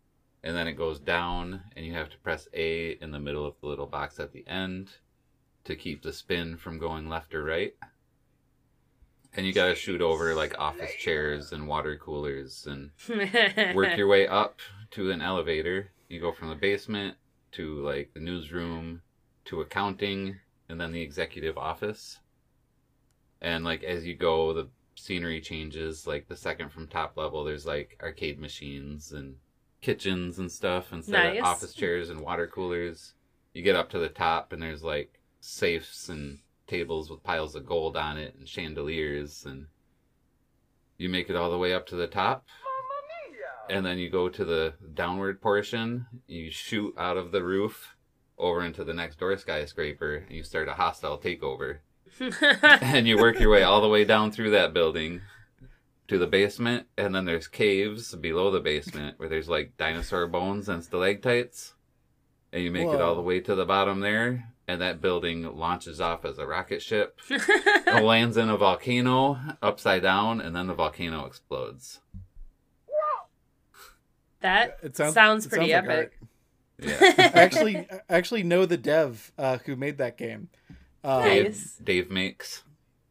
and 0.43 0.55
then 0.55 0.67
it 0.67 0.73
goes 0.73 0.99
down, 0.99 1.61
and 1.75 1.85
you 1.85 1.93
have 1.93 2.09
to 2.09 2.17
press 2.17 2.47
A 2.53 2.91
in 3.01 3.11
the 3.11 3.19
middle 3.19 3.45
of 3.45 3.55
the 3.61 3.67
little 3.67 3.87
box 3.87 4.19
at 4.19 4.31
the 4.31 4.45
end 4.47 4.91
to 5.65 5.75
keep 5.75 6.03
the 6.03 6.13
spin 6.13 6.57
from 6.57 6.77
going 6.77 7.09
left 7.09 7.33
or 7.33 7.43
right. 7.43 7.75
And 9.35 9.47
you 9.47 9.53
gotta 9.53 9.73
shoot 9.73 10.01
over 10.01 10.35
like 10.35 10.59
office 10.59 10.93
chairs 10.99 11.53
and 11.53 11.67
water 11.67 11.97
coolers 11.97 12.67
and 12.67 12.91
work 13.75 13.97
your 13.97 14.07
way 14.07 14.27
up 14.27 14.59
to 14.91 15.09
an 15.09 15.21
elevator. 15.21 15.89
You 16.07 16.19
go 16.19 16.31
from 16.31 16.49
the 16.49 16.55
basement 16.55 17.15
to 17.53 17.81
like 17.83 18.13
the 18.13 18.19
newsroom 18.19 19.01
to 19.45 19.61
accounting 19.61 20.37
and 20.69 20.79
then 20.79 20.91
the 20.91 21.01
executive 21.01 21.57
office. 21.57 22.19
And 23.41 23.63
like 23.65 23.83
as 23.83 24.05
you 24.05 24.15
go, 24.15 24.53
the 24.53 24.69
scenery 24.95 25.41
changes. 25.41 26.07
Like 26.07 26.27
the 26.27 26.35
second 26.35 26.69
from 26.71 26.87
top 26.87 27.17
level, 27.17 27.43
there's 27.43 27.65
like 27.65 27.97
arcade 28.01 28.39
machines 28.39 29.11
and 29.11 29.35
kitchens 29.81 30.39
and 30.39 30.51
stuff 30.51 30.93
instead 30.93 31.11
Nice. 31.33 31.39
of 31.39 31.45
office 31.45 31.73
chairs 31.73 32.09
and 32.09 32.21
water 32.21 32.47
coolers. 32.47 33.13
You 33.53 33.61
get 33.63 33.75
up 33.75 33.89
to 33.91 33.99
the 33.99 34.09
top 34.09 34.53
and 34.53 34.61
there's 34.61 34.83
like 34.83 35.19
safes 35.41 36.07
and 36.09 36.39
tables 36.67 37.09
with 37.09 37.21
piles 37.23 37.53
of 37.55 37.65
gold 37.65 37.97
on 37.97 38.17
it 38.17 38.33
and 38.35 38.47
chandeliers 38.47 39.43
and 39.45 39.67
you 40.97 41.09
make 41.09 41.29
it 41.29 41.35
all 41.35 41.51
the 41.51 41.57
way 41.57 41.73
up 41.73 41.85
to 41.87 41.95
the 41.97 42.07
top 42.07 42.45
and 43.69 43.85
then 43.85 43.97
you 43.97 44.09
go 44.09 44.29
to 44.29 44.45
the 44.45 44.73
downward 44.93 45.41
portion 45.41 46.05
you 46.25 46.49
shoot 46.49 46.93
out 46.97 47.17
of 47.17 47.31
the 47.33 47.43
roof 47.43 47.92
over 48.37 48.63
into 48.63 48.83
the 48.83 48.93
next 48.93 49.19
door 49.19 49.37
skyscraper 49.37 50.15
and 50.27 50.31
you 50.31 50.43
start 50.43 50.67
a 50.67 50.73
hostile 50.73 51.17
takeover. 51.17 51.77
And 52.81 53.07
you 53.07 53.17
work 53.17 53.39
your 53.39 53.49
way 53.49 53.63
all 53.63 53.81
the 53.81 53.87
way 53.87 54.05
down 54.05 54.31
through 54.31 54.51
that 54.51 54.73
building 54.73 55.21
to 56.07 56.17
the 56.17 56.27
basement 56.27 56.85
and 56.97 57.15
then 57.15 57.25
there's 57.25 57.47
caves 57.47 58.13
below 58.15 58.51
the 58.51 58.59
basement 58.59 59.17
where 59.17 59.29
there's 59.29 59.49
like 59.49 59.77
dinosaur 59.77 60.27
bones 60.27 60.69
and 60.69 60.83
stalactites. 60.83 61.73
And 62.51 62.63
you 62.63 62.69
make 62.69 62.87
it 62.87 63.01
all 63.01 63.15
the 63.15 63.21
way 63.21 63.39
to 63.39 63.55
the 63.55 63.65
bottom 63.65 63.99
there 64.01 64.49
and 64.67 64.79
that 64.81 65.01
building 65.01 65.43
launches 65.55 65.99
off 65.99 66.23
as 66.23 66.37
a 66.37 66.45
rocket 66.45 66.81
ship. 66.81 67.19
It 67.29 68.03
lands 68.03 68.37
in 68.37 68.49
a 68.49 68.57
volcano 68.57 69.39
upside 69.61 70.01
down 70.01 70.41
and 70.41 70.55
then 70.55 70.67
the 70.67 70.73
volcano 70.73 71.25
explodes. 71.25 71.99
That 74.41 74.77
It 74.83 74.95
sounds, 74.97 75.13
sounds 75.13 75.45
it 75.45 75.49
pretty 75.49 75.71
sounds 75.71 75.87
like 75.87 75.97
epic. 75.97 76.19
Yeah. 76.79 76.97
I 77.35 77.41
actually, 77.41 77.77
I 77.77 78.01
actually 78.09 78.43
know 78.43 78.65
the 78.65 78.77
dev 78.77 79.31
uh, 79.37 79.57
who 79.65 79.75
made 79.75 79.97
that 79.99 80.17
game. 80.17 80.49
Uh, 81.03 81.19
Nice. 81.19 81.75
dave, 81.75 81.85
dave 81.85 82.11
makes 82.11 82.63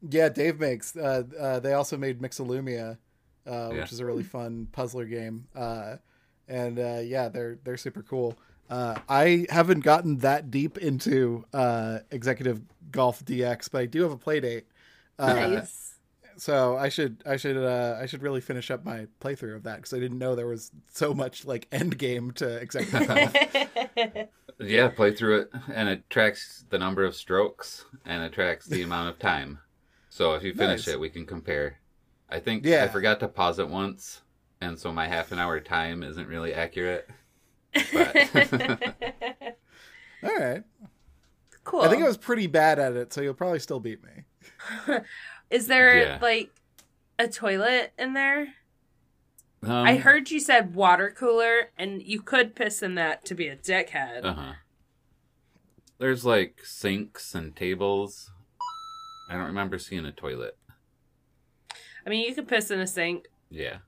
Yeah, 0.09 0.29
Dave 0.31 0.59
makes. 0.59 0.97
Uh, 0.97 1.25
uh, 1.39 1.61
they 1.61 1.75
also 1.75 1.97
made 1.97 2.21
Mixolumia, 2.21 2.99
uh, 3.47 3.69
which 3.69 3.79
Yeah. 3.79 3.85
is 3.85 4.01
a 4.01 4.07
really 4.07 4.23
fun 4.25 4.67
puzzler 4.73 5.05
game. 5.05 5.47
Uh, 5.55 5.97
and 6.49 6.79
uh, 6.79 7.01
yeah, 7.05 7.29
they're 7.29 7.59
they're 7.65 7.77
super 7.77 8.03
cool. 8.03 8.37
Uh, 8.71 8.99
I 9.09 9.47
haven't 9.51 9.81
gotten 9.81 10.19
that 10.19 10.51
deep 10.51 10.79
into 10.79 11.45
uh, 11.53 11.99
Executive 12.11 12.63
Golf 12.91 13.23
DX, 13.25 13.71
but 13.71 13.83
I 13.83 13.87
do 13.87 14.03
have 14.03 14.13
a 14.13 14.17
play 14.17 14.41
date. 14.41 14.67
Uh, 15.19 15.35
nice. 15.35 15.95
So 16.37 16.76
I 16.76 16.89
should 16.89 17.22
I 17.26 17.37
should 17.37 17.57
uh, 17.57 17.99
I 18.01 18.07
should 18.07 18.22
really 18.22 18.41
finish 18.41 18.70
up 18.70 18.85
my 18.85 19.07
playthrough 19.20 19.57
of 19.57 19.62
that 19.64 19.76
because 19.76 19.93
I 19.93 19.99
didn't 20.01 20.18
know 20.18 20.35
there 20.35 20.47
was 20.47 20.70
so 20.93 21.12
much 21.14 21.45
like 21.45 21.68
end 21.72 21.99
game 21.99 22.30
to 22.33 22.57
Executive 22.57 23.07
Golf. 24.14 24.28
Yeah, 24.59 24.89
play 24.89 25.14
through 25.14 25.41
it, 25.41 25.51
and 25.72 25.89
it 25.89 26.09
tracks 26.11 26.64
the 26.70 26.78
number 26.78 27.05
of 27.05 27.14
strokes 27.16 27.85
and 28.05 28.22
it 28.22 28.33
tracks 28.33 28.66
the 28.66 28.83
amount 28.83 29.09
of 29.11 29.18
time. 29.18 29.59
So 30.11 30.35
if 30.35 30.43
you 30.43 30.53
finish 30.55 30.87
Nice. 30.87 30.95
it, 30.95 31.01
we 31.01 31.09
can 31.11 31.26
compare. 31.26 31.78
I 32.28 32.39
think 32.41 32.64
Yeah. 32.64 32.85
I 32.85 32.89
forgot 32.89 33.18
to 33.20 33.28
pause 33.28 33.59
it 33.59 33.68
once, 33.68 34.22
and 34.61 34.78
so 34.78 34.93
my 34.93 35.09
half 35.09 35.33
an 35.33 35.39
hour 35.39 35.59
time 35.61 36.03
isn't 36.03 36.28
really 36.28 36.55
accurate. 36.55 37.09
But 37.93 38.16
All 40.22 40.39
right, 40.39 40.62
cool. 41.64 41.80
I 41.83 41.89
think 41.89 42.03
I 42.03 42.07
was 42.07 42.16
pretty 42.18 42.47
bad 42.47 42.78
at 42.78 42.93
it, 42.95 43.12
so 43.12 43.20
you'll 43.20 43.35
probably 43.35 43.59
still 43.59 43.80
beat 43.80 44.01
me. 44.05 44.24
Is 45.53 45.66
there 45.68 45.96
Yeah. 46.03 46.18
like 46.20 46.50
a 47.18 47.28
toilet 47.28 47.92
in 47.98 48.14
there? 48.14 48.55
um, 49.62 49.70
I 49.86 49.96
heard 49.96 50.30
you 50.30 50.40
said 50.40 50.74
water 50.74 51.14
cooler, 51.16 51.70
and 51.78 52.03
you 52.03 52.20
could 52.22 52.57
piss 52.57 52.82
in 52.82 52.94
that 52.96 53.24
to 53.26 53.34
be 53.34 53.46
a 53.48 53.57
dickhead. 53.57 54.24
Uh 54.24 54.34
huh. 54.34 54.53
There's 55.98 56.24
like 56.24 56.62
sinks 56.64 57.34
and 57.34 57.55
tables. 57.55 58.32
I 59.28 59.34
don't 59.34 59.44
remember 59.46 59.78
seeing 59.78 60.05
a 60.05 60.11
toilet. 60.12 60.57
I 62.05 62.11
mean, 62.11 62.26
you 62.28 62.34
could 62.34 62.48
piss 62.48 62.70
in 62.72 62.80
a 62.80 62.86
sink. 62.88 63.26
Yeah, 63.50 63.78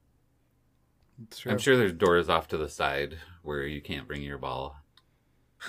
true. 1.34 1.50
I'm 1.50 1.58
sure 1.58 1.76
there's 1.76 1.92
doors 1.92 2.28
off 2.28 2.46
to 2.48 2.56
the 2.56 2.68
side 2.68 3.16
where 3.42 3.66
you 3.66 3.80
can't 3.82 4.06
bring 4.06 4.22
your 4.22 4.38
ball. 4.38 4.76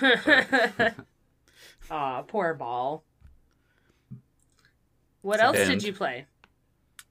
Aw, 1.90 2.22
poor 2.22 2.54
ball. 2.54 3.04
What 5.26 5.40
else 5.40 5.56
And- 5.58 5.68
did 5.68 5.82
you 5.82 5.92
play? 5.92 6.26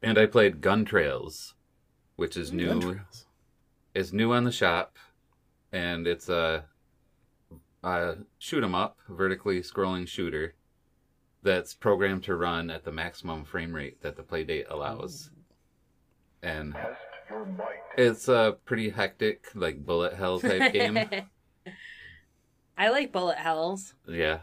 And 0.01 0.17
I 0.17 0.25
played 0.25 0.61
Gun 0.61 0.85
Trails, 0.85 1.53
which 2.15 2.37
is 2.37 2.53
new. 2.53 2.67
Gun 2.67 2.79
Trails. 2.79 3.25
It's 3.93 4.13
new 4.13 4.31
on 4.31 4.45
the 4.45 4.53
shop, 4.53 4.95
and 5.73 6.07
it's 6.07 6.29
a, 6.29 6.63
a 7.83 8.15
shoot 8.37 8.63
'em 8.63 8.73
up, 8.73 8.99
vertically 9.09 9.59
scrolling 9.61 10.07
shooter 10.07 10.55
that's 11.43 11.73
programmed 11.73 12.23
to 12.23 12.35
run 12.37 12.69
at 12.69 12.85
the 12.85 12.91
maximum 12.93 13.43
frame 13.43 13.73
rate 13.75 13.99
that 14.01 14.15
the 14.15 14.23
playdate 14.23 14.69
allows. 14.69 15.29
And 16.41 16.73
it's 17.97 18.29
a 18.29 18.55
pretty 18.63 18.91
hectic, 18.91 19.47
like 19.55 19.85
bullet 19.85 20.13
hell 20.13 20.39
type 20.39 20.71
game. 20.73 20.97
I 22.77 22.89
like 22.91 23.11
bullet 23.11 23.37
hells. 23.37 23.93
Yeah. 24.07 24.39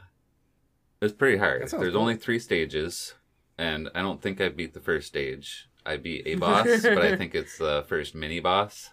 It's 1.00 1.14
pretty 1.14 1.38
hard. 1.38 1.62
There's 1.62 1.72
cool. 1.72 1.96
only 1.98 2.16
three 2.16 2.38
stages, 2.38 3.14
and 3.62 3.88
I 3.94 4.02
don't 4.02 4.20
think 4.20 4.40
I 4.40 4.48
beat 4.48 4.74
the 4.74 4.80
first 4.80 5.06
stage. 5.06 5.68
I 5.86 5.96
beat 5.96 6.26
a 6.26 6.34
boss, 6.46 6.82
but 6.82 6.98
I 6.98 7.16
think 7.16 7.32
it's 7.34 7.58
the 7.58 7.84
first 7.86 8.12
mini 8.12 8.40
boss. 8.40 8.90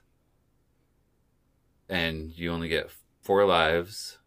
And 1.89 2.29
you 2.37 2.51
only 2.51 2.69
get 2.69 2.91
four 3.21 3.45
lives. 3.45 4.19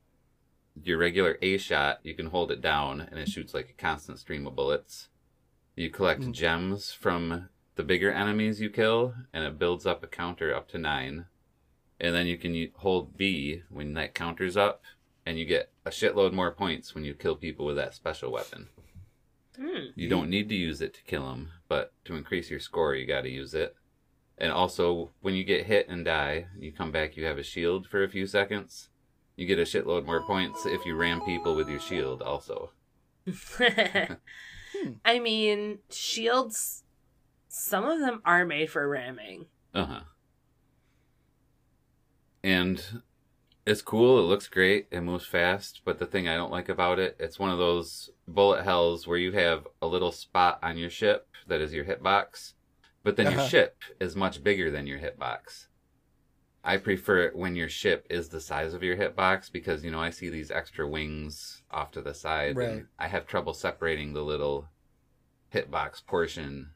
Your 0.83 0.99
regular 0.99 1.39
A 1.43 1.59
shot, 1.59 2.01
you 2.03 2.15
can 2.15 2.27
hold 2.27 2.51
it 2.51 2.61
down, 2.61 3.01
and 3.01 3.21
it 3.21 3.29
shoots 3.29 3.55
like 3.55 3.69
a 3.71 3.81
constant 3.81 4.19
stream 4.19 4.47
of 4.47 4.57
bullets. 4.57 5.09
You 5.77 5.91
collect 5.91 6.23
Mm. 6.23 6.33
gems 6.33 6.93
from 6.93 7.49
the 7.77 7.85
bigger 7.85 8.11
enemies 8.11 8.61
you 8.61 8.69
kill, 8.69 9.15
and 9.33 9.45
it 9.45 9.59
builds 9.61 9.87
up 9.87 10.03
a 10.03 10.09
counter 10.09 10.53
up 10.53 10.69
to 10.71 10.79
nine. 10.79 11.27
And 12.01 12.15
then 12.17 12.27
you 12.27 12.37
can 12.37 12.69
hold 12.79 13.17
B 13.17 13.63
when 13.69 13.95
that 13.95 14.15
counter's 14.15 14.57
up, 14.57 14.83
and 15.25 15.39
you 15.39 15.45
get 15.45 15.71
a 15.85 15.91
shitload 15.91 16.33
more 16.33 16.51
points 16.51 16.95
when 16.97 17.05
you 17.05 17.15
kill 17.15 17.37
people 17.37 17.65
with 17.65 17.77
that 17.77 17.95
special 17.95 18.33
weapon. 18.33 18.69
Hmm. 19.57 19.87
You 19.95 20.09
don't 20.09 20.31
need 20.31 20.49
to 20.49 20.55
use 20.55 20.81
it 20.81 20.95
to 20.95 21.03
kill 21.03 21.29
them, 21.29 21.51
but 21.69 21.93
to 22.05 22.15
increase 22.15 22.51
your 22.51 22.61
score, 22.61 22.95
you 22.95 23.07
got 23.07 23.23
to 23.23 23.31
use 23.31 23.55
it. 23.55 23.77
And 24.39 24.51
also, 24.51 25.11
when 25.21 25.35
you 25.35 25.45
get 25.45 25.67
hit 25.67 25.89
and 25.89 26.05
die, 26.05 26.47
you 26.59 26.73
come 26.73 26.91
back, 26.91 27.17
you 27.17 27.25
have 27.27 27.39
a 27.39 27.43
shield 27.43 27.87
for 27.87 28.03
a 28.03 28.09
few 28.09 28.27
seconds. 28.27 28.89
You 29.37 29.47
get 29.47 29.59
a 29.59 29.63
shitload 29.63 30.05
more 30.05 30.23
points 30.23 30.67
if 30.67 30.85
you 30.85 30.95
ram 30.95 31.21
people 31.23 31.55
with 31.55 31.69
your 31.69 31.81
shield, 31.81 32.23
also. 32.23 32.71
I 35.05 35.19
mean, 35.19 35.79
shields, 35.91 36.85
some 37.49 37.85
of 37.85 38.01
them 38.01 38.23
are 38.25 38.45
made 38.45 38.71
for 38.71 38.89
ramming. 38.89 39.47
Uh 39.75 39.85
huh. 39.85 40.01
And 42.43 43.03
it's 43.65 43.83
cool. 43.83 44.19
It 44.19 44.23
looks 44.23 44.49
great. 44.49 44.89
It 44.91 45.03
moves 45.03 45.27
fast. 45.27 45.83
But 45.85 45.99
the 45.99 46.07
thing 46.07 46.29
I 46.29 46.37
don't 46.37 46.51
like 46.51 46.69
about 46.69 46.99
it, 46.99 47.17
it's 47.21 47.39
one 47.39 47.51
of 47.51 47.59
those 47.59 48.11
bullet 48.27 48.65
hells 48.65 49.07
where 49.07 49.19
you 49.19 49.33
have 49.33 49.67
a 49.81 49.87
little 49.87 50.13
spot 50.13 50.59
on 50.63 50.77
your 50.79 50.91
ship 50.91 51.29
that 51.47 51.61
is 51.61 51.73
your 51.73 51.85
hitbox, 51.85 52.55
but 53.03 53.17
then 53.17 53.31
your 53.31 53.41
Uh-huh. 53.41 53.49
ship 53.49 53.77
is 54.01 54.17
much 54.17 54.43
bigger 54.43 54.71
than 54.71 54.87
your 54.87 54.99
hitbox. 54.99 55.67
I 56.65 56.77
prefer 56.77 57.23
it 57.23 57.35
when 57.37 57.57
your 57.57 57.69
ship 57.69 58.07
is 58.09 58.29
the 58.29 58.41
size 58.41 58.73
of 58.73 58.85
your 58.85 58.97
hitbox 58.97 59.51
because 59.51 59.85
you 59.85 59.91
know 59.91 60.01
I 60.01 60.11
see 60.11 60.29
these 60.29 60.51
extra 60.53 60.87
wings 60.89 61.63
off 61.71 61.91
to 61.93 62.03
the 62.03 62.15
side, 62.15 62.57
Right. 62.57 62.69
and 62.69 62.87
I 62.99 63.09
have 63.09 63.27
trouble 63.27 63.53
separating 63.53 64.13
the 64.13 64.23
little 64.23 64.69
hitbox 65.53 66.07
portion, 66.07 66.75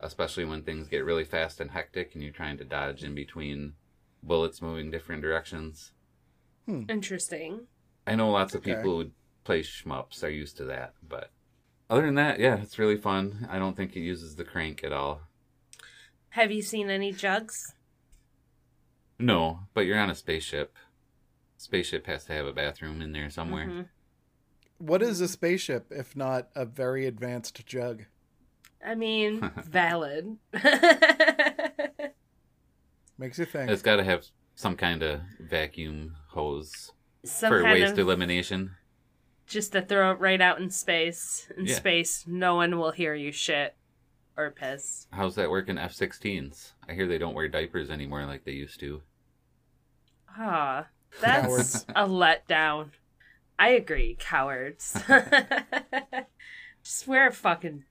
especially 0.00 0.44
when 0.44 0.62
things 0.62 0.88
get 0.88 1.04
really 1.04 1.24
fast 1.24 1.60
and 1.60 1.70
hectic 1.70 2.14
and 2.14 2.22
you're 2.24 2.32
trying 2.32 2.58
to 2.58 2.64
dodge 2.64 3.04
in 3.04 3.14
between 3.14 3.74
bullets 4.22 4.60
moving 4.60 4.90
different 4.90 5.22
directions. 5.22 5.92
Interesting. 6.66 7.66
I 8.06 8.14
know 8.14 8.30
lots 8.30 8.54
of 8.54 8.60
Okay. 8.62 8.74
people 8.74 9.02
who 9.02 9.10
play 9.44 9.62
shmups 9.62 10.22
are 10.22 10.30
used 10.30 10.56
to 10.58 10.64
that. 10.64 10.94
But 11.06 11.30
other 11.90 12.02
than 12.06 12.14
that, 12.16 12.38
yeah, 12.40 12.56
it's 12.60 12.78
really 12.78 12.96
fun. 12.96 13.46
I 13.50 13.58
don't 13.58 13.76
think 13.76 13.94
it 13.96 14.00
uses 14.00 14.36
the 14.36 14.44
crank 14.44 14.82
at 14.84 14.92
all. 14.92 15.22
Have 16.30 16.50
you 16.50 16.62
seen 16.62 16.90
any 16.90 17.12
jugs? 17.12 17.74
No, 19.18 19.60
but 19.74 19.82
you're 19.82 19.98
on 19.98 20.10
a 20.10 20.14
spaceship. 20.14 20.76
Spaceship 21.56 22.06
has 22.06 22.24
to 22.24 22.32
have 22.32 22.46
a 22.46 22.52
bathroom 22.52 23.00
in 23.00 23.12
there 23.12 23.30
somewhere. 23.30 23.66
Mhm. 23.66 23.88
What 24.78 25.02
is 25.02 25.20
a 25.20 25.28
spaceship 25.28 25.86
if 25.90 26.16
not 26.16 26.48
a 26.54 26.64
very 26.64 27.06
advanced 27.06 27.64
jug? 27.66 28.04
I 28.84 28.94
mean, 28.96 29.40
valid. 29.64 30.36
Makes 33.16 33.38
you 33.38 33.44
think. 33.44 33.70
It's 33.70 33.82
got 33.82 33.96
to 33.96 34.04
have 34.04 34.26
some 34.56 34.76
kind 34.76 35.02
of 35.02 35.20
vacuum 35.40 36.16
hose 36.34 36.92
Some 37.24 37.48
for 37.50 37.64
waste 37.64 37.98
elimination. 37.98 38.76
just 39.46 39.72
to 39.72 39.82
throw 39.82 40.10
it 40.12 40.20
right 40.20 40.40
out 40.40 40.60
in 40.60 40.70
space. 40.70 41.50
In 41.56 41.66
Yeah. 41.66 41.74
space, 41.74 42.24
no 42.26 42.54
one 42.56 42.78
will 42.78 42.90
hear 42.92 43.14
you 43.14 43.32
shit 43.32 43.76
or 44.36 44.50
piss. 44.50 45.06
How's 45.12 45.34
that 45.36 45.50
work 45.50 45.68
in 45.68 45.78
F-16s? 45.78 46.72
I 46.88 46.92
hear 46.94 47.06
they 47.06 47.18
don't 47.18 47.34
wear 47.34 47.48
diapers 47.48 47.90
anymore 47.90 48.24
like 48.26 48.44
they 48.44 48.52
used 48.52 48.80
to. 48.80 49.02
Ah, 50.36 50.86
that's 51.20 51.84
a 51.90 52.06
letdown. 52.06 52.90
I 53.58 53.68
agree, 53.70 54.16
cowards. 54.18 55.00
Just 56.82 57.06
wear 57.06 57.28
a 57.28 57.32
fucking 57.32 57.84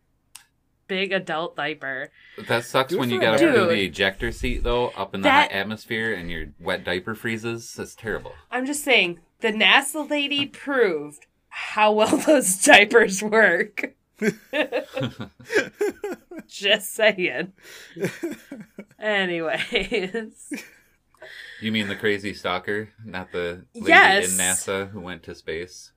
big 0.93 1.11
adult 1.11 1.55
diaper. 1.55 2.11
That 2.47 2.65
sucks 2.65 2.91
Good 2.91 2.99
when 2.99 3.09
you 3.09 3.17
for 3.17 3.21
gotta 3.21 3.37
put 3.39 3.55
in 3.55 3.67
the 3.69 3.83
ejector 3.85 4.31
seat 4.31 4.63
though, 4.63 4.89
up 4.89 5.15
in 5.15 5.21
the 5.21 5.27
That- 5.27 5.51
hot 5.51 5.57
atmosphere, 5.57 6.13
and 6.13 6.29
your 6.29 6.47
wet 6.59 6.83
diaper 6.83 7.15
freezes. 7.15 7.73
That's 7.73 7.95
terrible. 7.95 8.33
I'm 8.51 8.67
just 8.67 8.83
saying, 8.83 9.19
the 9.39 9.51
NASA 9.51 10.07
lady 10.07 10.45
proved 10.45 11.25
how 11.49 11.93
well 11.93 12.17
those 12.17 12.61
diapers 12.63 13.23
work. 13.23 13.95
Just 16.47 16.93
saying. 16.93 17.53
Anyways. 18.99 20.53
You 21.61 21.71
mean 21.71 21.87
the 21.87 21.95
crazy 21.95 22.33
stalker, 22.33 22.89
not 23.03 23.31
the 23.31 23.65
lady 23.73 23.87
Yes. 23.87 24.31
in 24.33 24.37
NASA 24.37 24.89
who 24.91 24.99
went 24.99 25.23
to 25.23 25.33
space? 25.35 25.92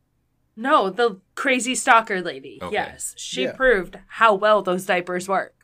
No, 0.57 0.89
the 0.91 1.21
crazy 1.35 1.75
stalker 1.75 2.23
lady. 2.23 2.59
Okay. 2.63 2.73
Yes. 2.73 3.15
She 3.19 3.43
Yeah. 3.45 3.53
proved 3.53 3.99
how 4.09 4.35
well 4.35 4.63
those 4.63 4.87
diapers 4.87 5.29
work. 5.29 5.55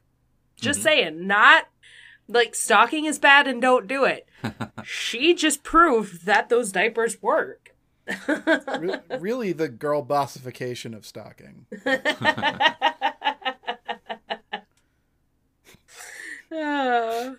Just 0.57 0.81
Mhm. 0.81 0.83
saying, 0.85 1.27
not 1.27 1.69
like 2.29 2.55
stalking 2.55 3.07
is 3.07 3.19
bad 3.19 3.47
and 3.49 3.61
don't 3.61 3.87
do 3.89 4.05
it. 4.05 4.29
she 4.85 5.35
just 5.35 5.63
proved 5.65 6.27
that 6.27 6.49
those 6.51 6.73
diapers 6.73 7.21
work. 7.23 7.75
Re- 8.29 9.01
really, 9.19 9.53
the 9.53 9.69
girl 9.69 10.03
bossification 10.03 10.95
of 10.95 11.07
stalking. 11.07 11.67
Ah. 16.55 17.35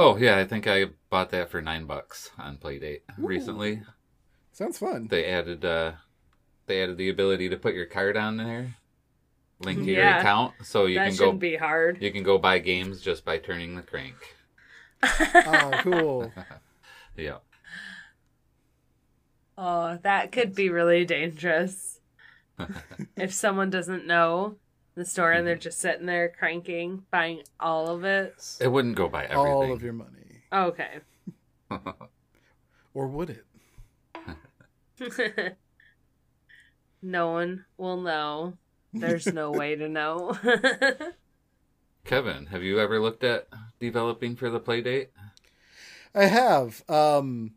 Oh 0.00 0.16
yeah, 0.16 0.38
I 0.38 0.44
think 0.44 0.68
I 0.68 0.86
bought 1.10 1.30
that 1.30 1.50
for 1.50 1.60
nine 1.60 1.84
bucks 1.84 2.30
on 2.38 2.56
Playdate 2.56 3.00
recently. 3.18 3.82
Sounds 4.52 4.78
fun. 4.78 5.08
They 5.08 5.24
added 5.26 5.64
uh 5.64 5.92
they 6.66 6.80
added 6.82 6.98
the 6.98 7.08
ability 7.08 7.48
to 7.48 7.56
put 7.56 7.74
your 7.74 7.86
card 7.86 8.16
on 8.16 8.36
there, 8.36 8.76
link 9.58 9.80
to 9.80 9.90
your 9.90 10.06
account, 10.06 10.54
so 10.62 10.86
you 10.86 10.94
that 10.94 11.06
can 11.06 11.14
shouldn't 11.14 11.32
go 11.34 11.38
be 11.38 11.56
hard. 11.56 12.00
you 12.00 12.12
can 12.12 12.22
go 12.22 12.38
buy 12.38 12.60
games 12.60 13.00
just 13.00 13.24
by 13.24 13.38
turning 13.38 13.74
the 13.74 13.82
crank. 13.82 14.14
Oh, 15.34 15.70
cool. 15.82 16.32
Yeah. 17.16 17.38
Oh, 19.56 19.98
that 20.02 20.30
could 20.30 20.54
be 20.54 20.70
really 20.70 21.04
dangerous. 21.04 21.98
if 23.16 23.32
someone 23.32 23.70
doesn't 23.70 24.06
know 24.06 24.56
the 24.98 25.04
store 25.04 25.32
and 25.32 25.46
they're 25.46 25.56
just 25.56 25.80
sitting 25.80 26.06
there 26.06 26.28
cranking, 26.28 27.04
buying 27.10 27.42
all 27.58 27.88
of 27.88 28.04
it. 28.04 28.34
It 28.60 28.68
wouldn't 28.68 28.96
go 28.96 29.08
by 29.08 29.24
everything. 29.24 29.38
All 29.38 29.72
of 29.72 29.82
your 29.82 29.92
money. 29.92 30.42
Okay. 30.52 31.00
Or 32.94 33.06
would 33.06 33.30
it? 33.30 33.44
no 37.02 37.30
one 37.30 37.64
will 37.76 38.00
know. 38.00 38.54
There's 38.92 39.26
no 39.32 39.52
way 39.52 39.76
to 39.76 39.88
know. 39.88 40.36
Kevin, 42.04 42.46
have 42.46 42.64
you 42.64 42.80
ever 42.80 42.98
looked 42.98 43.22
at 43.22 43.46
developing 43.78 44.34
for 44.34 44.50
the 44.50 44.58
Playdate? 44.58 45.08
I 46.12 46.24
have. 46.24 46.82
Um, 46.88 47.52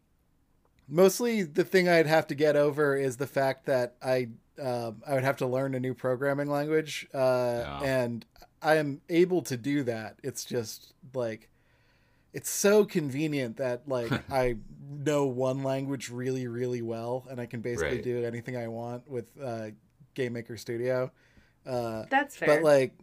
mostly 0.88 1.42
the 1.42 1.64
thing 1.64 1.90
I'd 1.90 2.06
have 2.06 2.28
to 2.28 2.36
get 2.36 2.56
over 2.56 2.96
is 2.96 3.18
the 3.18 3.26
fact 3.26 3.66
that 3.66 3.96
I 4.04 4.30
um 4.60 5.02
I 5.08 5.14
would 5.14 5.24
have 5.24 5.38
to 5.38 5.48
learn 5.48 5.76
a 5.76 5.80
new 5.80 5.94
programming 5.94 6.50
language, 6.50 7.08
uh, 7.14 7.18
Yeah. 7.18 7.80
and 7.84 8.26
I 8.62 8.76
am 8.76 9.02
able 9.10 9.42
to 9.44 9.58
do 9.58 9.84
that. 9.84 10.18
It's 10.24 10.44
just 10.46 10.94
like 11.14 11.50
it's 12.34 12.50
so 12.50 12.86
convenient 12.86 13.58
that 13.58 13.88
like 13.88 14.12
I 14.32 14.58
know 14.90 15.26
one 15.26 15.64
language 15.64 16.10
really 16.10 16.48
really 16.48 16.82
well, 16.82 17.26
and 17.30 17.40
I 17.40 17.46
can 17.46 17.62
basically 17.62 17.96
Right. 17.98 18.04
do 18.04 18.24
anything 18.26 18.56
I 18.58 18.68
want 18.68 19.10
with 19.10 19.32
uh, 19.42 19.68
Game 20.14 20.34
Maker 20.34 20.58
Studio. 20.58 21.12
Uh, 21.66 22.06
That's 22.10 22.36
fair. 22.36 22.48
but 22.56 22.64
like 22.64 22.94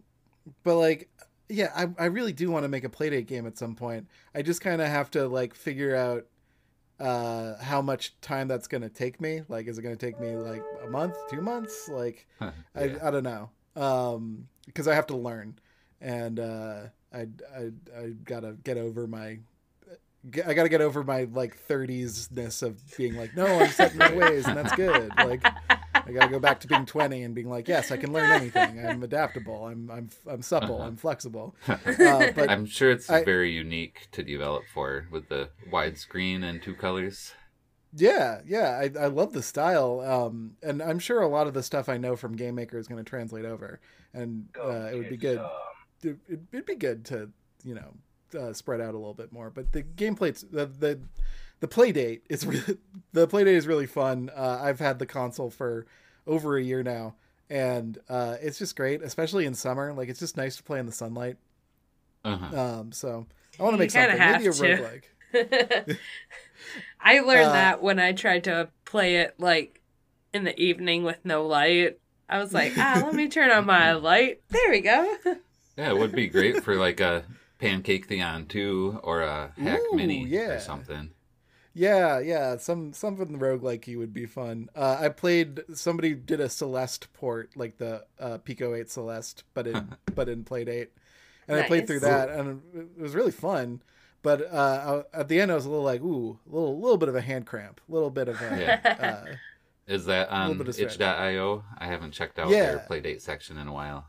but 0.64 0.76
like 0.76 1.08
yeah 1.50 1.70
i, 1.76 1.88
I 1.98 2.06
really 2.06 2.32
do 2.32 2.50
want 2.50 2.64
to 2.64 2.68
make 2.68 2.84
a 2.84 2.88
playdate 2.88 3.26
game 3.26 3.46
at 3.46 3.56
some 3.56 3.74
point 3.74 4.06
i 4.34 4.42
just 4.42 4.60
kind 4.60 4.80
of 4.82 4.88
have 4.88 5.10
to 5.12 5.28
like 5.28 5.54
figure 5.54 5.94
out 5.94 6.26
uh 7.00 7.56
how 7.62 7.80
much 7.80 8.18
time 8.20 8.48
that's 8.48 8.66
going 8.66 8.82
to 8.82 8.88
take 8.88 9.20
me. 9.20 9.42
Like 9.48 9.66
is 9.66 9.78
it 9.78 9.82
going 9.82 9.96
to 9.96 10.06
take 10.06 10.18
me 10.20 10.36
like 10.36 10.64
a 10.84 10.88
month 10.88 11.16
two 11.28 11.40
months? 11.40 11.88
Like 11.88 12.26
Yeah. 12.40 12.50
I, 12.74 12.82
I 13.02 13.10
don't 13.10 13.24
know. 13.24 13.50
Um 13.76 14.48
because 14.66 14.88
i 14.88 14.94
have 14.94 15.06
to 15.08 15.16
learn. 15.16 15.58
And 16.00 16.40
uh 16.40 16.80
i 17.12 17.26
i, 17.56 17.70
I 17.96 18.08
gotta 18.24 18.56
get 18.64 18.76
over 18.76 19.06
my 19.06 19.38
I 20.46 20.52
gotta 20.54 20.68
get 20.68 20.80
over 20.80 21.04
my 21.04 21.28
like 21.32 21.56
30s 21.68 22.30
ness 22.32 22.62
of 22.62 22.80
being 22.96 23.14
like, 23.16 23.36
no, 23.36 23.46
I'm 23.46 23.70
set 23.70 23.92
in 23.92 23.98
my 23.98 24.14
ways, 24.16 24.46
and 24.46 24.56
that's 24.56 24.74
good. 24.74 25.12
Like, 25.16 25.46
I 26.08 26.12
gotta 26.12 26.30
go 26.30 26.38
back 26.40 26.60
to 26.60 26.66
being 26.68 26.86
20 26.86 27.22
and 27.22 27.34
being 27.34 27.48
like, 27.50 27.68
yes, 27.68 27.90
I 27.90 27.96
can 27.96 28.12
learn 28.12 28.30
anything. 28.30 28.84
I'm 28.86 29.02
adaptable. 29.02 29.66
I'm 29.66 29.90
I'm 29.90 30.10
I'm 30.26 30.42
supple. 30.42 30.80
I'm 30.80 30.96
flexible. 30.96 31.54
Uh, 31.68 32.30
but 32.34 32.48
I'm 32.50 32.64
sure 32.66 32.90
it's 32.90 33.10
I- 33.10 33.24
very 33.24 33.50
unique 33.52 34.08
to 34.12 34.22
develop 34.22 34.64
for 34.72 35.06
with 35.10 35.28
the 35.28 35.50
widescreen 35.70 36.42
and 36.44 36.62
two 36.62 36.74
colors. 36.74 37.32
yeah, 37.94 38.40
yeah, 38.46 38.80
I 38.82 38.90
I 38.98 39.06
love 39.06 39.32
the 39.32 39.42
style. 39.42 40.00
Um, 40.00 40.56
and 40.62 40.82
I'm 40.82 40.98
sure 40.98 41.20
a 41.22 41.28
lot 41.28 41.46
of 41.46 41.54
the 41.54 41.62
stuff 41.62 41.88
I 41.88 41.96
know 41.98 42.16
from 42.16 42.36
Game 42.36 42.54
Maker 42.54 42.78
is 42.78 42.86
going 42.88 43.02
to 43.02 43.08
translate 43.08 43.44
over, 43.44 43.80
and 44.14 44.48
uh, 44.62 44.88
it 44.92 44.96
would 44.98 45.08
be 45.10 45.16
good. 45.16 45.40
It, 46.02 46.16
it'd 46.52 46.66
be 46.66 46.76
good 46.76 47.04
to 47.06 47.30
you 47.64 47.74
know 47.74 47.94
uh, 48.38 48.52
spread 48.52 48.80
out 48.80 48.94
a 48.94 48.98
little 48.98 49.14
bit 49.14 49.32
more. 49.32 49.50
But 49.50 49.72
the 49.72 49.82
gameplay, 49.82 50.38
the 50.50 50.66
the 50.66 51.00
the 51.60 51.68
play 51.68 51.92
date 51.92 52.24
is 52.28 52.46
really 52.46 52.78
the 53.12 53.26
play 53.26 53.44
date 53.44 53.56
is 53.56 53.66
really 53.66 53.86
fun. 53.86 54.30
Uh, 54.34 54.58
I've 54.62 54.78
had 54.80 54.98
the 54.98 55.06
console 55.06 55.50
for 55.50 55.86
over 56.26 56.56
a 56.56 56.62
year 56.62 56.82
now, 56.82 57.14
and 57.50 57.98
uh, 58.08 58.36
it's 58.40 58.58
just 58.58 58.76
great, 58.76 59.02
especially 59.02 59.46
in 59.46 59.54
summer. 59.54 59.92
Like 59.92 60.08
it's 60.08 60.20
just 60.20 60.36
nice 60.36 60.56
to 60.56 60.62
play 60.62 60.78
in 60.78 60.86
the 60.86 60.92
sunlight. 60.92 61.36
Uh-huh. 62.24 62.60
Um, 62.60 62.92
so 62.92 63.26
I 63.58 63.62
want 63.62 63.74
to 63.74 63.78
make 63.78 63.92
kinda 63.92 64.16
something 64.16 64.32
maybe 64.32 64.46
a 64.46 64.52
have 64.52 64.56
to. 64.56 64.98
roguelike. 65.34 65.98
I 67.00 67.20
learned 67.20 67.48
Uh, 67.50 67.52
that 67.52 67.82
when 67.82 67.98
I 67.98 68.12
tried 68.12 68.44
to 68.44 68.68
play 68.84 69.16
it 69.16 69.34
like 69.38 69.80
in 70.32 70.44
the 70.44 70.58
evening 70.60 71.04
with 71.04 71.18
no 71.24 71.46
light. 71.46 71.98
I 72.28 72.38
was 72.38 72.52
like, 72.52 72.72
ah, 72.76 73.00
let 73.04 73.14
me 73.14 73.28
turn 73.28 73.50
on 73.50 73.64
my 73.64 73.92
light. 73.94 74.42
There 74.50 74.70
we 74.70 74.80
go. 74.80 75.16
Yeah, 75.78 75.90
it 75.90 75.96
would 75.98 76.12
be 76.12 76.26
great 76.26 76.62
for 76.62 76.74
like 76.76 77.00
a 77.00 77.24
Pancake 77.58 78.06
Theon 78.06 78.44
2 78.46 79.00
or 79.02 79.22
a 79.22 79.52
Hack 79.58 79.80
Ooh, 79.92 79.96
Mini 79.96 80.26
yeah. 80.26 80.56
or 80.56 80.60
something. 80.60 81.10
Yeah, 81.78 82.18
yeah, 82.18 82.56
some 82.56 82.92
something 82.92 83.38
roguelike 83.38 83.96
would 83.96 84.12
be 84.12 84.26
fun. 84.26 84.68
Uh, 84.74 84.96
I 85.00 85.10
played 85.10 85.60
somebody 85.74 86.12
did 86.12 86.40
a 86.40 86.48
Celeste 86.48 87.12
port, 87.12 87.50
like 87.54 87.78
the 87.78 88.04
uh, 88.18 88.38
Pico 88.38 88.74
Eight 88.74 88.90
Celeste, 88.90 89.44
but 89.54 89.68
in 89.68 89.94
but 90.16 90.28
in 90.28 90.42
Playdate, 90.42 90.88
and 91.46 91.60
I 91.60 91.68
played 91.68 91.86
through 91.86 92.00
that, 92.00 92.30
and 92.30 92.62
it 92.74 93.00
was 93.00 93.14
really 93.14 93.30
fun. 93.30 93.80
But 94.22 94.52
uh, 94.52 95.04
I, 95.14 95.20
at 95.20 95.28
the 95.28 95.40
end, 95.40 95.52
I 95.52 95.54
was 95.54 95.66
a 95.66 95.70
little 95.70 95.84
like, 95.84 96.00
ooh, 96.02 96.40
a 96.50 96.52
little 96.52 96.80
little 96.80 96.98
bit 96.98 97.08
of 97.08 97.14
a 97.14 97.20
hand 97.20 97.46
cramp, 97.46 97.80
a 97.88 97.92
little 97.92 98.10
bit 98.10 98.28
of 98.28 98.40
a. 98.42 98.58
Yeah. 98.84 99.24
uh, 99.28 99.34
Is 99.86 100.04
that 100.06 100.28
on 100.30 100.58
bit 100.58 100.66
of 100.68 100.74
stretch. 100.74 100.96
itch.io? 101.00 101.64
I 101.78 101.86
haven't 101.86 102.10
checked 102.10 102.40
out 102.40 102.50
Yeah. 102.50 102.72
their 102.74 102.86
Playdate 102.90 103.20
section 103.22 103.56
in 103.56 103.68
a 103.68 103.72
while. 103.72 104.04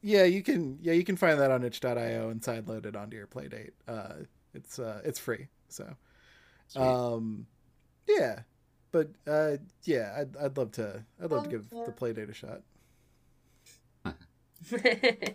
yeah, 0.00 0.24
you 0.24 0.42
can 0.42 0.78
yeah 0.80 0.94
you 0.94 1.04
can 1.04 1.16
find 1.16 1.38
that 1.38 1.50
on 1.50 1.64
itch.io 1.64 2.30
and 2.30 2.40
sideload 2.40 2.86
it 2.86 2.96
onto 2.96 3.16
your 3.18 3.26
Playdate. 3.26 3.72
Uh, 3.86 4.24
it's 4.54 4.78
uh, 4.78 5.02
it's 5.04 5.18
free, 5.18 5.48
so. 5.68 5.94
Sweet. 6.70 6.82
Um, 6.82 7.46
yeah, 8.06 8.40
but 8.92 9.10
uh, 9.26 9.56
yeah, 9.82 10.14
I'd, 10.16 10.36
I'd 10.36 10.56
love 10.56 10.70
to. 10.72 11.04
I'd 11.22 11.30
love 11.32 11.44
to 11.44 11.50
give 11.50 11.68
the 11.68 11.92
Playdate 11.92 12.30
a 12.30 12.32
shot. 12.32 12.62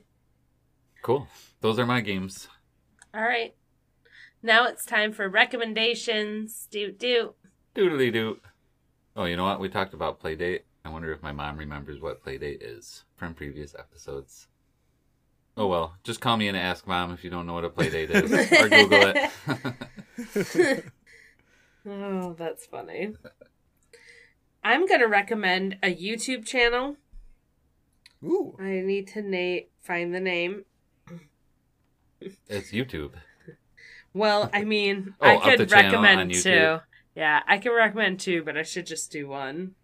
cool. 1.01 1.27
Those 1.59 1.77
are 1.77 1.86
my 1.86 1.99
games. 1.99 2.47
All 3.13 3.21
right. 3.21 3.53
Now 4.41 4.65
it's 4.65 4.86
time 4.86 5.11
for 5.11 5.27
recommendations. 5.27 6.69
Do 6.71 6.93
do. 6.93 7.33
Doodly 7.75 8.13
doo. 8.13 8.39
Oh, 9.17 9.25
you 9.25 9.36
know 9.36 9.43
what? 9.43 9.59
We 9.59 9.67
talked 9.67 9.93
about 9.93 10.21
Playdate. 10.21 10.61
I 10.86 10.89
wonder 10.89 11.11
if 11.11 11.21
my 11.21 11.33
mom 11.33 11.57
remembers 11.57 11.99
what 11.99 12.23
Playdate 12.23 12.59
is 12.61 13.03
from 13.17 13.33
previous 13.33 13.75
episodes. 13.77 14.47
Oh 15.57 15.67
well, 15.67 15.95
just 16.05 16.21
call 16.21 16.38
me 16.38 16.47
and 16.47 16.55
ask 16.55 16.88
mom 16.88 17.11
if 17.11 17.25
you 17.25 17.29
don't 17.29 17.45
know 17.45 17.53
what 17.55 17.65
a 17.65 17.69
Playdate 17.69 18.09
is, 18.09 18.31
or 18.61 18.69
Google 18.69 19.13
it. 20.55 20.86
Oh, 21.88 22.33
that's 22.38 22.65
funny. 22.65 23.13
I'm 24.63 24.88
gonna 24.88 25.07
recommend 25.07 25.77
a 25.83 25.93
YouTube 25.95 26.45
channel. 26.45 26.97
Ooh. 28.23 28.55
I 28.59 28.81
need 28.81 29.07
to 29.09 29.21
na- 29.21 29.65
find 29.81 30.13
the 30.13 30.19
name. 30.19 30.65
it's 32.47 32.71
YouTube. 32.71 33.13
Well, 34.13 34.49
I 34.53 34.63
mean, 34.63 35.13
Oh, 35.21 35.27
I 35.27 35.36
up 35.36 35.43
the 35.43 35.57
could 35.57 35.69
channel 35.69 35.91
recommend 35.91 36.21
on 36.21 36.29
YouTube. 36.29 36.79
two. 36.79 36.83
Yeah, 37.15 37.41
I 37.47 37.57
can 37.59 37.73
recommend 37.73 38.19
two, 38.19 38.43
but 38.43 38.57
I 38.57 38.63
should 38.63 38.86
just 38.88 39.11
do 39.11 39.27
one. 39.27 39.75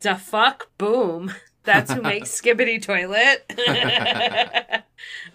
Da 0.00 0.14
Fuq 0.14 0.62
Boom. 0.78 1.32
That's 1.64 1.92
who 1.92 2.00
makes 2.00 2.30
Skibidi 2.40 2.80
Toilet. 2.80 3.44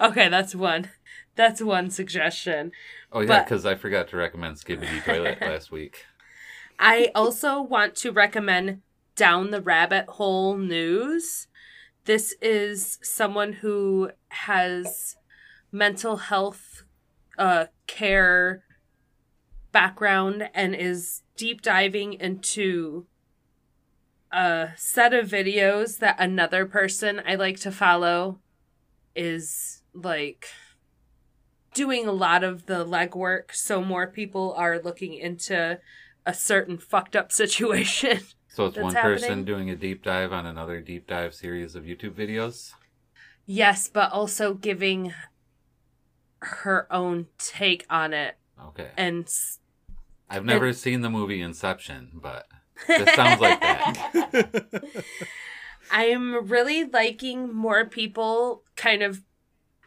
okay, 0.02 0.30
that's 0.30 0.56
one. 0.56 0.90
That's 1.36 1.62
one 1.62 1.90
suggestion. 1.90 2.72
Oh 3.12 3.22
yeah, 3.22 3.44
because 3.44 3.66
I 3.66 3.76
forgot 3.76 4.08
to 4.10 4.18
recommend 4.18 4.58
Skibidi 4.58 5.04
Toilet 5.06 5.42
last 5.42 5.72
week. 5.72 6.06
I 6.80 7.12
also 7.16 7.62
want 7.62 7.96
to 7.98 8.12
recommend 8.12 8.82
Down 9.16 9.52
the 9.52 9.62
Rabbit 9.62 10.06
Hole 10.10 10.58
News. 10.58 11.48
This 12.06 12.36
is 12.42 13.00
someone 13.02 13.54
who 13.54 14.12
has 14.30 15.16
mental 15.72 16.18
health 16.18 16.84
uh, 17.38 17.66
care 17.88 18.64
background 19.72 20.50
and 20.54 20.76
is 20.76 21.24
deep 21.36 21.62
diving 21.62 22.14
into 22.14 23.08
a 24.32 24.70
set 24.76 25.14
of 25.14 25.28
videos 25.28 26.00
that 26.00 26.16
another 26.20 26.66
person 26.66 27.22
I 27.26 27.36
like 27.36 27.60
to 27.62 27.72
follow 27.72 28.40
is 29.16 29.82
like 29.94 30.48
doing 31.74 32.08
a 32.08 32.12
lot 32.12 32.44
of 32.44 32.66
the 32.66 32.86
legwork 32.86 33.54
so 33.54 33.82
more 33.84 34.08
people 34.08 34.54
are 34.58 34.80
looking 34.80 35.14
into 35.14 35.80
a 36.26 36.34
certain 36.34 36.78
fucked 36.78 37.16
up 37.16 37.32
situation. 37.44 38.20
So 38.48 38.66
it's 38.68 38.76
That's 38.76 38.84
one 38.84 38.94
person 38.94 39.44
doing 39.46 39.70
a 39.70 39.76
deep 39.76 40.04
dive 40.04 40.32
on 40.32 40.46
another 40.46 40.80
deep 40.82 41.08
dive 41.08 41.34
series 41.34 41.76
of 41.76 41.84
YouTube 41.86 42.14
videos. 42.14 42.74
yes, 43.46 43.90
but 43.90 44.12
also 44.12 44.54
giving 44.54 45.14
her 46.40 46.88
own 46.92 47.28
take 47.38 47.86
on 47.90 48.14
it 48.14 48.36
Okay. 48.62 48.90
and 48.98 49.24
s- 49.26 49.60
I've 50.30 50.46
never 50.46 50.74
seen 50.74 51.02
the 51.02 51.10
movie 51.10 51.42
Inception, 51.42 52.10
but 52.14 52.48
this 52.88 53.14
sounds 53.16 53.40
like 53.40 53.60
that. 53.62 54.84
I'm 55.92 56.48
really 56.48 56.84
liking 56.86 57.54
more 57.54 57.86
people 57.86 58.64
kind 58.76 59.04
of 59.04 59.22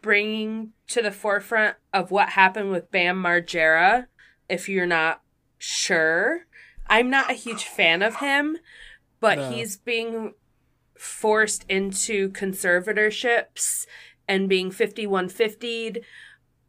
bringing 0.06 0.70
to 0.86 1.02
the 1.02 1.10
forefront 1.10 1.76
of 1.92 2.12
what 2.12 2.30
happened 2.30 2.70
with 2.70 2.92
Bam 2.92 3.20
Margera. 3.20 4.06
If 4.48 4.68
you're 4.68 4.86
not 4.86 5.20
sure, 5.58 6.46
I'm 6.86 7.10
not 7.10 7.28
a 7.28 7.34
huge 7.34 7.64
fan 7.64 8.02
of 8.02 8.16
him, 8.16 8.56
but 9.18 9.36
No. 9.36 9.50
he's 9.50 9.76
being 9.76 10.34
forced 10.96 11.64
into 11.68 12.30
conservatorships 12.30 13.86
and 14.28 14.48
being 14.48 14.70
5150'd 14.70 15.98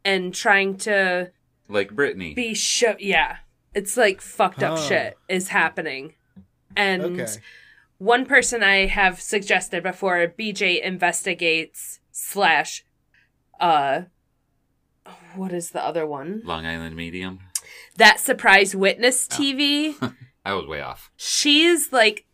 and 0.04 0.34
trying 0.34 0.76
to 0.78 1.30
Like 1.68 1.92
Britney. 1.92 2.34
be 2.34 2.54
show 2.54 2.96
yeah 2.98 3.38
it's 3.74 3.96
like 3.96 4.20
fucked 4.20 4.62
up 4.64 4.78
Huh. 4.78 4.88
shit 4.88 5.18
is 5.28 5.48
happening 5.48 6.14
and 6.76 7.20
Okay. 7.20 7.26
one 7.98 8.26
person 8.26 8.62
i 8.62 8.86
have 8.86 9.20
suggested 9.20 9.82
before 9.82 10.26
bj 10.38 10.80
investigates 10.82 12.00
slash 12.12 12.84
uh 13.60 14.02
what 15.34 15.52
is 15.52 15.70
the 15.70 15.84
other 15.84 16.06
one 16.06 16.42
Long 16.44 16.66
Island 16.66 16.96
Medium. 16.96 17.40
that 17.96 18.20
surprise 18.20 18.74
witness 18.74 19.26
tv 19.26 19.94
I 20.44 20.54
was 20.54 20.66
way 20.66 20.80
off. 20.80 21.10
she's 21.16 21.92
like 21.92 22.24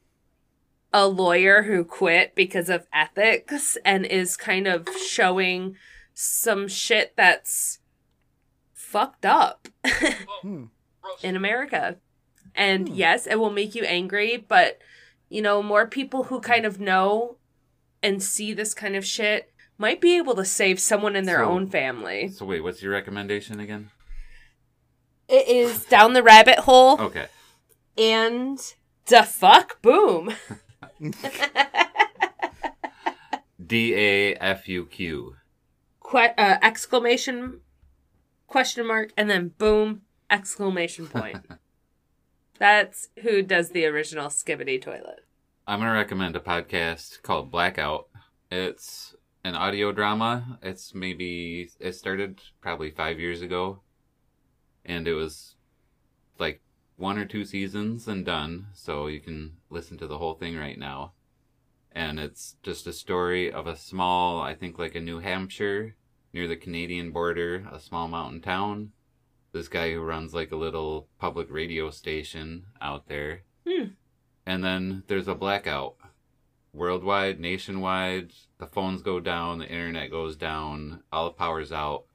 a 0.92 1.08
lawyer 1.08 1.62
who 1.64 1.84
quit 1.84 2.34
because 2.36 2.68
of 2.68 2.86
ethics 2.92 3.76
and 3.84 4.06
is 4.06 4.36
kind 4.36 4.66
of 4.68 4.88
showing 5.08 5.74
some 6.12 6.68
shit 6.68 7.14
that's 7.16 7.80
fucked 8.72 9.26
up 9.26 9.66
Hmm. 10.42 10.64
in 11.22 11.34
America. 11.36 11.96
And 12.54 12.88
yes, 12.88 13.26
it 13.26 13.40
will 13.40 13.50
make 13.50 13.74
you 13.74 13.82
angry, 13.84 14.36
but 14.36 14.78
you 15.28 15.42
know, 15.42 15.60
more 15.62 15.86
people 15.88 16.24
who 16.24 16.38
kind 16.40 16.64
of 16.64 16.78
know 16.78 17.38
and 18.02 18.22
see 18.22 18.52
this 18.52 18.72
kind 18.74 18.94
of 18.94 19.04
shit 19.04 19.52
might 19.78 20.00
be 20.00 20.16
able 20.16 20.34
to 20.36 20.44
save 20.44 20.78
someone 20.80 21.16
in 21.16 21.24
their 21.24 21.38
So- 21.38 21.50
own 21.50 21.68
family. 21.68 22.28
So 22.28 22.44
wait, 22.46 22.62
what's 22.62 22.82
your 22.82 22.92
recommendation 22.92 23.60
again? 23.60 23.90
It 25.28 25.48
is 25.48 25.84
down 25.86 26.12
the 26.12 26.22
rabbit 26.22 26.60
hole 26.60 27.00
Okay. 27.00 27.26
and 27.96 28.58
the 29.06 29.22
fuck 29.22 29.80
boom. 29.82 30.34
D 33.64 33.94
A 33.94 34.34
F 34.34 34.68
U 34.68 34.84
Q. 34.86 35.36
que- 36.10 36.34
uh, 36.36 36.58
exclamation 36.62 37.60
question 38.46 38.86
mark 38.86 39.10
and 39.16 39.28
then 39.30 39.48
boom 39.58 40.02
exclamation 40.30 41.06
point 41.08 41.38
that's 42.58 43.08
who 43.22 43.42
does 43.42 43.70
the 43.70 43.84
original 43.86 44.26
Skibidi 44.28 44.80
toilet 44.80 45.20
I'm 45.66 45.80
gonna 45.80 45.92
recommend 45.92 46.36
a 46.36 46.40
podcast 46.40 47.22
called 47.22 47.50
Blackout. 47.50 48.08
It's 48.50 49.14
an 49.44 49.54
audio 49.54 49.92
drama. 49.92 50.58
It's 50.62 50.94
maybe 50.94 51.70
it 51.78 51.92
started 51.92 52.40
probably 52.60 52.90
five 52.90 53.20
years 53.20 53.42
ago, 53.42 53.80
and 54.84 55.06
it 55.06 55.14
was 55.14 55.54
like 56.38 56.62
one 56.96 57.18
or 57.18 57.26
two 57.26 57.44
seasons 57.44 58.08
and 58.08 58.24
done. 58.24 58.66
So 58.72 59.06
you 59.06 59.20
can 59.20 59.52
listen 59.70 59.98
to 59.98 60.06
the 60.06 60.18
whole 60.18 60.34
thing 60.34 60.56
right 60.56 60.78
now. 60.78 61.12
And 61.92 62.18
it's 62.18 62.56
just 62.62 62.86
a 62.88 62.92
story 62.92 63.52
of 63.52 63.66
a 63.68 63.76
small, 63.76 64.40
I 64.40 64.54
think 64.54 64.78
like 64.78 64.96
a 64.96 65.00
New 65.00 65.20
Hampshire 65.20 65.94
near 66.32 66.48
the 66.48 66.56
Canadian 66.56 67.12
border, 67.12 67.68
a 67.70 67.78
small 67.78 68.08
mountain 68.08 68.40
town. 68.40 68.90
This 69.52 69.68
guy 69.68 69.92
who 69.92 70.00
runs 70.00 70.34
like 70.34 70.50
a 70.50 70.56
little 70.56 71.06
public 71.20 71.46
radio 71.50 71.90
station 71.90 72.64
out 72.80 73.06
there. 73.06 73.42
Hmm. 73.64 73.90
And 74.44 74.64
then 74.64 75.04
there's 75.06 75.28
a 75.28 75.36
blackout. 75.36 75.94
Worldwide, 76.74 77.38
nationwide, 77.38 78.32
the 78.58 78.66
phones 78.66 79.00
go 79.00 79.20
down, 79.20 79.58
the 79.58 79.68
internet 79.68 80.10
goes 80.10 80.36
down, 80.36 81.04
all 81.12 81.26
the 81.26 81.30
power's 81.30 81.70
out. 81.70 82.06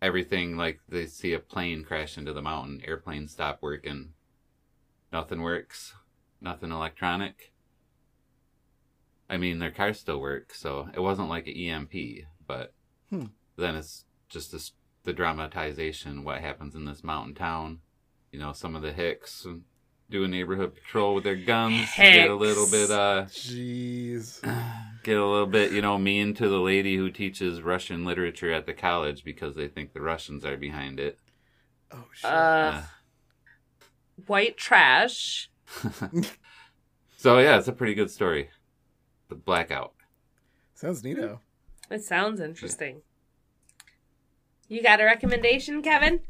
Everything 0.00 0.56
like 0.56 0.80
they 0.88 1.04
see 1.04 1.34
a 1.34 1.38
plane 1.38 1.84
crash 1.84 2.16
into 2.16 2.32
the 2.32 2.40
mountain, 2.40 2.80
airplanes 2.86 3.32
stop 3.32 3.58
working. 3.60 4.14
Nothing 5.12 5.42
works. 5.42 5.94
Nothing 6.40 6.72
electronic. 6.72 7.52
I 9.28 9.36
mean, 9.36 9.58
their 9.58 9.70
cars 9.70 10.00
still 10.00 10.20
work, 10.20 10.54
so 10.54 10.88
it 10.94 11.00
wasn't 11.00 11.28
like 11.28 11.46
an 11.46 11.54
EMP, 11.56 12.24
but 12.46 12.72
Hmm. 13.10 13.26
then 13.56 13.76
it's 13.76 14.06
just 14.30 14.50
this, 14.52 14.72
the 15.04 15.12
dramatization, 15.12 16.24
what 16.24 16.40
happens 16.40 16.74
in 16.74 16.86
this 16.86 17.04
mountain 17.04 17.34
town. 17.34 17.80
You 18.32 18.38
know, 18.38 18.52
some 18.52 18.74
of 18.74 18.80
the 18.82 18.92
Hicks 18.92 19.46
do 20.10 20.24
a 20.24 20.28
neighborhood 20.28 20.74
patrol 20.74 21.14
with 21.14 21.24
their 21.24 21.36
guns, 21.36 21.88
get 21.96 22.30
a 22.30 22.34
little 22.34 22.66
bit, 22.70 22.90
uh, 22.90 23.24
Jeez. 23.28 24.40
get 25.02 25.16
a 25.16 25.26
little 25.26 25.46
bit, 25.46 25.72
you 25.72 25.82
know, 25.82 25.98
mean 25.98 26.34
to 26.34 26.48
the 26.48 26.58
lady 26.58 26.96
who 26.96 27.10
teaches 27.10 27.60
Russian 27.62 28.04
literature 28.04 28.52
at 28.52 28.66
the 28.66 28.72
college 28.72 29.22
because 29.24 29.54
they 29.54 29.68
think 29.68 29.92
the 29.92 30.00
Russians 30.00 30.44
are 30.44 30.56
behind 30.56 30.98
it. 30.98 31.18
Oh 31.92 32.04
shit. 32.12 32.30
uh 32.30 32.82
white 34.26 34.56
trash 34.56 35.48
so 37.16 37.38
yeah, 37.38 37.56
it's 37.58 37.68
a 37.68 37.72
pretty 37.72 37.94
good 37.94 38.10
story. 38.10 38.50
The 39.28 39.36
blackout. 39.36 39.94
Sounds 40.74 41.02
neato. 41.02 41.38
it 41.90 42.02
sounds 42.02 42.40
interesting 42.40 43.02
you 44.68 44.82
got 44.82 45.00
a 45.00 45.04
recommendation 45.04 45.82
kevin 45.82 46.20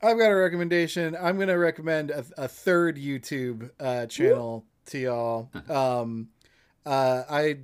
I've 0.00 0.18
got 0.18 0.30
a 0.30 0.36
recommendation. 0.36 1.16
I'm 1.20 1.38
gonna 1.38 1.58
recommend 1.58 2.10
a, 2.10 2.24
a 2.36 2.48
third 2.48 2.96
YouTube 2.96 3.70
uh, 3.80 4.06
channel 4.06 4.64
to 4.86 4.98
y'all. 4.98 5.50
Um, 5.68 6.28
uh, 6.86 7.24
I 7.28 7.58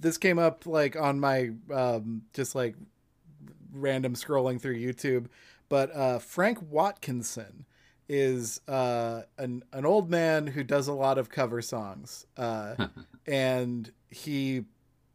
this 0.00 0.18
came 0.18 0.38
up 0.38 0.66
like 0.66 0.96
on 0.96 1.20
my 1.20 1.50
um, 1.72 2.22
just 2.32 2.54
like 2.54 2.74
random 3.72 4.14
scrolling 4.14 4.60
through 4.60 4.78
YouTube, 4.78 5.26
but 5.68 5.94
uh, 5.94 6.18
Frank 6.18 6.58
Watkinson 6.68 7.66
is 8.08 8.60
uh, 8.68 9.22
an 9.38 9.62
an 9.72 9.86
old 9.86 10.10
man 10.10 10.48
who 10.48 10.64
does 10.64 10.88
a 10.88 10.92
lot 10.92 11.18
of 11.18 11.30
cover 11.30 11.62
songs, 11.62 12.26
uh, 12.36 12.88
and 13.26 13.92
he 14.10 14.64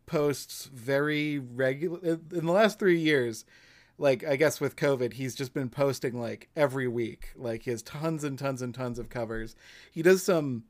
posts 0.05 0.69
very 0.73 1.39
regular 1.39 1.99
in 2.33 2.45
the 2.45 2.51
last 2.51 2.79
three 2.79 2.99
years 2.99 3.45
like 4.01 4.25
I 4.25 4.35
guess 4.35 4.59
with 4.59 4.75
COVID, 4.75 5.13
he's 5.13 5.35
just 5.35 5.53
been 5.53 5.69
posting 5.69 6.19
like 6.19 6.49
every 6.55 6.87
week. 6.87 7.29
Like 7.35 7.63
he 7.63 7.71
has 7.71 7.83
tons 7.83 8.23
and 8.23 8.37
tons 8.37 8.61
and 8.61 8.73
tons 8.73 8.99
of 8.99 9.09
covers. 9.09 9.55
He 9.91 10.01
does 10.01 10.23
some 10.23 10.63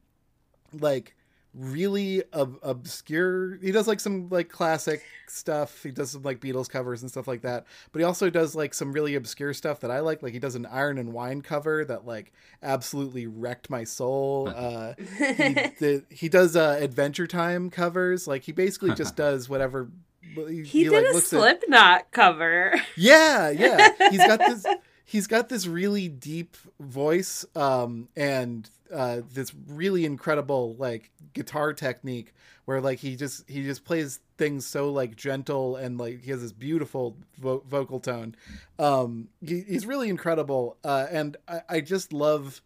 like 0.74 1.16
really 1.54 2.24
ob- 2.34 2.60
obscure 2.62 3.58
he 3.58 3.74
does 3.74 3.86
like 3.86 4.00
some 4.00 4.28
like 4.30 4.50
classic 4.50 5.04
stuff. 5.28 5.82
He 5.84 5.92
does 5.92 6.12
some 6.12 6.24
like 6.24 6.40
beatles 6.40 6.70
covers 6.70 7.02
and 7.02 7.10
stuff 7.10 7.28
like 7.28 7.42
that. 7.42 7.66
But 7.92 8.00
he 8.00 8.04
also 8.04 8.30
does 8.30 8.54
like 8.54 8.74
some 8.74 8.92
really 8.92 9.16
obscure 9.16 9.54
stuff 9.54 9.80
that 9.80 9.92
i 9.92 10.00
like. 10.02 10.22
Like 10.22 10.34
he 10.34 10.40
does 10.40 10.56
an 10.56 10.66
iron 10.66 10.98
and 10.98 11.14
wine 11.14 11.42
cover 11.42 11.86
that 11.86 12.06
like 12.06 12.34
absolutely 12.62 13.28
wrecked 13.28 13.70
my 13.70 13.86
soul. 13.86 14.52
Uh 14.54 14.94
he, 15.18 15.54
the, 15.80 16.04
he 16.10 16.28
does 16.28 16.58
uh 16.58 16.78
adventure 16.82 17.28
time 17.28 17.70
covers. 17.70 18.28
Like 18.28 18.44
he 18.44 18.52
basically 18.52 18.94
just 18.96 19.16
does 19.16 19.48
whatever 19.48 19.90
he, 20.22 20.64
he 20.64 20.84
did 20.86 20.94
like, 20.94 21.06
a 21.06 21.14
looks 21.14 21.34
at- 21.34 21.40
Slipknot 21.40 22.12
cover. 22.12 22.74
yeah, 22.96 23.50
yeah. 23.50 23.90
He's 24.10 24.26
got 24.26 24.40
this 24.40 24.66
he's 25.04 25.28
got 25.28 25.50
this 25.50 25.68
really 25.68 26.08
deep 26.08 26.56
voice 26.80 27.44
um 27.58 28.08
and 28.16 28.70
uh 28.94 29.20
this 29.34 29.54
really 29.68 30.06
incredible 30.06 30.74
like 30.78 31.12
guitar 31.34 31.74
technique 31.74 32.34
where 32.64 32.80
like 32.80 33.00
he 33.00 33.18
just 33.18 33.44
he 33.50 33.62
just 33.62 33.84
plays 33.84 34.22
things 34.38 34.66
so 34.66 34.90
like 34.90 35.18
gentle 35.18 35.76
and 35.76 35.98
like 35.98 36.24
he 36.24 36.32
has 36.32 36.42
this 36.42 36.54
beautiful 36.54 37.18
vo- 37.38 37.62
vocal 37.70 38.00
tone. 38.00 38.34
Um 38.80 39.28
he, 39.46 39.62
he's 39.68 39.86
really 39.86 40.08
incredible 40.08 40.78
uh 40.86 41.08
and 41.12 41.36
I, 41.46 41.62
I 41.68 41.82
just 41.82 42.14
love 42.14 42.62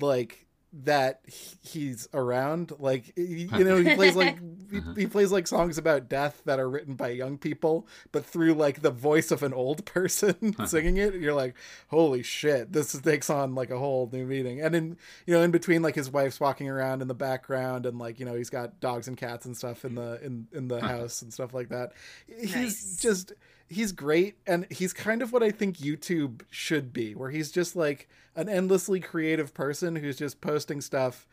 like 0.00 0.45
that 0.84 1.20
he's 1.62 2.08
around 2.12 2.72
like 2.78 3.12
you 3.16 3.64
know 3.64 3.76
he 3.76 3.94
plays 3.94 4.14
like 4.14 4.38
he, 4.70 4.78
uh-huh. 4.78 4.94
he 4.94 5.06
plays 5.06 5.32
like 5.32 5.46
songs 5.46 5.78
about 5.78 6.08
death 6.08 6.42
that 6.44 6.58
are 6.58 6.68
written 6.68 6.94
by 6.94 7.08
young 7.08 7.38
people 7.38 7.86
but 8.12 8.24
through 8.24 8.52
like 8.52 8.82
the 8.82 8.90
voice 8.90 9.30
of 9.30 9.42
an 9.42 9.54
old 9.54 9.84
person 9.86 10.54
singing 10.66 10.96
it 10.96 11.14
you're 11.14 11.34
like 11.34 11.54
holy 11.88 12.22
shit 12.22 12.72
this 12.72 12.92
takes 13.06 13.30
on 13.30 13.54
like 13.54 13.70
a 13.70 13.78
whole 13.78 14.08
new 14.12 14.26
meaning. 14.26 14.60
And 14.60 14.74
in 14.74 14.96
you 15.26 15.34
know 15.34 15.42
in 15.42 15.50
between 15.50 15.82
like 15.82 15.94
his 15.94 16.10
wife's 16.10 16.40
walking 16.40 16.68
around 16.68 17.02
in 17.02 17.08
the 17.08 17.14
background 17.14 17.86
and 17.86 17.98
like 17.98 18.18
you 18.18 18.26
know 18.26 18.34
he's 18.34 18.50
got 18.50 18.80
dogs 18.80 19.08
and 19.08 19.16
cats 19.16 19.46
and 19.46 19.56
stuff 19.56 19.84
in 19.84 19.92
mm-hmm. 19.92 20.10
the 20.10 20.24
in 20.24 20.48
in 20.52 20.68
the 20.68 20.80
house 20.80 21.22
and 21.22 21.32
stuff 21.32 21.54
like 21.54 21.68
that. 21.70 21.92
He's 22.26 22.54
Nice. 22.54 22.96
just 23.00 23.32
he's 23.68 23.92
great 23.92 24.36
and 24.46 24.66
he's 24.70 24.92
kind 24.92 25.22
of 25.22 25.32
what 25.32 25.42
I 25.42 25.50
think 25.50 25.78
YouTube 25.78 26.42
should 26.50 26.92
be, 26.92 27.14
where 27.14 27.30
he's 27.30 27.50
just 27.50 27.76
like 27.76 28.08
an 28.34 28.48
endlessly 28.48 29.00
creative 29.00 29.54
person 29.54 29.96
who's 29.96 30.16
just 30.16 30.40
posting 30.40 30.80
stuff 30.80 31.26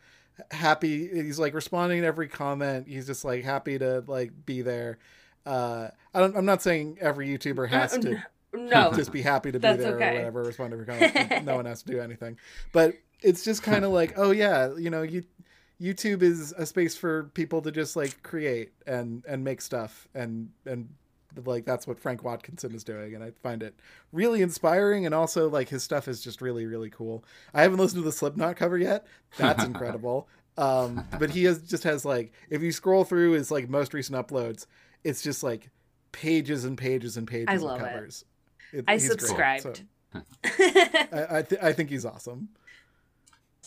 happy 0.50 1.08
he's 1.08 1.38
like 1.38 1.54
responding 1.54 2.00
to 2.00 2.06
every 2.06 2.26
comment 2.28 2.88
he's 2.88 3.06
just 3.06 3.24
like 3.24 3.44
happy 3.44 3.78
to 3.78 4.02
like 4.06 4.32
be 4.44 4.62
there 4.62 4.98
uh 5.46 5.88
I 6.12 6.20
don't, 6.20 6.36
i'm 6.36 6.44
not 6.44 6.62
saying 6.62 6.98
every 7.00 7.28
youtuber 7.28 7.68
has 7.68 7.96
to 7.98 8.22
no. 8.52 8.92
just 8.92 9.12
be 9.12 9.22
happy 9.22 9.52
to 9.52 9.60
be 9.60 9.72
there 9.76 9.94
okay. 9.94 10.10
or 10.10 10.14
whatever 10.14 10.42
respond 10.42 10.72
to 10.72 10.80
every 10.80 10.86
comment 10.86 11.44
no 11.44 11.56
one 11.56 11.66
has 11.66 11.82
to 11.82 11.92
do 11.92 12.00
anything 12.00 12.36
but 12.72 12.94
it's 13.22 13.44
just 13.44 13.62
kind 13.62 13.84
of 13.84 13.92
like 13.92 14.14
oh 14.16 14.32
yeah 14.32 14.74
you 14.76 14.90
know 14.90 15.02
you 15.02 15.22
youtube 15.80 16.22
is 16.22 16.52
a 16.52 16.66
space 16.66 16.96
for 16.96 17.24
people 17.34 17.62
to 17.62 17.70
just 17.70 17.94
like 17.94 18.22
create 18.22 18.72
and 18.86 19.24
and 19.28 19.44
make 19.44 19.60
stuff 19.60 20.08
and 20.14 20.48
and 20.66 20.88
like 21.44 21.64
that's 21.64 21.86
what 21.86 21.98
frank 21.98 22.22
watkinson 22.24 22.74
is 22.74 22.84
doing 22.84 23.14
and 23.14 23.22
i 23.24 23.30
find 23.42 23.62
it 23.62 23.74
really 24.12 24.42
inspiring 24.42 25.06
and 25.06 25.14
also 25.14 25.48
like 25.48 25.68
his 25.68 25.82
stuff 25.82 26.08
is 26.08 26.20
just 26.20 26.40
really 26.40 26.66
really 26.66 26.90
cool 26.90 27.24
i 27.54 27.62
haven't 27.62 27.78
listened 27.78 28.00
to 28.02 28.04
the 28.04 28.12
slipknot 28.12 28.56
cover 28.56 28.78
yet 28.78 29.06
that's 29.36 29.64
incredible 29.70 30.28
um 30.58 31.04
but 31.18 31.30
he 31.30 31.44
has 31.44 31.58
just 31.62 31.82
has 31.84 32.04
like 32.04 32.32
if 32.50 32.62
you 32.62 32.70
scroll 32.72 33.04
through 33.04 33.32
his 33.32 33.50
like 33.50 33.68
most 33.68 33.92
recent 33.94 34.16
uploads 34.16 34.66
it's 35.02 35.22
just 35.22 35.42
like 35.42 35.70
pages 36.12 36.64
and 36.64 36.78
pages 36.78 37.16
and 37.16 37.26
pages 37.26 37.46
I 37.48 37.54
of 37.54 37.62
love 37.62 37.80
it. 37.80 37.84
covers 37.84 38.24
It- 38.72 38.84
I 38.86 38.92
he's 38.94 39.08
great. 39.08 39.20
subscribed. 39.20 39.62
So 39.62 40.20
I 40.44 41.26
I, 41.38 41.42
th- 41.42 41.60
I 41.62 41.72
think 41.72 41.90
he's 41.90 42.04
awesome 42.04 42.48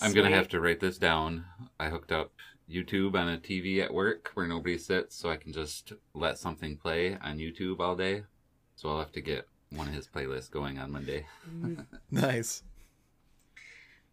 I'm 0.02 0.14
gonna 0.14 0.30
have 0.30 0.48
to 0.50 0.60
write 0.62 0.80
this 0.80 0.98
down. 0.98 1.46
I 1.80 1.90
hooked 1.90 2.12
up 2.12 2.32
YouTube 2.70 3.16
on 3.16 3.30
a 3.30 3.38
TV 3.38 3.82
at 3.82 3.94
work 3.94 4.32
where 4.34 4.48
nobody 4.48 4.78
sits, 4.78 5.16
so 5.16 5.30
I 5.30 5.38
can 5.38 5.54
just 5.54 5.94
let 6.14 6.38
something 6.38 6.78
play 6.78 7.16
on 7.22 7.38
YouTube 7.38 7.80
all 7.80 7.96
day. 7.96 8.24
So 8.76 8.90
I'll 8.90 9.00
have 9.00 9.12
to 9.14 9.22
get 9.22 9.48
one 9.72 9.88
of 9.88 9.94
his 9.94 10.08
playlists 10.08 10.52
going 10.52 10.78
on 10.80 10.92
Monday. 10.92 11.26
nice 12.12 12.64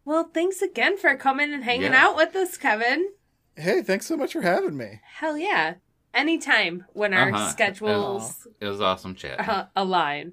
Well, 0.04 0.30
thanks 0.32 0.62
again 0.62 0.96
for 0.98 1.14
coming 1.16 1.52
and 1.52 1.64
hanging 1.64 1.92
Yeah. 1.92 2.06
out 2.06 2.16
with 2.16 2.34
us, 2.36 2.56
Kevin. 2.56 3.08
hey 3.56 3.82
thanks 3.82 4.06
so 4.06 4.16
much 4.16 4.32
for 4.32 4.42
having 4.42 4.76
me 4.76 5.00
Hell 5.18 5.36
yeah. 5.38 5.74
Anytime 6.12 6.84
when 6.92 7.12
our 7.14 7.30
Uh-huh. 7.32 7.50
schedules 7.50 8.46
It 8.60 8.66
was 8.68 8.80
awesome 8.80 9.14
chat. 9.16 9.48
uh, 9.48 9.66
align. 9.74 10.32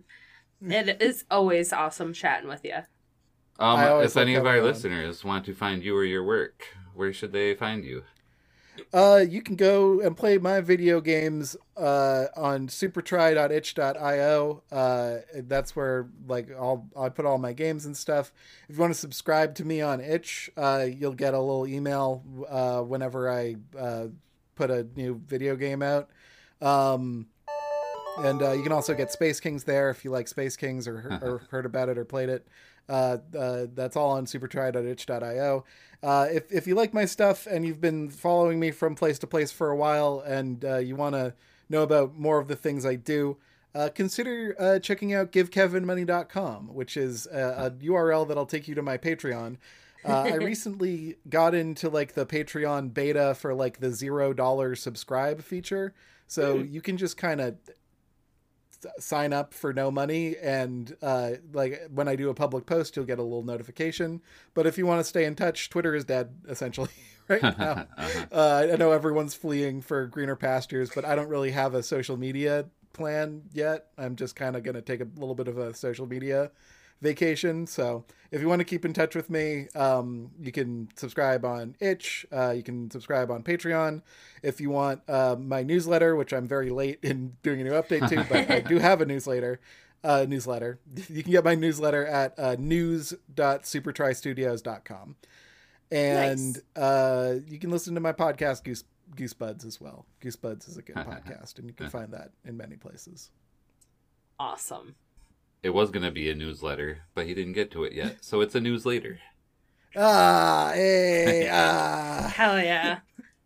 It 0.64 1.02
is 1.02 1.26
always 1.32 1.74
awesome 1.74 2.14
chatting 2.14 2.48
with 2.48 2.64
you. 2.64 2.78
Um, 3.60 3.80
if 4.04 4.16
any 4.18 4.36
of 4.36 4.46
our 4.46 4.54
having 4.54 4.62
on. 4.68 4.74
listeners 4.74 5.24
want 5.24 5.46
to 5.46 5.54
find 5.56 5.84
you 5.84 5.96
or 5.96 6.04
your 6.06 6.24
work, 6.24 6.66
where 6.94 7.12
should 7.14 7.32
they 7.32 7.54
find 7.56 7.84
you? 7.84 8.04
Uh, 8.94 9.24
you 9.28 9.42
can 9.42 9.56
go 9.56 10.00
and 10.00 10.16
play 10.16 10.38
my 10.38 10.62
video 10.62 11.02
games 11.02 11.56
uh, 11.78 12.26
on 12.36 12.68
supertry.itch.io. 12.68 14.64
Uh, 14.72 15.16
that's 15.36 15.76
where 15.76 16.08
like 16.28 16.50
I'll 16.52 16.88
I 16.98 17.10
put 17.10 17.26
all 17.26 17.38
my 17.38 17.54
games 17.54 17.86
and 17.86 17.96
stuff. 17.96 18.32
If 18.70 18.76
you 18.76 18.82
want 18.82 18.94
to 18.94 19.00
subscribe 19.00 19.56
to 19.56 19.66
me 19.66 19.82
on 19.82 20.02
Itch, 20.02 20.50
uh, 20.58 20.86
you'll 20.90 21.14
get 21.14 21.34
a 21.34 21.40
little 21.40 21.68
email 21.68 22.24
uh, 22.50 22.82
whenever 22.82 23.30
I 23.32 23.56
uh, 23.78 24.08
put 24.56 24.72
a 24.72 24.88
new 24.96 25.22
video 25.28 25.56
game 25.56 25.82
out. 25.82 26.10
Um, 26.62 27.28
and 28.18 28.42
uh, 28.42 28.52
you 28.52 28.64
can 28.64 28.72
also 28.72 28.94
get 28.94 29.12
Space 29.12 29.40
Kings 29.40 29.64
there 29.64 29.90
if 29.90 30.04
you 30.04 30.12
like 30.12 30.28
Space 30.28 30.56
Kings 30.58 30.88
or, 30.88 31.20
or 31.22 31.42
heard 31.50 31.66
about 31.66 31.90
it 31.90 31.98
or 31.98 32.06
played 32.06 32.30
it. 32.30 32.48
Uh, 32.92 33.18
uh, 33.40 33.68
that's 33.74 33.96
all 33.96 34.12
on 34.12 34.26
supertry.itch.io. 34.26 35.64
Uh, 36.04 36.28
if, 36.30 36.52
if 36.52 36.68
you 36.68 36.76
like 36.76 36.94
my 36.94 37.06
stuff 37.06 37.48
and 37.48 37.66
you've 37.66 37.80
been 37.80 38.10
following 38.10 38.60
me 38.60 38.70
from 38.70 38.96
place 38.96 39.18
to 39.20 39.26
place 39.26 39.50
for 39.50 39.70
a 39.70 39.76
while 39.78 40.22
and 40.28 40.66
uh, 40.66 40.78
you 40.78 40.98
want 40.98 41.16
to 41.16 41.34
know 41.70 41.84
about 41.84 42.18
more 42.18 42.38
of 42.38 42.50
the 42.50 42.56
things 42.56 42.86
I 42.86 42.96
do, 42.96 43.38
uh, 43.74 43.88
consider 43.96 44.56
uh, 44.60 44.80
checking 44.80 45.14
out 45.14 45.32
givekevinmoney.com, 45.32 46.74
which 46.74 46.98
is 46.98 47.28
a, 47.28 47.68
a 47.68 47.72
URL 47.72 48.28
that'll 48.28 48.46
take 48.46 48.68
you 48.68 48.76
to 48.76 48.82
my 48.82 48.98
Patreon. 48.98 49.56
Uh, 50.04 50.24
I 50.24 50.36
recently 50.36 51.16
got 51.30 51.56
into 51.56 51.88
like 51.88 52.14
the 52.14 52.26
Patreon 52.26 52.94
beta 52.94 53.36
for 53.36 53.54
like 53.54 53.80
the 53.80 53.92
zero 53.92 54.34
dollar 54.34 54.76
subscribe 54.76 55.42
feature, 55.42 55.94
so 56.28 56.58
you 56.58 56.82
can 56.82 56.98
just 56.98 57.16
kind 57.16 57.40
of 57.40 57.56
sign 59.00 59.34
up 59.34 59.54
for 59.54 59.74
no 59.74 59.92
money 59.92 60.36
and 60.42 60.96
uh 61.02 61.32
like 61.54 61.82
when 61.94 62.08
i 62.08 62.16
do 62.16 62.30
a 62.30 62.34
public 62.34 62.66
post 62.66 62.96
you'll 62.96 63.06
get 63.06 63.20
a 63.20 63.24
little 63.24 63.44
notification. 63.44 64.22
But 64.54 64.68
if 64.68 64.78
you 64.78 64.86
want 64.86 65.00
to 65.00 65.04
stay 65.04 65.26
in 65.26 65.36
touch 65.36 65.70
twitter 65.70 65.96
is 65.96 66.06
dead 66.06 66.30
essentially 66.48 66.90
right 67.28 67.42
now. 67.58 67.86
Uh-huh. 67.98 68.26
uh 68.32 68.68
i 68.72 68.76
know 68.76 68.92
everyone's 68.92 69.34
fleeing 69.34 69.82
for 69.82 70.08
greener 70.08 70.36
pastures 70.36 70.92
but 70.94 71.06
i 71.06 71.16
don't 71.16 71.30
really 71.30 71.52
have 71.52 71.74
a 71.74 71.84
social 71.84 72.18
media 72.18 72.66
plan 72.94 73.44
yet. 73.54 73.88
I'm 73.98 74.16
just 74.16 74.36
kind 74.36 74.56
of 74.56 74.64
going 74.64 74.76
to 74.76 74.82
take 74.82 75.02
a 75.02 75.08
little 75.16 75.36
bit 75.36 75.48
of 75.48 75.58
a 75.58 75.74
social 75.74 76.06
media 76.06 76.52
vacation 77.02 77.68
so 77.68 78.04
if 78.32 78.42
you 78.42 78.48
want 78.48 78.60
to 78.60 78.66
keep 78.66 78.86
in 78.86 78.94
touch 78.94 79.16
with 79.16 79.30
me 79.30 79.68
um 79.76 80.32
you 80.40 80.52
can 80.52 80.88
subscribe 80.96 81.44
on 81.44 81.76
itch 81.80 82.26
uh 82.32 82.52
you 82.52 82.64
can 82.64 82.90
subscribe 82.92 83.32
on 83.32 83.44
patreon 83.44 84.02
if 84.44 84.60
you 84.60 84.70
want 84.70 85.02
uh, 85.08 85.38
my 85.40 85.64
newsletter, 85.64 86.14
which 86.16 86.32
I'm 86.34 86.48
very 86.48 86.70
late 86.70 87.00
in 87.04 87.38
doing 87.44 87.62
a 87.62 87.64
new 87.64 87.72
update 87.72 88.08
to, 88.10 88.26
but 88.30 88.52
I 88.52 88.60
do 88.62 88.80
have 88.80 89.02
a 89.02 89.06
newsletter. 89.06 89.60
Uh, 90.04 90.26
newsletter. 90.28 90.80
You 91.10 91.22
can 91.22 91.32
get 91.32 91.46
my 91.46 91.54
newsletter 91.56 92.08
at 92.08 92.34
uh, 92.40 92.56
news.supertrystudios.com. 92.58 95.16
And 95.92 96.60
uh, 96.76 97.36
you 97.48 97.60
can 97.60 97.70
listen 97.70 97.94
to 97.96 98.02
my 98.02 98.14
podcast, 98.14 98.64
Goose 98.64 98.86
Goosebuds, 99.16 99.66
as 99.66 99.82
well. 99.82 100.06
Goosebuds 100.22 100.70
is 100.70 100.78
a 100.78 100.82
good 100.82 100.96
podcast, 100.96 101.60
and 101.60 101.68
you 101.68 101.74
can 101.74 101.90
find 101.90 102.14
that 102.14 102.32
in 102.46 102.56
many 102.58 102.78
places. 102.78 103.30
Awesome. 104.40 104.96
It 105.64 105.70
was 105.72 105.92
gonna 105.92 106.12
be 106.12 106.30
a 106.30 106.36
newsletter, 106.36 107.04
but 107.14 107.28
he 107.28 107.34
didn't 107.36 107.54
get 107.54 107.70
to 107.72 107.84
it 107.84 107.94
yet, 107.94 108.24
so 108.26 108.42
it's 108.42 108.56
a 108.56 108.62
news 108.62 108.86
later. 108.86 109.20
Ah, 109.94 110.72
hey, 110.74 111.50
ah. 111.52 112.32
Hell 112.34 112.64
yeah. 112.64 113.00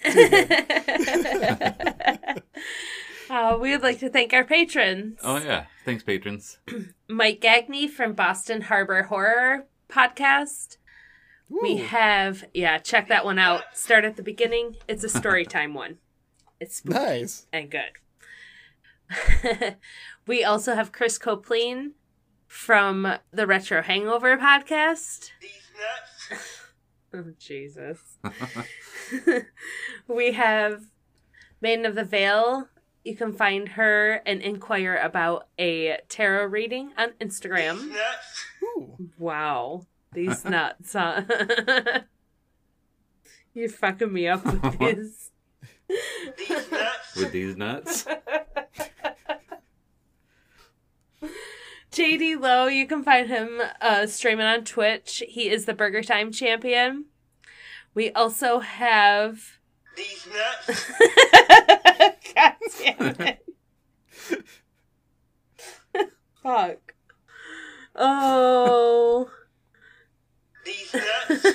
uh, 3.32 3.58
we 3.60 3.72
would 3.72 3.82
like 3.82 3.98
to 4.00 4.10
thank 4.12 4.32
our 4.32 4.44
patrons. 4.44 5.18
Oh 5.24 5.38
yeah, 5.38 5.66
thanks 5.86 6.04
patrons. 6.04 6.60
Mike 7.10 7.42
Gagney 7.42 7.90
from 7.90 8.14
Boston 8.14 8.62
Harbor 8.62 9.02
Horror 9.04 9.66
Podcast. 9.90 10.78
We 11.50 11.78
have, 11.78 12.46
yeah, 12.54 12.78
check 12.78 13.08
that 13.10 13.26
one 13.26 13.40
out. 13.40 13.64
Start 13.74 14.06
at 14.06 14.16
the 14.16 14.24
beginning. 14.24 14.76
It's 14.88 15.04
a 15.04 15.10
story 15.10 15.46
time 15.46 15.74
one. 15.74 15.98
It's 16.60 16.86
Nice. 16.86 17.48
and 17.52 17.72
good. 17.72 17.92
we 20.28 20.44
also 20.44 20.76
have 20.76 20.92
Chris 20.92 21.18
Copleen 21.18 21.94
from 22.56 23.06
the 23.32 23.46
Retro 23.46 23.82
Hangover 23.82 24.38
Podcast. 24.38 25.32
These 25.42 25.52
nuts. 26.32 26.52
Oh, 27.14 27.32
Jesus. 27.40 28.18
we 30.08 30.34
have 30.34 30.84
Maiden 31.62 31.86
of 31.86 31.96
the 31.96 32.04
Veil 32.04 32.68
You 33.06 33.16
can 33.16 33.32
find 33.32 33.70
her 33.70 34.16
and 34.26 34.42
inquire 34.42 34.98
about 34.98 35.48
a 35.58 36.00
tarot 36.10 36.48
reading 36.48 36.92
on 36.98 37.12
Instagram. 37.22 37.96
Ooh. 38.62 38.98
Wow. 39.18 39.86
These 40.12 40.44
nuts, 40.50 40.92
huh? 40.92 41.22
You're 43.54 43.70
fucking 43.70 44.12
me 44.12 44.28
up 44.28 44.44
with 44.44 44.80
these. 44.80 45.32
Nuts. 46.70 47.16
With 47.16 47.32
these 47.32 47.56
nuts. 47.56 48.06
JD 51.96 52.42
Lowe, 52.42 52.68
you 52.68 52.86
can 52.88 53.04
find 53.04 53.30
him 53.30 53.62
uh, 53.80 54.06
streaming 54.06 54.46
on 54.46 54.66
Twitch. 54.66 55.24
He 55.30 55.50
is 55.50 55.64
the 55.64 55.74
Burger 55.74 56.04
Time 56.04 56.30
champion. 56.30 57.06
We 57.94 58.12
also 58.12 58.60
have. 58.60 59.60
These 59.96 60.28
nuts. 60.28 60.92
God 62.36 62.56
damn 62.84 63.16
it. 63.22 63.46
Fuck. 66.44 66.94
Oh. 67.96 69.30
These 70.66 70.94
nuts. 70.96 71.46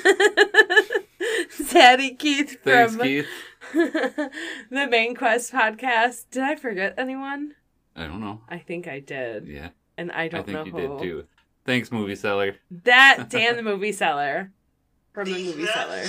Zaddy 1.70 2.18
Keith 2.18 2.56
Thanks, 2.64 2.96
from 2.96 3.02
Keith. 3.02 3.26
the 3.74 4.86
Main 4.90 5.14
Quest 5.14 5.52
podcast. 5.52 6.30
Did 6.30 6.44
I 6.44 6.56
forget 6.56 6.94
anyone? 6.96 7.56
I 7.94 8.06
don't 8.06 8.20
know. 8.20 8.40
I 8.48 8.56
think 8.58 8.88
I 8.88 9.00
did. 9.00 9.46
Yeah, 9.46 9.68
And 10.00 10.10
I 10.12 10.22
I 10.24 10.28
don't 10.28 10.46
think 10.46 10.56
know 10.58 10.64
you 10.64 10.72
who. 10.72 10.98
did 10.98 11.02
too. 11.02 11.24
Thanks, 11.66 11.92
movie 11.92 12.16
seller. 12.16 12.56
That 12.70 13.26
Dan 13.28 13.56
the 13.56 13.62
movie 13.62 13.92
seller 13.92 14.50
from 15.12 15.26
the 15.30 15.44
movie 15.44 15.66
seller. 15.66 16.04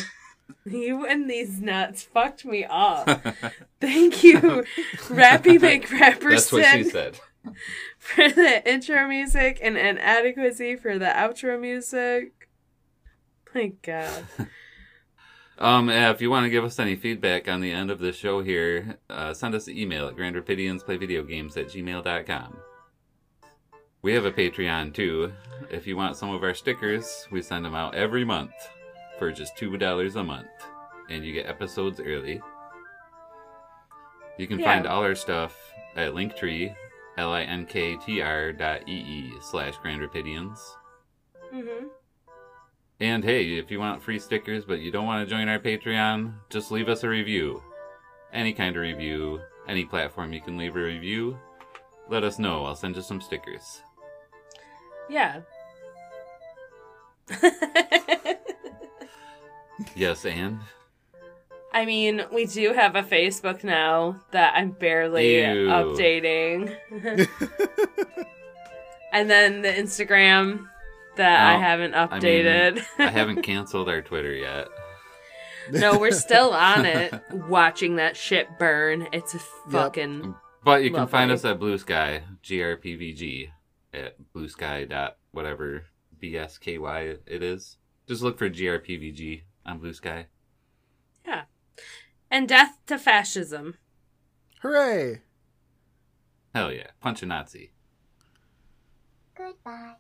You 0.66 1.06
and 1.06 1.30
these 1.30 1.60
nuts 1.60 2.04
fucked 2.04 2.46
me 2.46 2.66
up. 2.70 3.08
Thank 3.82 4.24
you, 4.24 4.39
Rappy 5.08 5.60
McRapperson, 5.60 6.30
That's 6.30 6.52
what 6.52 6.66
she 6.72 6.84
said. 6.86 7.20
for 7.98 8.30
the 8.30 8.70
intro 8.72 9.08
music 9.08 9.60
and 9.62 9.78
Inadequacy 9.78 10.76
for 10.78 10.98
the 10.98 11.06
outro 11.08 11.60
music. 11.60 12.48
My 13.54 13.74
God. 13.82 14.26
Um, 15.58 15.89
yeah, 15.89 16.12
if 16.12 16.22
you 16.22 16.30
want 16.32 16.46
to 16.46 16.50
give 16.50 16.64
us 16.64 16.80
any 16.80 16.96
feedback 16.96 17.48
on 17.50 17.60
the 17.62 17.72
end 17.72 17.92
of 17.92 18.00
the 18.00 18.12
show 18.14 18.42
here, 18.42 18.98
uh, 19.10 19.34
send 19.34 19.54
us 19.54 19.68
an 19.68 19.78
email 19.78 20.08
at 20.08 20.16
grandrapidiansplayvideogames 20.16 21.58
at 21.58 21.68
gmail.com. 21.68 22.58
We 24.02 24.14
have 24.14 24.26
a 24.26 24.32
Patreon 24.32 24.93
too. 24.93 25.32
If 25.70 25.86
you 25.86 25.95
want 25.95 26.18
some 26.18 26.32
of 26.32 26.43
our 26.43 26.54
stickers, 26.56 27.28
we 27.32 27.41
send 27.41 27.64
them 27.66 27.76
out 27.76 27.93
every 27.95 28.26
month 28.26 28.54
for 29.20 29.32
just 29.32 29.56
$2 29.58 30.16
a 30.16 30.24
month. 30.24 30.47
And 31.10 31.24
you 31.24 31.34
get 31.34 31.45
episodes 31.45 31.99
early. 31.99 32.41
You 34.38 34.47
can 34.47 34.60
Yeah. 34.60 34.66
find 34.66 34.88
all 34.88 35.04
our 35.04 35.14
stuff 35.16 35.56
at 35.95 36.14
Linktree, 36.14 36.76
L-I-N-K-T-R 37.18 38.54
dot 38.54 38.88
E-E 38.88 39.34
slash 39.41 39.78
Grand 39.78 40.02
grandrapidians. 40.02 40.58
hmm 41.52 41.88
And 42.99 43.24
hey, 43.24 43.58
if 43.58 43.70
you 43.70 43.80
want 43.80 44.02
free 44.02 44.20
stickers 44.20 44.64
but 44.66 44.80
you 44.80 44.89
don't 44.91 45.06
want 45.06 45.28
to 45.28 45.30
join 45.30 45.47
our 45.49 45.60
Patreon, 45.60 46.34
just 46.49 46.72
leave 46.72 46.89
us 46.89 47.04
a 47.04 47.10
review. 47.10 47.62
Any 48.34 48.54
kind 48.54 48.76
of 48.76 48.82
review, 48.82 49.41
any 49.68 49.86
platform 49.86 50.34
you 50.34 50.41
can 50.41 50.58
leave 50.58 50.76
a 50.76 50.80
review. 50.82 51.38
Let 52.10 52.24
us 52.24 52.39
know. 52.39 52.66
I'll 52.66 52.76
send 52.76 52.95
you 52.95 53.02
some 53.02 53.22
stickers. 53.22 53.84
Yeah. 55.10 55.41
Yes, 59.95 60.26
and 60.26 60.60
I 61.74 61.86
mean, 61.86 62.24
we 62.32 62.45
do 62.45 62.72
have 62.74 62.95
a 62.95 63.02
Facebook 63.04 63.64
now 63.64 64.20
that 64.32 64.54
I'm 64.56 64.72
barely 64.72 65.38
Ew. 65.43 65.68
updating. 65.68 66.76
and 69.12 69.30
then 69.30 69.62
the 69.64 69.70
Instagram 69.70 70.68
that 71.16 71.41
I 71.41 71.56
Oh, 71.56 71.60
haven't 71.60 71.95
I 71.95 72.08
mean, 72.08 72.22
updated. 72.22 72.86
I 72.99 73.08
haven't 73.10 73.41
canceled 73.43 73.89
our 73.89 74.02
Twitter 74.02 74.34
yet. 74.34 74.68
no, 75.72 75.97
we're 75.97 76.12
still 76.12 76.52
on 76.54 76.86
it, 76.86 77.14
watching 77.32 77.95
that 77.95 78.16
shit 78.16 78.60
burn. 78.60 79.08
It's 79.12 79.34
a 79.34 79.39
fucking. 79.72 80.36
But 80.64 80.84
you 80.84 80.91
can 80.91 81.08
find 81.08 81.32
us 81.32 81.43
at 81.43 81.60
Blue 81.60 81.78
Sky, 81.80 82.22
GRPVG, 82.43 83.49
at 83.94 84.32
blue 84.34 84.48
sky 84.48 84.86
dot 84.86 85.18
whatever 85.32 85.86
BSKY 86.22 87.20
it 87.26 87.44
is. 87.44 87.78
Just 88.08 88.22
look 88.22 88.38
for 88.38 88.50
GRPVG 88.50 89.44
on 89.66 89.80
Blue 89.80 89.94
Sky. 89.94 90.28
Yeah. 91.26 91.44
And 92.30 92.48
death 92.48 92.78
to 92.88 92.98
fascism. 92.98 93.76
Hooray! 94.62 95.22
Hell 96.54 96.72
yeah. 96.72 96.88
Punch 97.00 97.24
a 97.24 97.26
Nazi. 97.26 97.72
Goodbye. 99.36 99.96